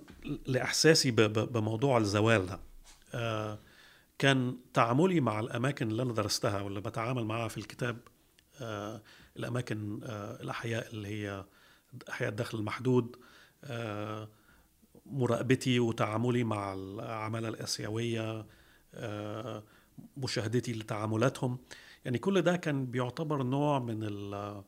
[0.48, 2.67] لإحساسي بموضوع الزوال ده آه،
[4.20, 7.98] كان تعاملي مع الأماكن اللي أنا درستها واللي بتعامل معها في الكتاب
[8.62, 9.02] آه،
[9.38, 11.46] الأماكن آه، الأحياء اللي هي
[12.10, 13.16] أحياء الدخل المحدود
[15.06, 18.46] مراقبتي وتعاملي مع العمالة الآسيوية
[20.18, 21.58] مشاهدتي لتعاملاتهم.
[22.06, 24.64] يعني كل ده كان بيعتبر نوع من ال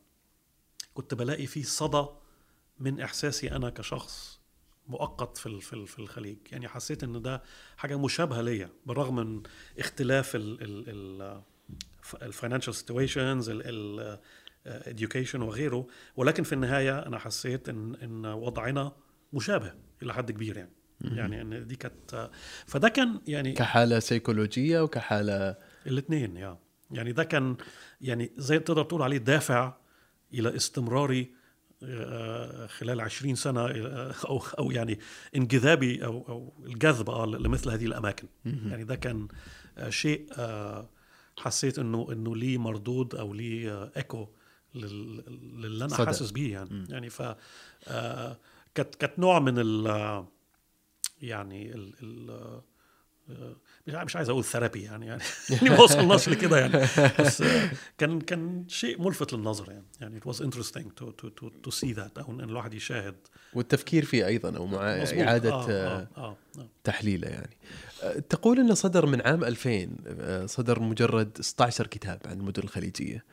[0.94, 2.08] كنت بلاقي فيه صدى
[2.80, 4.39] من إحساسي أنا كشخص.
[4.90, 6.38] مؤقت في في الخليج.
[6.52, 7.44] يعني حسيت إن ده
[7.78, 9.44] حاجة مشابهة ليا بالرغم من
[9.80, 10.32] اختلاف
[12.22, 13.50] ال financial situations
[14.66, 18.91] ال education وغيره ولكن في النهاية أنا حسيت إن إن وضعنا
[19.34, 20.72] مشابه إلى حد كبير يعني.
[21.02, 22.30] يعني إن دي كانت
[22.66, 25.56] فده كان يعني كحالة سيكولوجيه وكحاله
[25.88, 26.57] الاثنين يا.
[26.91, 27.57] يعني ده كان
[28.02, 29.74] يعني زي تقدر تقول عليه دافع
[30.34, 31.32] إلى استمراري
[32.68, 35.00] خلال عشرين سنة آه، أو أو يعني
[35.36, 38.28] انجذابي أو أو الجذب آه، لمثل هذه الأماكن.
[38.46, 39.28] يعني ده كان
[39.90, 40.28] شيء
[41.38, 44.28] حسيت إنه إنه لي مردود أو لي إيكو
[44.76, 46.86] للي أنا حاسس بيه يعني.
[46.90, 47.22] يعني ف
[48.76, 50.26] كانت كانت نوع من ال
[51.22, 52.62] يعني ال
[53.88, 55.22] مش عايز أقول ثيرابي يعني يعني
[55.70, 56.88] ما وصلناش لكده يعني.
[57.20, 57.44] بس
[57.98, 59.86] كان كان شيء ملفت للنظر يعني.
[60.02, 63.16] يعني it was interesting to to to to see that أو إن الواحد يشاهد.
[63.54, 66.68] والتفكير فيه أيضا أو مع إعادة آه آه آه آه.
[66.84, 67.58] تحليله يعني.
[68.30, 73.26] تقول انه صدر من عام 2000 صدر مجرد 16 كتاب عن المدن الخليجية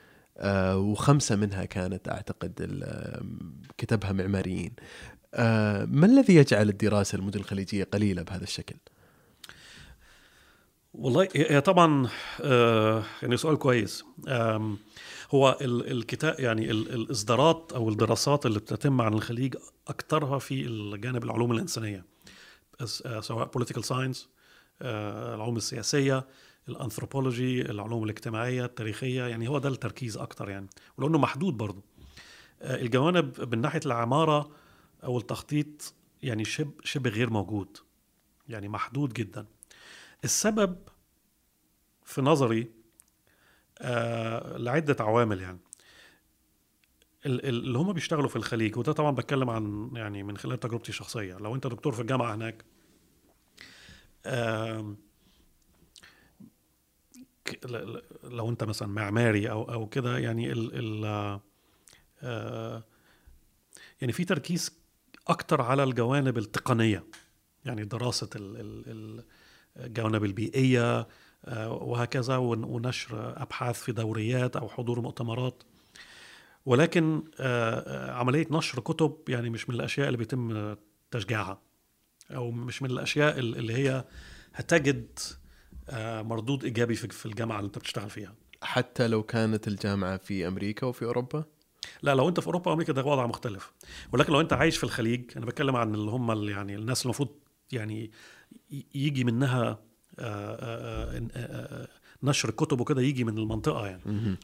[0.74, 2.84] وخمسة منها كانت أعتقد
[3.78, 4.72] كتبها معماريين.
[5.88, 8.76] ما الذي يجعل الدراسة المدن الخليجية قليلة بهذا الشكل؟
[10.98, 12.08] والله هي طبعا
[12.40, 14.04] آه يعني سؤال كويس.
[15.30, 19.54] هو الكتاب يعني الإصدارات أو الدراسات اللي بتتم عن الخليج
[19.88, 22.04] اكثرها في الجانب العلوم الإنسانية
[23.06, 24.28] آه، سواء political science
[24.82, 26.26] آه، العلوم السياسية
[26.68, 30.66] الانثروبولوجي العلوم الاجتماعية التاريخية يعني هو ده التركيز أكثر يعني
[30.98, 31.82] ولأنه محدود برضه.
[32.62, 34.50] الجوانب من ناحية العمارة
[35.04, 37.76] أو التخطيط يعني شبه شبه غير موجود
[38.48, 39.46] يعني محدود جدا.
[40.26, 40.76] السبب
[42.04, 42.70] في نظري
[43.78, 45.58] آه لعدة عوامل يعني.
[47.26, 51.54] اللي هم بيشتغلوا في الخليج وده طبعا بتكلم عن يعني من خلال تجربتي الشخصية لو
[51.54, 52.64] أنت دكتور في الجامعة هناك
[54.26, 54.96] آه
[58.24, 61.04] لو أنت مثلا معماري أو أو كده يعني ال ال
[62.22, 62.84] آه
[64.00, 64.78] يعني في تركيز
[65.28, 67.04] أكتر على الجوانب التقنية.
[67.64, 69.24] يعني دراسة ال ال
[69.76, 71.06] الجوانب البيئيه
[71.44, 75.62] آه، وهكذا ونشر أبحاث في دوريات أو حضور مؤتمرات.
[76.66, 80.74] ولكن آه، آه، عملية نشر كتب يعني مش من الأشياء اللي بيتم
[81.10, 81.60] تشجيعها
[82.30, 84.04] أو مش من الأشياء ال- اللي هي
[84.54, 85.18] هتجد
[86.22, 88.34] مردود إيجابي في الجامعة اللي أنت بتشتغل فيها.
[88.62, 91.44] حتى لو كانت الجامعة في أمريكا وفي أوروبا؟
[92.02, 93.72] لا لو أنت في أوروبا وأمريكا ده وضع مختلف.
[94.12, 97.28] ولكن لو أنت عايش في الخليج أنا بتكلم عن اللي هم يعني الناس المفروض
[97.72, 98.10] يعني
[98.94, 99.78] يجي منها
[100.18, 101.88] آه، آه، آه،
[102.22, 104.36] نشر كتب وكده يجي من المنطقة يعني.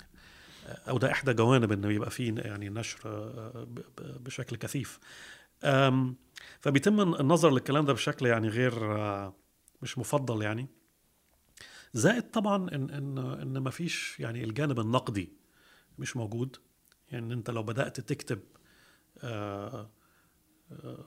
[0.89, 3.01] أو ده إحدى جوانب إنه يبقى فيه يعني نشر
[3.99, 4.99] بشكل كثيف.
[6.61, 8.75] فبيتم النظر للكلام ده بشكل يعني غير
[9.83, 10.69] مش مفضل يعني.
[11.95, 15.33] زائد طبعا ان ان إن ما فيش يعني الجانب النقدي
[15.99, 16.57] مش موجود.
[17.13, 18.41] يعني أنت لو بدأت تكتب
[19.19, 19.91] آه،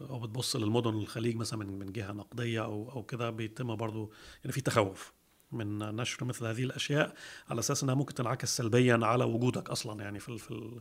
[0.10, 4.12] أو بتبص للمدن الخليج مثلا من من جهة نقدية أو أو كده بيتم برضو
[4.44, 5.14] يعني في تخوف
[5.52, 7.14] من نشر مثل هذه الأشياء
[7.50, 10.80] على أساس إنها ممكن تنعكس سلبيا على وجودك أصلا يعني في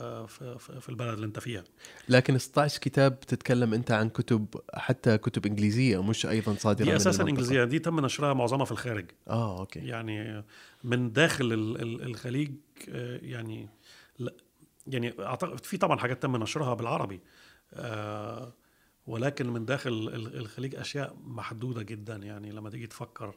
[0.00, 1.64] آه، في في- البلد اللي أنت فيها.
[2.08, 7.22] لكن 16 كتاب تتكلم أنت عن كتب حتى كتب إنجليزية مش أيضا صادرة دي أساسا.
[7.22, 9.06] إنجليزية دي تم نشرها معظمها في الخارج.
[9.28, 9.78] آه أوكي.
[9.80, 10.44] يعني
[10.84, 12.50] من داخل ال- ال- الخليج
[12.88, 13.68] آه، يعني
[14.18, 14.32] لا
[14.86, 17.14] يعني أعتقد في طبعا حاجات تم نشرها بالعربي.
[17.14, 17.20] آه،
[19.06, 22.16] ولكن من داخل ال- الخليج أشياء محدودة جدا.
[22.16, 23.34] يعني لما تيجي تفكر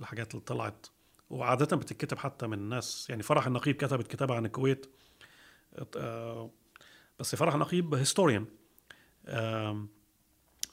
[0.00, 0.86] الحاجات اللي طلعت
[1.30, 3.10] وعادة بتتكتب حتى من ناس.
[3.10, 4.86] يعني فرح النقيب كتبت كتاب عن الكويت.
[5.96, 6.50] آه،
[7.18, 8.46] بس فرح النقيب historian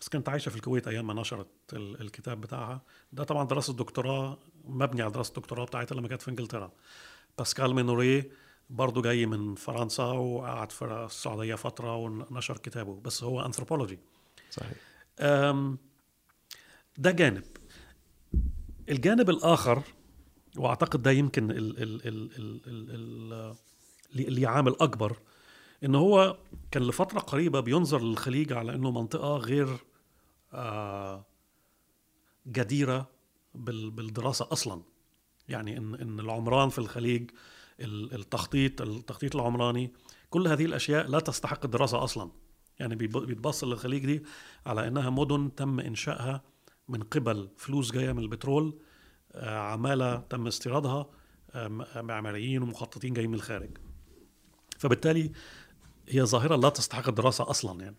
[0.01, 2.81] بس كانت عايشة في الكويت أيام ما نشرت ال- الكتاب بتاعها.
[3.13, 6.71] ده طبعا دراسة دكتوراه مبني على دراسة الدكتوراه بتاعتها لما كانت في إنجلترا.
[7.37, 8.31] باسكال مينوري
[8.69, 13.99] برضه جاي من فرنسا وقعد في السعودية فترة ونشر كتابه بس هو انثروبولوجي
[14.51, 14.77] صحيح.
[16.97, 17.43] ده جانب.
[18.89, 19.83] الجانب الآخر
[20.57, 23.55] وأعتقد ده يمكن ال
[24.15, 25.17] اللي عامل أكبر
[25.83, 26.37] إن هو
[26.71, 29.77] كان لفترة قريبة بينظر للخليج على إنه منطقة غير
[30.53, 31.25] آه،
[32.47, 33.07] جديرة
[33.55, 34.81] بالدراسة أصلا.
[35.49, 37.35] يعني ان إن العمران في الخليج آه
[37.81, 39.93] التخطيط التخطيط العمراني
[40.29, 42.31] كل هذه الأشياء لا تستحق الدراسة أصلا.
[42.79, 44.23] يعني بيتبص للخليج دي
[44.65, 46.41] على إنها مدن تم إنشائها
[46.87, 48.79] من قبل فلوس جاية من البترول
[49.31, 51.09] آه، عمالة تم استيرادها
[51.95, 53.77] معماريين ومخططين جايين من الخارج.
[54.77, 55.31] فبالتالي
[56.07, 57.95] هي ظاهرة لا تستحق الدراسة أصلا يعني.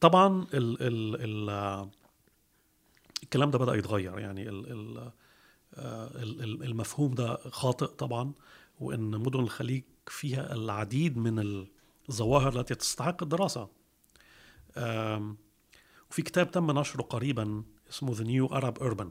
[0.00, 1.16] طبعا ال ال
[1.50, 1.90] ال
[3.22, 4.18] الكلام ده بدأ يتغير.
[4.18, 5.12] يعني ال- ال-
[5.76, 8.32] المفهوم ده خاطئ طبعا
[8.80, 11.66] وإن مدن الخليج فيها العديد من
[12.08, 13.68] الظواهر التي تستحق الدراسة.
[16.10, 19.06] وفي كتاب تم نشره قريبا اسمه The New Arab Urban.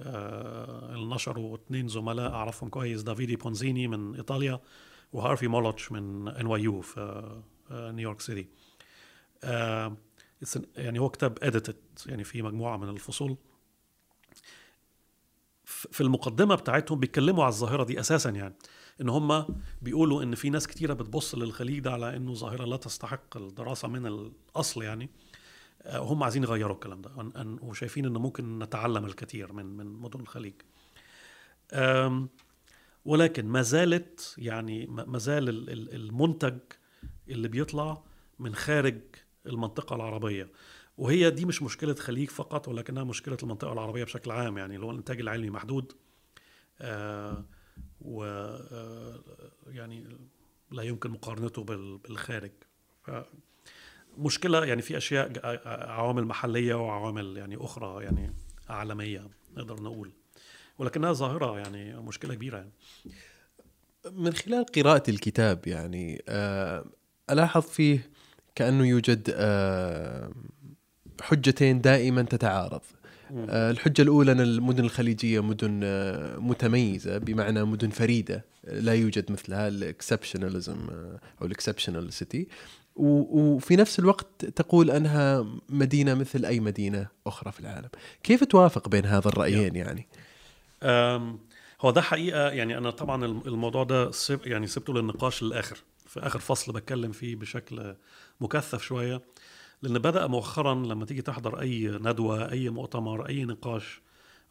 [0.00, 4.60] آه، نشره اثنين زملاء أعرفهم كويس دافيدي بونزيني من إيطاليا
[5.12, 7.00] وهارفي مولوتش من NYU في
[7.70, 8.46] آه، نيويورك سيتي
[9.44, 9.96] آه،
[10.56, 11.76] an- يعني هو كتاب edited
[12.06, 13.36] يعني في مجموعة من الفصول.
[15.68, 18.54] في المقدمة بتاعتهم بيتكلموا على الظاهرة دي أساسا يعني
[19.00, 19.46] إن هم
[19.82, 24.06] بيقولوا إن في ناس كتيرة بتبص للخليج ده على إنه ظاهرة لا تستحق الدراسة من
[24.06, 25.10] الأصل يعني.
[25.82, 27.10] آه، وهم عايزين يغيروا الكلام ده
[27.62, 30.54] وشايفين إنه ممكن نتعلم الكثير من من مدن الخليج.
[33.04, 36.58] ولكن ما زالت يعني ما زال ال- ال- المنتج
[37.28, 38.02] اللي بيطلع
[38.38, 39.00] من خارج
[39.46, 40.50] المنطقة العربية.
[40.98, 44.90] وهي دي مش مشكلة خليج فقط ولكنها مشكلة المنطقة العربية بشكل عام يعني اللي هو
[44.90, 45.92] الإنتاج العلمي محدود.
[46.80, 47.44] آه
[48.00, 49.18] و آه
[49.66, 50.04] يعني
[50.70, 52.50] لا يمكن مقارنته بال- بالخارج.
[54.18, 58.34] مشكلة يعني في أشياء ج- عوامل محلية وعوامل يعني أخرى يعني
[58.68, 60.12] عالمية نقدر نقول.
[60.78, 62.72] ولكنها ظاهرة يعني مشكلة كبيرة يعني.
[64.12, 66.84] من خلال قراءة الكتاب يعني آه،
[67.30, 68.10] ألاحظ فيه
[68.54, 70.32] كأنه يوجد آه،
[71.20, 72.80] حجتين دائما تتعارض.
[73.48, 79.32] آه، الحجة الأولى أن المدن الخليجية مدن آه، متميزة بمعنى مدن فريدة آه، لا يوجد
[79.32, 80.76] مثلها ال exceptionalism
[81.40, 82.48] أو ال exceptional city
[82.96, 87.88] وفي نفس الوقت تقول أنها مدينة مثل أي مدينة أخرى في العالم.
[88.22, 90.08] كيف توافق بين هذا الرأيين يعني؟
[91.80, 92.48] هو ده حقيقة.
[92.48, 94.10] يعني أنا طبعا الم- الموضوع ده
[94.44, 95.76] يعني سبته للنقاش للاخر
[96.06, 97.94] في آخر فصل بتكلم فيه بشكل
[98.40, 99.20] مكثف شوية.
[99.82, 104.00] لأن بدأ مؤخرا لما تيجي تحضر أي ندوة أي مؤتمر أي نقاش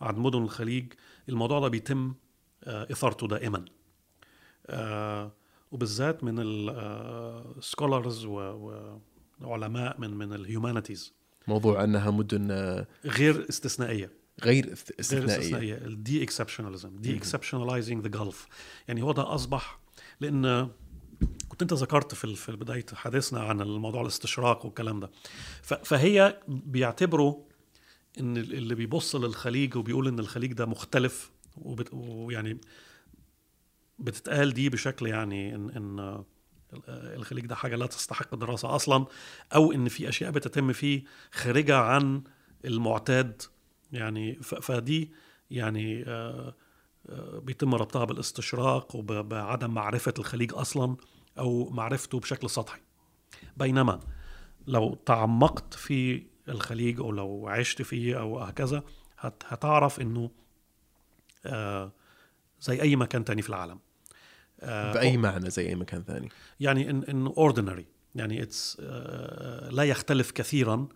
[0.01, 0.93] عن مدن الخليج
[1.29, 2.13] الموضوع ده بيتم
[2.63, 3.65] آه، إثارته دائما.
[4.67, 5.31] آه،
[5.71, 6.35] وبالذات من
[7.57, 8.25] ال scholars
[9.41, 11.13] وعلماء من من ال humanities
[11.47, 14.11] موضوع أنها مدن آه، غير استثنائية.
[14.43, 15.37] غير غير استثنائية.
[15.39, 15.75] استثنائية.
[15.75, 18.47] ال de-exceptionalism de-exceptionalizing the Gulf
[18.87, 19.79] يعني هو ده أصبح
[20.21, 20.69] لأن
[21.59, 25.11] كنت انت ذكرت في في بداية حديثنا عن الموضوع الاستشراق والكلام ده.
[25.61, 27.43] فهي بيعتبروا
[28.19, 31.31] إن اللي بيبص للخليج وبيقول إن الخليج ده مختلف
[31.91, 32.57] ويعني
[33.99, 36.23] بتتقال دي بشكل يعني ان إن
[36.87, 39.05] الخليج ده حاجة لا تستحق الدراسة أصلا
[39.55, 42.23] أو إن في أشياء بتتم فيه خارجة عن
[42.65, 43.41] المعتاد.
[43.91, 45.11] يعني فدي
[45.51, 46.55] يعني آه،
[47.09, 50.95] آه، بيتم ربطها بالاستشراق وبعدم معرفة الخليج أصلا.
[51.39, 52.79] أو معرفته بشكل سطحي.
[53.57, 53.99] بينما
[54.67, 58.83] لو تعمقت في الخليج أو لو عشت فيه أو هكذا
[59.19, 60.31] هتعرف إنه
[61.45, 61.91] آه،
[62.61, 63.79] زي أي مكان تاني في العالم.
[64.61, 69.83] آه، بأي معنى زي أي مكان ثاني يعني إن انه ordinary يعني it's آه، لا
[69.83, 70.87] يختلف كثيرا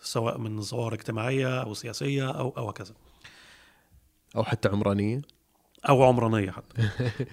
[0.00, 2.94] سواء من ظواهر اجتماعية أو سياسية أو أو هكذا.
[4.36, 5.22] أو حتى عمرانية؟
[5.88, 6.88] أو عمرانية حتى.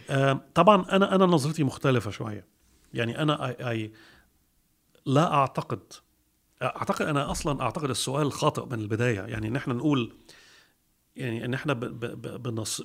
[0.55, 2.45] طبعا أنا أنا نظرتي مختلفة شوية.
[2.93, 3.91] يعني أنا أي أي
[5.05, 5.93] لا أعتقد
[6.61, 9.21] أعتقد أنا أصلا أعتقد السؤال خاطئ من البداية.
[9.21, 10.13] يعني إن إحنا نقول
[11.15, 11.73] يعني إن إحنا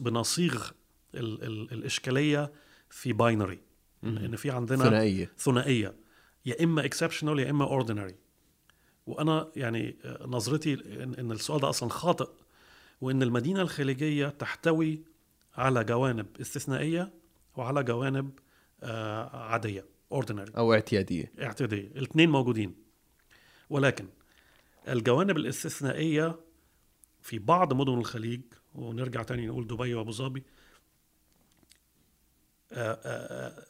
[0.00, 0.70] بنصيغ
[1.14, 2.52] ال ال الإشكالية
[2.90, 3.58] في binary
[4.04, 5.32] ان في عندنا ثنائية.
[5.38, 5.94] ثنائية.
[6.46, 8.14] يا إما exceptional يا إما ordinary
[9.06, 10.74] وأنا يعني نظرتي
[11.18, 12.28] إن السؤال ده أصلا خاطئ
[13.00, 15.02] وإن المدينة الخليجية تحتوي
[15.56, 17.12] على جوانب استثنائية
[17.56, 18.38] وعلى جوانب
[18.82, 21.32] آه، عادية ordinary أو اعتيادية.
[21.40, 21.86] اعتيادية.
[21.86, 22.74] الاثنين موجودين.
[23.70, 24.08] ولكن
[24.88, 26.40] الجوانب الاستثنائية
[27.22, 28.40] في بعض مدن الخليج
[28.74, 30.42] ونرجع تاني نقول دبي وأبو ظبي
[32.72, 33.64] آه، آه،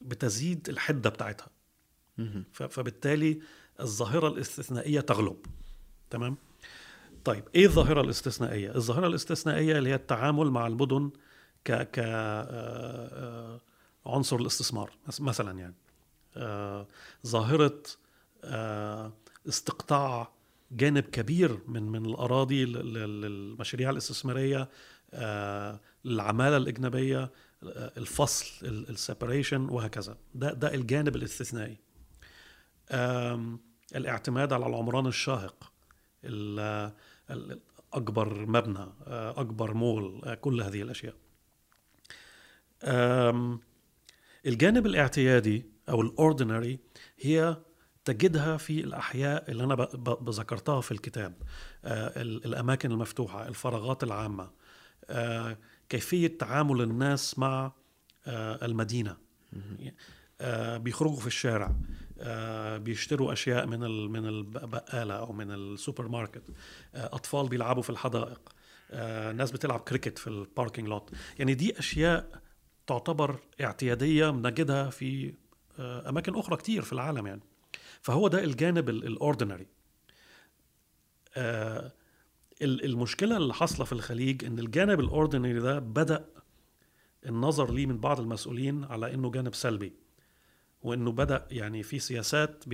[0.00, 1.48] بتزيد الحدة بتاعتها.
[2.52, 3.40] فبالتالي
[3.80, 5.46] الظاهرة الاستثنائية تغلب.
[6.10, 6.36] تمام؟
[7.24, 11.10] طيب إيه الظاهرة الاستثنائية؟ الظاهرة الاستثنائية اللي هي التعامل مع المدن
[11.64, 13.60] ك ك آه،
[14.06, 14.90] عنصر الاستثمار
[15.20, 15.74] مثلا يعني.
[17.26, 17.82] ظاهرة
[19.48, 20.32] استقطاع
[20.72, 24.68] جانب كبير من من الأراضي للمشاريع الاستثمارية
[26.06, 27.30] العمالة الإجنبية
[27.96, 30.16] الفصل ال separation وهكذا.
[30.34, 31.76] ده ده الجانب الاستثنائي.
[33.96, 35.72] الاعتماد على العمران الشاهق
[37.92, 41.14] أكبر مبنى أكبر مول كل هذه الأشياء.
[44.46, 46.78] الجانب الاعتيادي أو ال ordinary
[47.20, 47.56] هي
[48.04, 49.88] تجدها في الأحياء اللي أنا
[50.28, 51.34] ذكرتها في الكتاب
[52.44, 54.50] الأماكن المفتوحة الفراغات العامة
[55.88, 57.72] كيفية تعامل الناس مع
[58.26, 59.16] آه، المدينة.
[60.40, 61.66] آه، بيخرجوا في الشارع.
[61.66, 61.76] آه،
[62.78, 63.80] بيشتروا أشياء من
[64.10, 66.42] من البقالة أو من السوبر ماركت
[66.94, 68.40] أطفال بيلعبوا في الحدائق.
[69.34, 72.42] ناس بتلعب كريكت في ال parking lot يعني دي أشياء
[72.86, 75.34] تعتبر اعتيادية بنجدها في
[75.80, 77.42] أماكن أخرى كتير في العالم يعني.
[78.00, 79.66] فهو ده الجانب ال ordinary
[82.62, 86.24] المشكلة اللي حاصلة في الخليج إن الجانب ال ordinary ده بدأ
[87.26, 89.92] النظر ليه من بعض المسؤولين على إنه جانب سلبي.
[90.84, 92.68] وإنه بدأ يعني في سياسات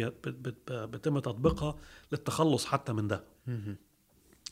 [0.70, 1.76] بيتم تطبيقها
[2.12, 3.24] للتخلص حتى من ده.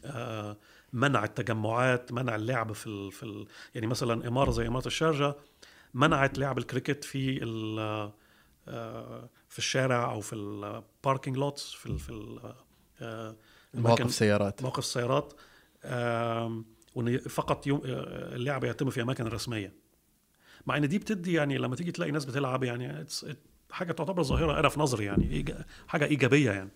[0.05, 0.57] آه
[0.93, 5.35] منع التجمعات منع اللعب في ال في ال يعني مثلا إمارة زي إمارة الشارجة
[5.95, 7.41] منعت لعب الكريكت في
[8.69, 12.55] آه في الشارع أو في ال parking lots في ال في ال
[13.01, 13.37] آه
[13.75, 15.33] مواقف سيارات مواقف سيارات
[16.95, 19.88] وإن فقط يوم اللعب يتم في أماكن رسمية.
[20.69, 23.07] مع إن دي بتدي يعني لما تيجي تلاقي ناس بتلعب يعني
[23.71, 25.45] حاجة تعتبر ظاهرة أنا في نظري يعني
[25.89, 26.71] حاجة إيجابية يعني.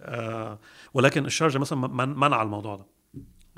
[0.00, 0.58] آه،
[0.94, 2.86] ولكن الشارجه مثلا منع الموضوع ده.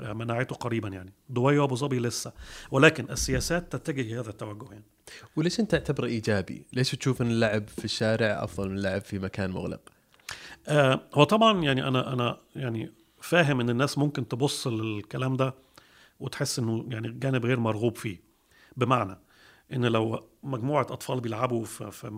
[0.01, 1.13] آه، منعته قريبا يعني.
[1.29, 2.33] دبي وأبو ظبي لسه.
[2.71, 4.85] ولكن السياسات تتجه هذا التوجه يعني.
[5.35, 9.51] وليش أنت تعتبره إيجابي؟ ليش تشوف إن اللعب في الشارع أفضل من اللعب في مكان
[9.51, 9.81] مغلق؟
[10.67, 12.91] آه هو طبعا يعني أنا أنا يعني
[13.21, 15.53] فاهم إن الناس ممكن تبص للكلام ده
[16.19, 18.21] وتحس إنه يعني جانب غير مرغوب فيه.
[18.77, 19.17] بمعنى
[19.73, 22.09] إن لو مجموعة أطفال بيلعبوا في, في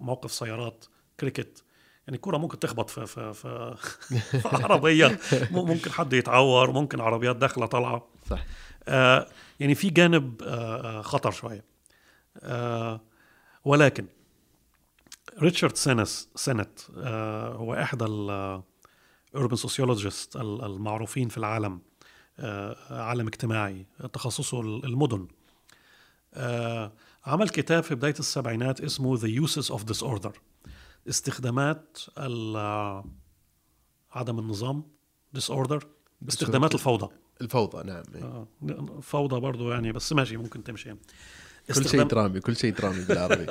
[0.00, 0.84] موقف سيارات
[1.20, 1.64] كريكت
[2.06, 3.76] يعني الكورة ممكن تخبط في في في,
[4.18, 5.18] في عربيه
[5.50, 8.08] ممكن حد يتعور ممكن عربيات داخلة طالعة.
[8.30, 8.44] صح.
[8.88, 9.26] آه
[9.60, 11.64] يعني في جانب آه, آه، خطر شوية.
[12.36, 13.00] آه
[13.64, 14.06] ولكن
[15.38, 21.80] ريتشارد سينس سينت آه، هو إحدى ال urban sociologists المعروفين في العالم
[22.38, 25.28] آه، عالم اجتماعي تخصصه المدن.
[27.26, 30.30] عمل كتاب في بداية السبعينات اسمه The Uses of Disorder.
[31.08, 31.98] استخدامات
[34.12, 34.84] عدم النظام
[35.38, 35.78] disorder
[36.28, 37.08] استخدامات الفوضى.
[37.40, 38.02] الفوضى
[38.60, 39.00] نعم.
[39.00, 40.94] فوضى برضو يعني بس ماشي ممكن تمشي.
[41.74, 43.46] كل شيء درامي كل شيء درامي بالعربي.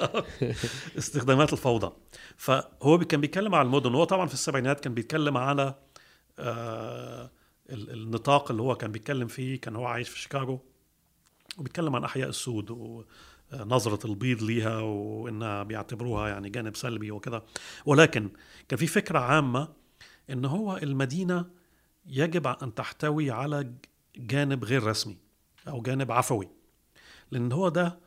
[0.97, 1.91] استخدامات الفوضى.
[2.37, 5.75] فهو كان بيتكلم على المدن هو طبعا في السبعينات كان بيتكلم على
[6.39, 7.31] آه
[7.69, 10.59] ال- النطاق اللي هو كان بيتكلم فيه كان هو عايش في شيكاغو.
[11.57, 12.71] وبيتكلم عن أحياء السود
[13.51, 17.43] ونظرة البيض ليها وإنها بيعتبروها يعني جانب سلبي وكذا
[17.85, 18.29] ولكن
[18.67, 19.67] كان في فكرة عامة
[20.29, 21.45] إن هو المدينة
[22.05, 23.73] يجب أن تحتوي على
[24.17, 25.17] جانب غير رسمي
[25.67, 26.49] أو جانب عفوي
[27.31, 27.99] لأن هو ده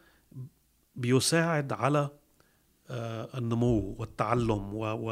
[0.97, 2.11] بيساعد على
[2.91, 5.11] آه، النمو والتعلم و, و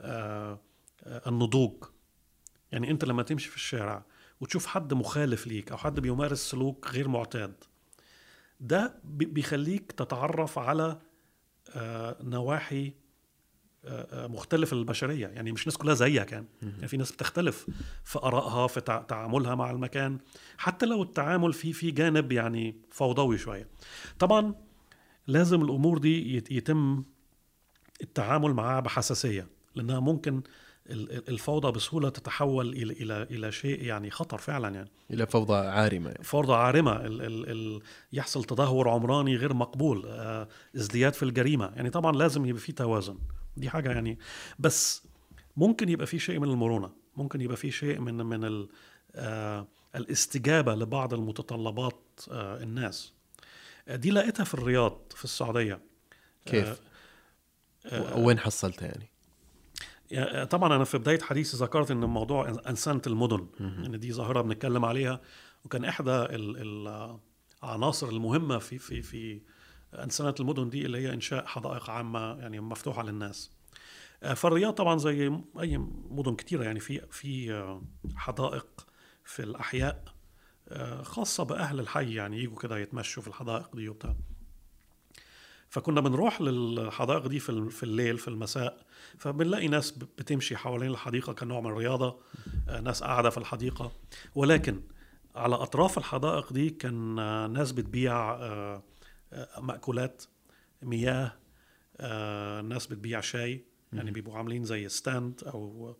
[0.00, 0.60] آه،
[1.04, 1.84] آه، النضوج.
[2.72, 4.04] يعني أنت لما تمشي في الشارع
[4.40, 7.54] وتشوف حد مخالف ليك أو حد بيمارس سلوك غير معتاد.
[8.60, 10.98] ده بي- بيخليك تتعرف على
[11.76, 12.92] آه، نواحي
[13.84, 16.46] آه، آه، مختلفة للبشرية يعني مش الناس كلها زيك يعني.
[16.62, 17.66] يعني في ناس بتختلف
[18.04, 20.18] في آرائها في تع- تعاملها مع المكان.
[20.58, 23.68] حتى لو التعامل فيه في جانب يعني فوضوي شوية.
[24.18, 24.54] طبعا
[25.26, 27.04] لازم الأمور دي يت- يتم
[28.02, 30.42] التعامل معها بحساسية لأنها ممكن
[30.90, 34.90] الفوضى بسهولة تتحول إلى إلى إلى شيء يعني خطر فعلا يعني.
[35.10, 36.10] إلى فوضى عارمة.
[36.10, 36.24] يعني.
[36.24, 36.96] فوضى عارمة.
[36.96, 37.82] ال ال ال
[38.12, 41.72] يحصل تدهور عمراني غير مقبول آه، ازدياد في الجريمة.
[41.76, 43.18] يعني طبعا لازم يبقى في توازن.
[43.56, 44.18] دي حاجة يعني.
[44.58, 45.02] بس
[45.56, 46.90] ممكن يبقى في شيء من المرونة.
[47.16, 48.68] ممكن يبقى في شيء من من ال
[49.14, 49.66] آه،
[49.96, 53.12] الاستجابة لبعض المتطلبات آه، الناس.
[53.88, 55.80] دي لقيتها في الرياض في السعودية.
[56.46, 56.80] كيف؟
[58.16, 59.10] وين حصلتها يعني؟
[60.50, 65.20] طبعا أنا في بداية حديثي ذكرت إن موضوع إنسانة المدن إن دي ظاهرة بنتكلم عليها
[65.64, 66.98] وكان إحدى ال-
[67.62, 69.40] العناصر المهمة في في في
[69.94, 73.50] إنسانة المدن دي اللي هي إنشاء حدائق عامة يعني مفتوحة للناس.
[74.22, 75.78] آه، فالرياض طبعا زي أي
[76.10, 77.82] مدن كتيرة يعني في في آه،
[78.16, 78.66] حدائق
[79.24, 80.04] في الأحياء
[80.68, 84.16] آه، خاصة بأهل الحي يعني يجوا كده يتمشوا في الحدائق دي وبتاع.
[85.70, 88.86] فكنا بنروح للحدائق دي في في الليل في المساء
[89.18, 92.18] فبنلاقي ناس بتمشي حوالين الحديقة كنوع من الرياضة
[92.68, 93.92] آه، ناس قاعدة في الحديقة.
[94.34, 94.80] ولكن
[95.36, 98.82] على أطراف الحدائق دي كان آه، ناس بتبيع آه،
[99.60, 100.24] مأكولات
[100.82, 101.32] مياه
[102.62, 105.96] ناس بتبيع شاي يعني بيبقوا عاملين زي stand أو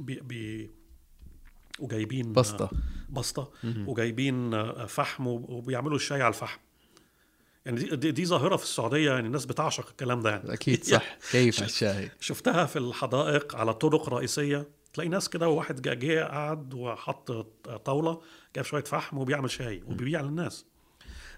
[0.00, 0.70] بي بي
[1.78, 2.70] وجايبين بسطة.
[3.10, 3.50] بسطة
[3.88, 4.50] وجايبين
[4.86, 6.58] فحم وب- وبيعملوا الشاي على الفحم.
[7.68, 10.52] يعني دي, دي, ظاهرة في السعودية يعني الناس بتعشق الكلام ده يعني.
[10.52, 11.16] أكيد صح.
[11.32, 14.68] كيف الشاي شفتها في الحدائق على طرق رئيسية.
[14.92, 17.30] تلاقي ناس كده وواحد جه قعد وحط
[17.84, 18.20] طاولة
[18.56, 20.64] جاب شوية فحم وبيعمل شاي وبيبيع للناس.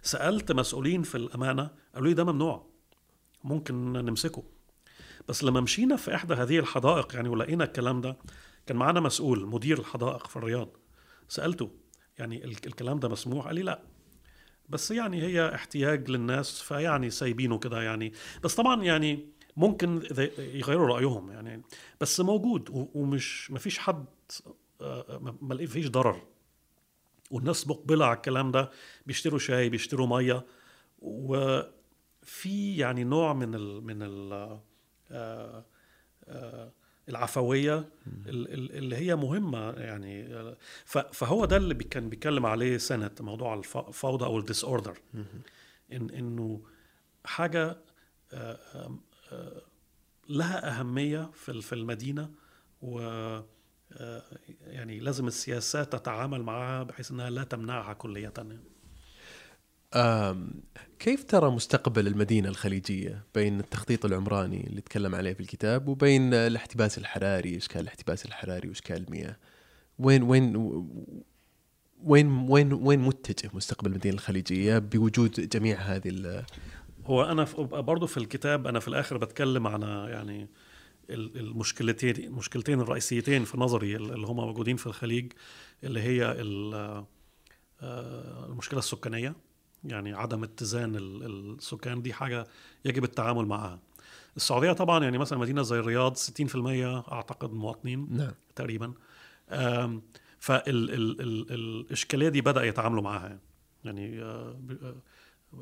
[0.02, 2.66] سألت مسؤولين في الأمانة قالوا لي ده ممنوع
[3.44, 4.42] ممكن نمسكه.
[5.28, 8.16] بس لما مشينا في إحدى هذه الحدائق يعني ولقينا الكلام ده
[8.66, 10.68] كان معانا مسؤول مدير الحدائق في الرياض.
[11.28, 11.70] سألته
[12.18, 13.82] يعني ال- الكلام ده مسموح قال لي لا.
[14.70, 18.12] بس يعني هي احتياج للناس فيعني سايبينه كده يعني.
[18.42, 20.02] بس طبعا يعني ممكن
[20.38, 21.62] يغيروا رأيهم يعني.
[22.00, 24.04] بس موجود ومش ما فيش حد
[24.80, 26.22] آه، ما- فيش ضرر.
[27.30, 28.70] والناس مقبلة على الكلام ده
[29.06, 30.46] بيشتروا شاي بيشتروا مية.
[30.98, 34.32] وفي يعني نوع من ال من ال
[35.10, 35.64] آه،
[36.28, 36.72] آه،
[37.10, 37.78] العفوية
[38.26, 40.28] ال- ال- اللي هي مهمة يعني.
[41.12, 44.98] فهو ده اللي كان بيتكلم عليه سينيت موضوع الف- الفوضى أو ال disorder
[45.92, 46.60] إن إنه
[47.24, 47.76] حاجة
[48.32, 48.58] آه،
[49.32, 49.62] آه،
[50.28, 52.30] لها أهمية في ال- في المدينة
[52.82, 53.00] و
[53.92, 54.22] آه،
[54.66, 58.32] يعني لازم السياسات تتعامل معها بحيث إنها لا تمنعها كلية
[60.98, 66.98] كيف ترى مستقبل المدينة الخليجية بين التخطيط العمراني اللي تكلم عليه في الكتاب وبين الاحتباس
[66.98, 69.36] الحراري إشكال الاحتباس الحراري وإشكال المياه؟
[69.98, 70.56] وين وين
[72.04, 76.08] وين وين وين متجه مستقبل المدينة الخليجية بوجود جميع هذه
[77.06, 80.48] هو في- برضه في الكتاب أنا في الآخر بتكلم عن يعني
[81.10, 85.32] ال- المشكلتين المشكلتين الرئيسيتين في نظري اللي هم موجودين في الخليج
[85.84, 86.24] اللي هي
[87.82, 89.34] آه، المشكلة السكانية
[89.84, 92.46] يعني عدم اتزان ال- السكان دي حاجة
[92.84, 93.78] يجب التعامل معها
[94.36, 98.32] السعودية طبعا يعني مثلا مدينة زي الرياض 60% أعتقد مواطنين نعم.
[98.56, 98.92] تقريبا.
[101.00, 103.40] فالإشكالية دي بدأ يتعاملوا معها يعني,
[103.84, 104.94] يعني آه، ب-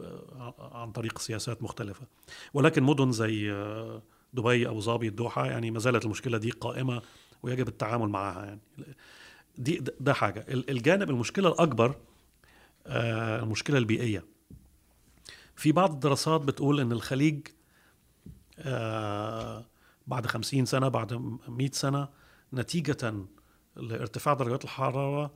[0.01, 2.07] آه، عن طريق سياسات مختلفة.
[2.55, 4.03] ولكن مدن زي آه،
[4.35, 7.03] دبي أبو ظبي الدوحة يعني ما زالت المشكلة دي قائمة
[7.43, 8.61] ويجب التعامل معها يعني.
[9.59, 9.95] دي ده-
[10.49, 11.95] ال- الجانب المشكلة الأكبر
[12.89, 14.25] آه، المشكلة البيئية.
[15.57, 17.47] في بعض الدراسات بتقول إن الخليج
[18.59, 19.67] آه،
[20.07, 21.13] بعد خمسين سنة بعد
[21.49, 22.09] مئة سنة
[22.55, 23.15] نتيجة
[23.77, 25.33] لارتفاع درجات الحرارة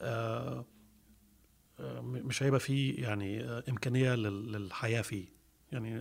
[0.00, 0.64] آه،
[2.02, 5.24] مش هيبقى فيه يعني إمكانية لل- للحياة فيه.
[5.72, 5.96] يعني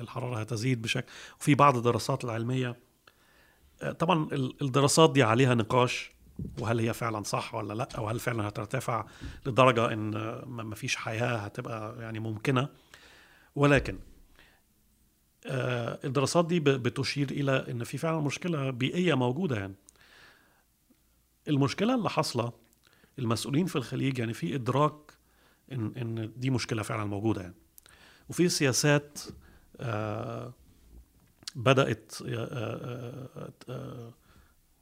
[0.00, 1.06] الحرارة هتزيد بشكل
[1.40, 2.76] وفي بعض الدراسات العلمية
[3.98, 6.10] طبعا ال- الدراسات دي عليها نقاش
[6.60, 9.06] وهل هي فعلا صح ولا لأ؟ أو هل فعلا هترتفع
[9.46, 10.10] لدرجة إن
[10.46, 12.68] ما فيش حياة هتبقى يعني ممكنة؟
[13.56, 13.98] ولكن
[15.46, 19.74] آه، الدراسات دي بتشير إلى إن في فعلا مشكلة بيئية موجودة يعني.
[21.48, 22.52] المشكلة اللي حاصلة
[23.18, 25.12] المسؤولين في الخليج يعني في إدراك
[25.72, 27.54] ان إن دي مشكلة فعلا موجودة يعني.
[28.28, 29.18] وفي سياسات
[29.80, 30.52] آه
[31.54, 34.12] بدأت آه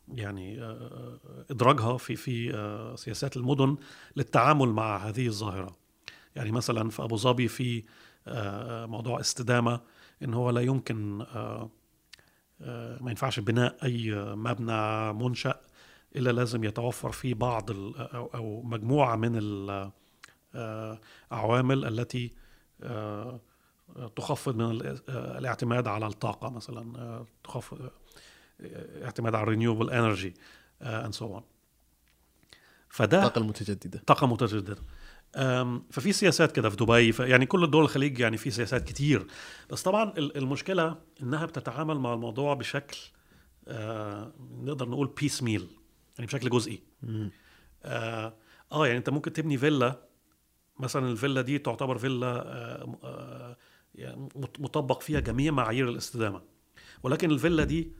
[0.09, 1.19] يعني آه
[1.51, 3.77] إدراجها في في آه سياسات المدن
[4.17, 5.77] للتعامل مع هذه الظاهرة.
[6.37, 7.85] يعني مثلا في أبو ظبي في
[8.27, 9.81] آه موضوع استدامة
[10.23, 11.71] إن هو لا يمكن آه
[12.61, 15.61] آه ما ينفعش بناء أي مبنى منشأ
[16.17, 17.71] إلا لازم يتوفر فيه بعض
[18.35, 19.39] أو مجموعة من
[20.55, 22.33] الاعوامل التي
[22.83, 23.41] آه،
[24.17, 27.91] تخفض من ال- آه، الاعتماد على الطاقة مثلا آه، تخفض آه،
[29.05, 29.57] اعتماد على
[29.91, 30.29] energy
[30.83, 31.43] آه، and so on.
[32.89, 34.77] فده الطاقه المتجدده طاقة متجددة.
[35.91, 39.27] ففي سياسات كده في دبي يعني كل الدول الخليج يعني في سياسات كتير.
[39.71, 42.99] بس طبعا ال- المشكلة إنها بتتعامل مع الموضوع بشكل
[43.69, 44.33] آه
[44.63, 45.69] نقدر نقول بيس ميل
[46.19, 46.83] يعني بشكل جزئي.
[47.85, 48.35] آه,
[48.73, 50.01] آه يعني أنت ممكن تبني فيلا
[50.79, 53.57] مثلا الفيلا دي تعتبر فيلا آه آه
[53.95, 56.43] يعني مط- مطبق فيها جميع معايير الاستدامة.
[57.03, 57.93] ولكن الفيلا دي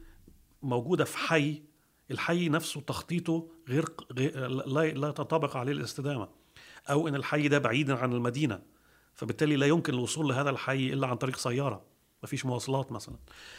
[0.65, 1.63] موجودة في حي
[2.11, 3.85] الحي نفسه تخطيطه غير,
[4.93, 6.29] لا, تنطبق عليه الاستدامة
[6.89, 8.61] أو إن الحي ده بعيدا عن المدينة
[9.13, 11.85] فبالتالي لا يمكن الوصول لهذا الحي إلا عن طريق سيارة
[12.23, 13.15] مفيش مواصلات مثلا.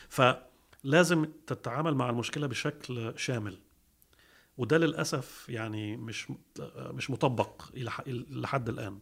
[0.08, 3.58] فلازم تتعامل مع المشكلة بشكل شامل.
[4.58, 6.32] وده للأسف يعني مش
[6.76, 7.62] مش مطبق
[8.30, 8.98] لحد الآن.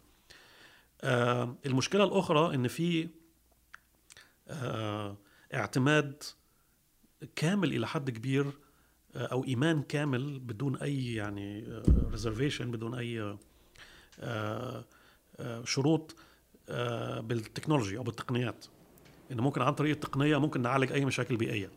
[1.01, 3.09] آه، المشكلة الأخرى إن في
[4.49, 5.17] آه،
[5.55, 6.23] اعتماد
[7.37, 8.47] كامل إلى حد كبير
[9.17, 11.65] آه، أو إيمان كامل بدون أي يعني
[12.11, 13.21] ريزرفيشن بدون أي
[14.21, 14.85] آه،
[15.41, 16.17] آه، شروط
[16.69, 18.67] آه، بال technology أو بالتقنيات.
[19.33, 21.71] ان ممكن عن طريق التقنية ممكن نعالج أي مشاكل بيئية.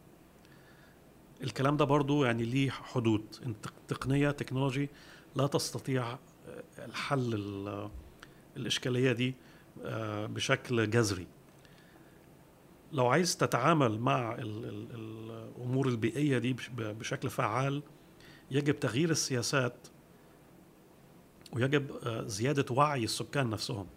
[1.43, 3.21] الكلام ده برضو يعني ليه حدود.
[3.45, 4.89] التق- التقنيه technology
[5.35, 7.89] لا تستطيع آه، الحل ال-
[8.57, 9.35] الإشكالية دي
[9.83, 11.27] آه، بشكل جذري.
[12.91, 14.87] لو عايز تتعامل مع ال ال
[15.57, 17.83] الأمور البيئية دي بش- بشكل فعال
[18.51, 19.87] يجب تغيير السياسات
[21.53, 23.87] ويجب آه، زيادة وعي السكان نفسهم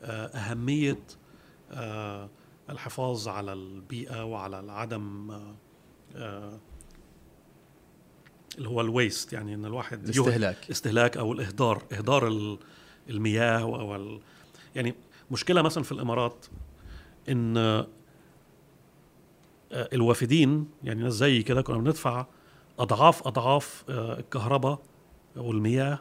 [0.00, 0.98] بأهمية
[1.70, 2.28] آه،
[2.70, 5.30] الحفاظ على البيئة وعلى عدم
[6.16, 6.58] آه،
[8.58, 12.58] اللي هو الويست يعني إن الواحد الاستهلاك استهلاك أو الإهدار إهدار ال-
[13.10, 14.20] المياه أو.
[14.76, 14.94] يعني
[15.30, 16.46] مشكلة مثلا في الإمارات
[17.28, 17.86] إن آه،
[19.72, 22.26] الوافدين يعني ناس زي كده كنا بندفع
[22.78, 24.78] أضعاف أضعاف آه، الكهرباء
[25.36, 25.98] والمياه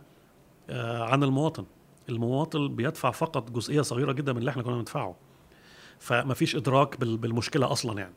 [0.70, 1.66] آه، عن المواطن.
[2.10, 5.16] المواطن بيدفع فقط جزئية صغيرة جدا من اللي إحنا كنا بندفعه.
[6.00, 8.14] فما فيش إدراك بال- بالمشكلة أصلا يعني.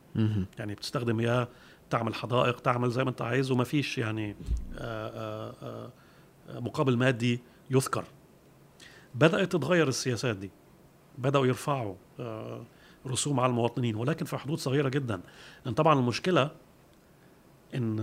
[0.59, 1.49] يعني بتستخدم مياه
[1.91, 4.37] تعمل حدائق تعمل زي ما أنت عايز وما فيش يعني
[6.49, 7.41] مقابل مادي
[7.71, 8.05] يذكر.
[9.15, 10.51] بدأت تتغير السياسات دي.
[11.19, 11.95] بدأوا يرفعوا
[13.07, 15.21] رسوم على المواطنين ولكن في حدود صغيرة جدا.
[15.65, 16.51] لأن طبعا المشكلة
[17.75, 18.01] إن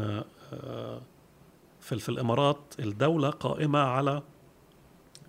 [0.53, 1.01] آه،
[1.79, 4.21] في في الإمارات الدولة قائمة على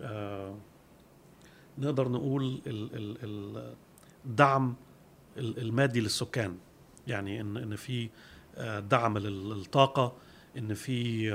[0.00, 0.54] آه،
[1.78, 3.74] نقدر نقول ال- ال- ال-
[4.26, 4.74] الدعم
[5.36, 6.56] ال- المادي للسكان.
[7.06, 8.08] يعني إن إن في
[8.56, 10.12] آه، دعم لل- للطاقة
[10.58, 11.28] إن في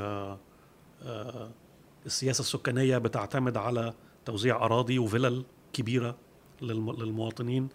[2.06, 3.94] السياسة السكانية بتعتمد على
[4.26, 5.44] توزيع أراضي وفلل
[5.74, 6.16] كبيرة
[6.62, 7.70] للم- للمواطنين.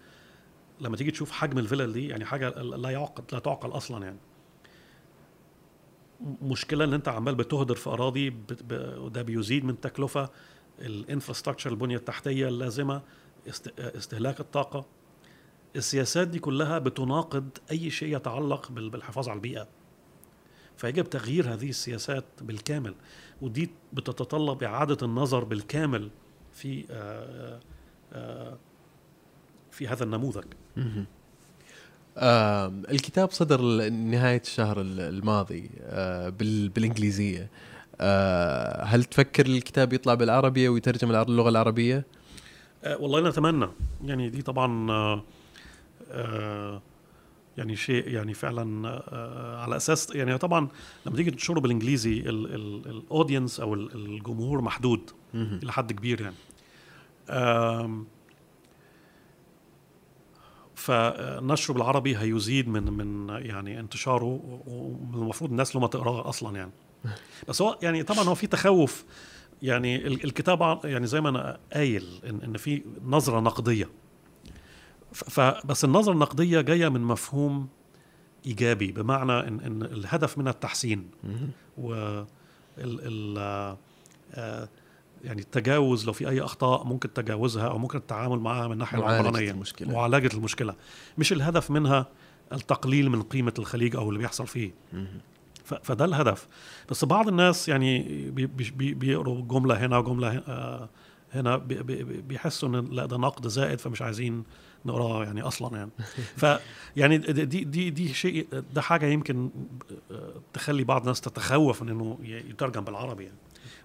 [0.83, 4.17] لما تيجي تشوف حجم الفلل دي يعني حاجة لا يعقل لا تعقل أصلا يعني.
[6.41, 8.35] مشكلة إن أنت عمال بتهدر في أراضي
[8.97, 10.29] وده بيزيد من تكلفة
[10.81, 13.01] الإنفراستراكشر البنية التحتية اللازمة
[13.47, 14.85] است- استهلاك الطاقة.
[15.75, 19.67] السياسات دي كلها بتناقض أي شيء يتعلق بال- بالحفاظ على البيئة.
[20.77, 22.95] فيجب تغيير هذه السياسات بالكامل
[23.41, 26.09] ودي بتتطلب إعادة النظر بالكامل
[26.51, 27.59] في آه،
[28.13, 28.57] آه،
[29.71, 30.45] في هذا النموذج.
[32.17, 37.49] آم، الكتاب صدر نهاية الشهر ال- الماضي آه، بال- بالإنجليزية
[38.01, 42.05] آه، هل تفكر الكتاب يطلع بالعربية ويترجم اللغة العربية؟
[42.83, 43.67] آه، والله نتمنى
[44.05, 45.23] يعني دي طبعا آه،
[46.11, 46.81] آه،
[47.57, 50.67] يعني شيء يعني فعلا آه، على أساس يعني طبعا
[51.05, 55.11] لما تيجي تنشره بالإنجليزي الاودينس أو ال- الجمهور محدود.
[55.35, 56.35] إلى حد كبير يعني
[60.83, 66.71] فنشره بالعربي هيزيد من من يعني انتشاره والمفروض الناس لما تقراه أصلا يعني.
[67.47, 69.05] بس هو يعني طبعا هو في تخوف.
[69.61, 73.89] يعني ال- الكتاب يعني زي ما أنا قايل إن, إن في نظرة نقدية.
[75.13, 77.67] فبس النظرة النقدية جاية من مفهوم
[78.45, 81.09] إيجابي بمعنى إن إن الهدف منها التحسين.
[81.77, 82.25] و ال
[82.77, 83.37] ال
[84.33, 84.69] آه،
[85.23, 89.51] يعني التجاوز لو في أي أخطاء ممكن تجاوزها أو ممكن التعامل معها من الناحيه العمرانية.
[89.51, 89.93] المشكلة.
[89.93, 90.75] معالجة المشكلة.
[91.17, 92.05] مش الهدف منها
[92.53, 94.71] التقليل من قيمة الخليج أو اللي بيحصل فيه.
[95.65, 96.47] فده الهدف.
[96.89, 100.89] بس بعض الناس يعني بي- بي- بي- بيقروا جملة هنا وجملة آه،
[101.33, 104.43] هنا بي- بي- بي- بيحسوا إن لا ده نقد زائد فمش عايزين
[104.85, 105.91] نقراه يعني أصلا يعني.
[106.41, 106.45] ف
[106.95, 109.49] يعني دي دي دي, شيء ده حاجة يمكن
[110.11, 113.37] آه، تخلي بعض الناس تتخوف من إنه يترجم بالعربي يعني.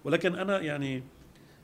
[0.03, 1.03] ولكن أنا يعني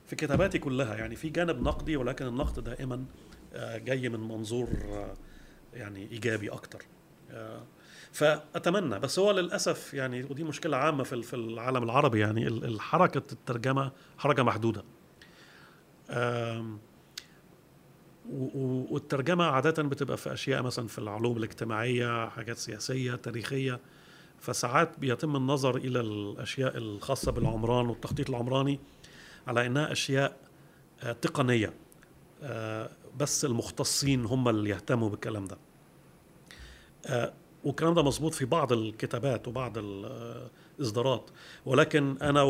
[0.08, 3.06] في كتاباتي كلها يعني في جانب نقدي ولكن النقد دائما
[3.54, 5.14] آه، جاي من منظور آه،
[5.74, 6.86] يعني إيجابي أكتر.
[7.32, 7.64] آه،
[8.12, 13.18] فأتمنى بس هو للأسف يعني ودي مشكلة عامة في في العالم العربي يعني ال- الحركه
[13.32, 14.84] الترجمة حركة محدودة.
[18.56, 23.80] والترجمة عادة بتبقى في أشياء مثلا في العلوم الاجتماعية حاجات سياسية تاريخية
[24.40, 28.80] فساعات بيتم النظر إلى الأشياء الخاصة بالعمران والتخطيط العمراني.
[29.48, 30.38] على إنها أشياء
[31.04, 31.74] آه، تقنية
[32.44, 32.90] آه،
[33.20, 35.58] بس المختصين هم اللي يهتموا بالكلام ده.
[37.06, 41.30] آه، والكلام ده مظبوط في بعض الكتابات وبعض الاصدارات
[41.66, 42.42] ولكن أنا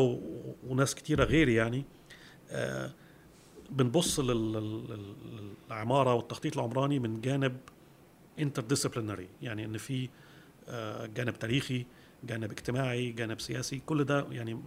[0.66, 1.84] وناس كتيرة غيري يعني
[3.70, 5.14] بنبص لل- لل-
[5.68, 7.56] للعمارة والتخطيط العمراني من جانب
[8.38, 10.08] انترديسيبلينري يعني إن في
[11.14, 11.86] جانب تاريخي
[12.24, 14.60] جانب اجتماعي جانب سياسي كل ده يعني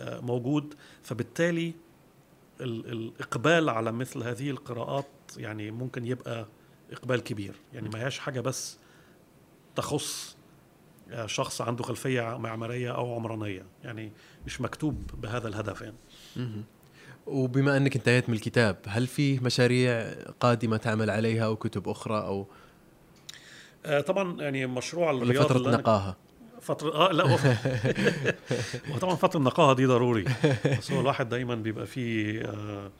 [0.00, 1.74] موجود فبالتالي
[2.60, 5.06] ال- الإقبال على مثل هذه القراءات
[5.36, 6.46] يعني ممكن يبقى
[6.92, 7.54] إقبال كبير.
[7.74, 8.78] يعني ما هياش حاجة بس
[9.76, 10.36] تخص
[11.10, 13.66] آه، شخص عنده خلفية معمارية أو عمرانية.
[13.84, 14.12] يعني
[14.46, 15.96] مش مكتوب بهذا الهدف يعني.
[17.26, 22.46] وبما أنك انتهيت من الكتاب هل في مشاريع قادمة تعمل عليها أو كتب أخرى أو؟
[23.86, 25.70] آه، طبعا يعني مشروع الرياض فتره اللي
[26.68, 27.24] فترة آه لا
[28.92, 30.24] هو طبعا فترة النقاهة دي ضروري.
[30.78, 32.90] بس هو الواحد دايما بيبقى فيه آه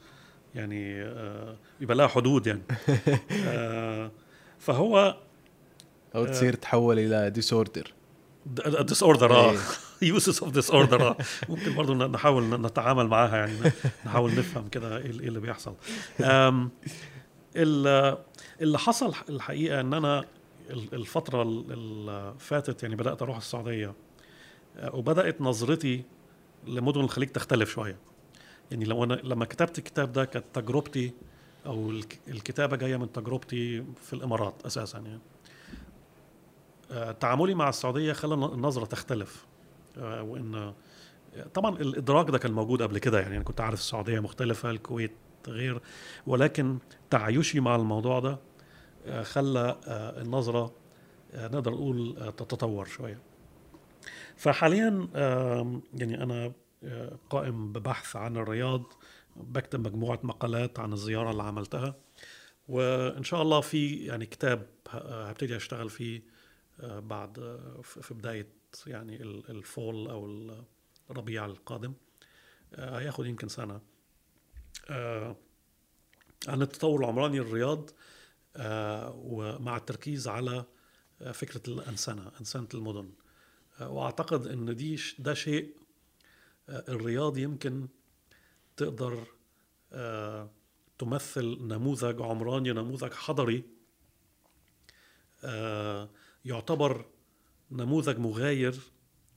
[0.55, 2.62] يعني آه بيبقى لها حدود يعني.
[3.47, 4.11] آه
[4.59, 5.16] فهو
[6.15, 7.93] أو تصير تحول إلى disorder
[8.81, 9.55] disorder آه.
[10.03, 11.16] Uses of Disorder
[11.49, 13.73] ممكن برضه نحاول نتعامل معاها يعني
[14.07, 15.74] نحاول نفهم كده إيه إيه اللي بيحصل.
[18.61, 20.24] اللي حصل الحقيقة إن أنا
[20.70, 23.95] الفترة ال- اللي فاتت يعني بدأت أروح السعودية
[24.77, 26.03] آه، وبدأت نظرتي
[26.66, 27.97] لمدن الخليج تختلف شوية.
[28.70, 31.12] يعني لو أنا لما كتبت الكتاب ده كانت تجربتي
[31.66, 35.19] أو الك- الكتابة جاية من تجربتي في الإمارات أساسا يعني.
[36.90, 39.47] آه، تعاملي مع السعودية خلى الن- النظرة تختلف.
[39.99, 40.73] آه، وان
[41.55, 43.36] طبعا الإدراك ده كان موجود قبل كده يعني.
[43.36, 45.12] أنا كنت عارف السعودية مختلفة الكويت
[45.49, 45.81] غير
[46.27, 46.78] ولكن
[47.11, 48.39] تعايشي مع الموضوع ده
[49.23, 50.75] خلى آه، النظرة
[51.33, 53.21] آه، نقدر نقول آه، تتطور شوية.
[54.37, 55.09] فحاليا
[55.95, 56.53] يعني أنا
[57.31, 58.83] قائم ببحث عن الرياض
[59.37, 61.95] بكتب مجموعة مقالات عن الزيارة اللي عملتها
[62.69, 66.23] وإن شاء الله في يعني كتاب هبتدي أشتغل فيه
[66.83, 68.49] بعد في بداية
[68.87, 70.51] يعني ال- الفول أو
[71.11, 71.93] الربيع القادم.
[72.79, 73.81] هياخد يمكن سنة.
[76.49, 77.91] عن التطور العمراني للرياض
[79.15, 80.65] ومع التركيز على
[81.23, 83.11] آه، فكرة الأنسنة أنسنة المدن.
[83.81, 85.75] آه، وأعتقد إن دي ده شيء
[86.69, 87.89] آه، الرياض يمكن
[88.77, 89.27] تقدر
[89.93, 90.51] آه،
[90.99, 93.65] تمثل نموذج عمراني نموذج حضري
[95.45, 96.09] آه،
[96.45, 97.05] يعتبر
[97.71, 98.75] نموذج مغاير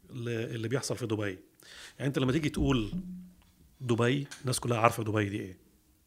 [0.09, 1.39] اللي بيحصل في دبي.
[1.97, 2.91] يعني أنت لما تيجي تقول
[3.81, 5.57] دبي الناس كلها عارفة دبي دي إيه.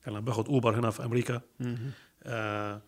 [0.06, 1.40] يعني لما باخد أوبر هنا في أمريكا
[2.22, 2.82] آه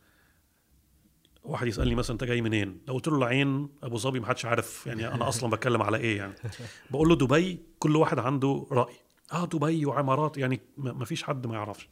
[1.47, 4.87] واحد يسألني مثلا أنت جاي منين؟ لو قلت له العين أبو ظبي ما حدش عارف
[4.87, 6.35] يعني أنا أصلا بتكلم على إيه يعني.
[6.91, 8.95] بقول له دبي كل واحد عنده رأي.
[9.33, 11.89] آه دبي وعمارات يعني ما فيش حد ما يعرفش.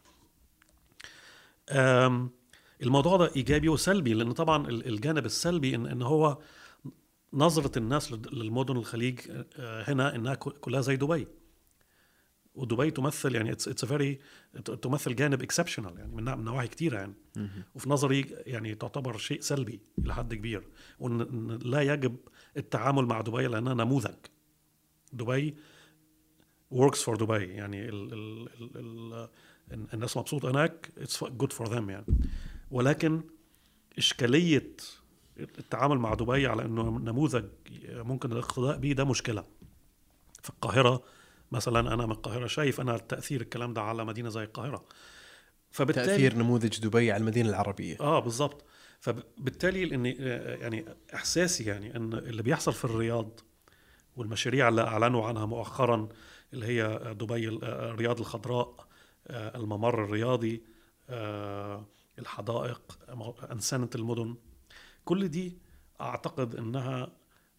[2.83, 6.39] الموضوع ده إيجابي وسلبي لأن طبعا ال- الجانب السلبي ان إن هو
[7.33, 9.21] نظرة الناس للمدن الخليج
[9.59, 11.27] آه، هنا إنها كلها زي دبي.
[12.55, 14.21] ودبي تمثل يعني it's it's very
[14.83, 17.15] تمثل جانب exceptional يعني من نواحي كثيره يعني.
[17.75, 20.69] وفي نظري يعني تعتبر شيء سلبي إلى حد كبير.
[20.99, 22.17] وان لا يجب
[22.57, 24.15] التعامل مع دبي لأنها نموذج.
[25.13, 25.57] دبي
[26.75, 29.29] works for دبي يعني ال ال ال
[29.73, 32.07] ال الناس مبسوطة هناك it's good for them يعني.
[32.71, 33.23] ولكن
[33.99, 34.77] إشكالية
[35.39, 37.45] التعامل مع دبي على إنه نموذج
[37.89, 39.45] ممكن الإقتداء به ده مشكلة.
[40.43, 41.03] في القاهرة
[41.55, 44.85] مثلا أنا من القاهرة شايف أنا تأثير الكلام ده على مدينة زي القاهرة.
[45.71, 47.97] فبالتالي تأثير نموذج دبي على المدينة العربية.
[48.01, 48.65] آه بالضبط.
[49.01, 50.11] فبالتالي إني
[50.61, 53.41] يعني إحساسي يعني إن اللي بيحصل في الرياض
[54.17, 56.09] والمشاريع اللي أعلنوا عنها مؤخرا
[56.53, 58.87] اللي هي دبي الرياض الخضراء
[59.31, 60.63] الممر الرياضي
[62.19, 62.99] الحدائق
[63.53, 64.35] أنسنة المدن.
[65.05, 65.59] كل دي
[66.01, 67.13] أعتقد إنها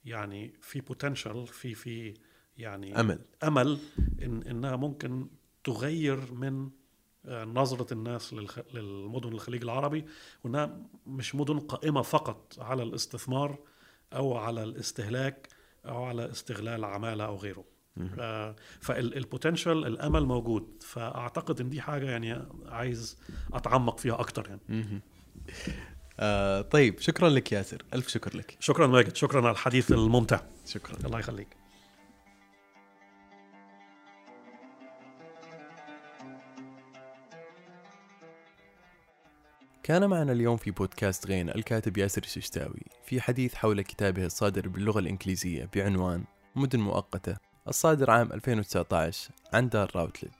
[0.05, 2.13] يعني في بوتنشال في في
[2.57, 3.19] يعني أمل.
[3.43, 3.79] أمل
[4.23, 5.27] إن إنها ممكن
[5.63, 6.69] تغير من
[7.27, 8.35] نظرة الناس
[8.73, 10.05] للمدن الخليج العربي
[10.43, 10.77] وإنها
[11.07, 13.59] مش مدن قائمة فقط على الاستثمار
[14.13, 15.47] أو على الاستهلاك
[15.85, 17.63] أو على استغلال عمالة أو غيره.
[18.19, 20.83] آه فالبوتنشال الأمل موجود.
[20.83, 23.17] فأعتقد إن دي حاجة يعني عايز
[23.53, 25.01] أتعمق فيها أكتر يعني.
[26.19, 27.83] آه طيب شكرا لك ياسر.
[27.93, 28.57] ألف شكر لك.
[28.59, 29.15] شكرا ماجد.
[29.15, 30.39] شكرا على الحديث الممتع.
[30.65, 31.05] شكرا.
[31.05, 31.47] الله يخليك.
[39.85, 44.99] كان معنا اليوم في بودكاست غين الكاتب ياسر الششتاوي في حديث حول كتابه الصادر باللغة
[44.99, 46.23] الإنجليزية بعنوان
[46.55, 47.37] مدن مؤقتة
[47.67, 50.31] الصادر عام 2019 عن دار Routledge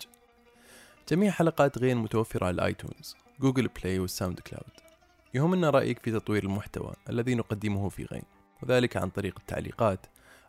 [1.09, 4.73] جميع حلقات غين متوفرة على ال iTunes Google Play وال SoundCloud.
[5.33, 8.23] يهمنا رأيك في تطوير المحتوى الذي نقدمه في غين
[8.63, 10.05] وذلك عن طريق التعليقات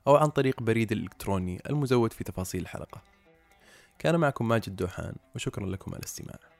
[0.06, 3.02] أو عن طريق بريد الإلكتروني المزود في تفاصيل الحلقة.
[3.98, 6.55] كان معكم ماجد دوحان وشكرا لكم على الاستماع.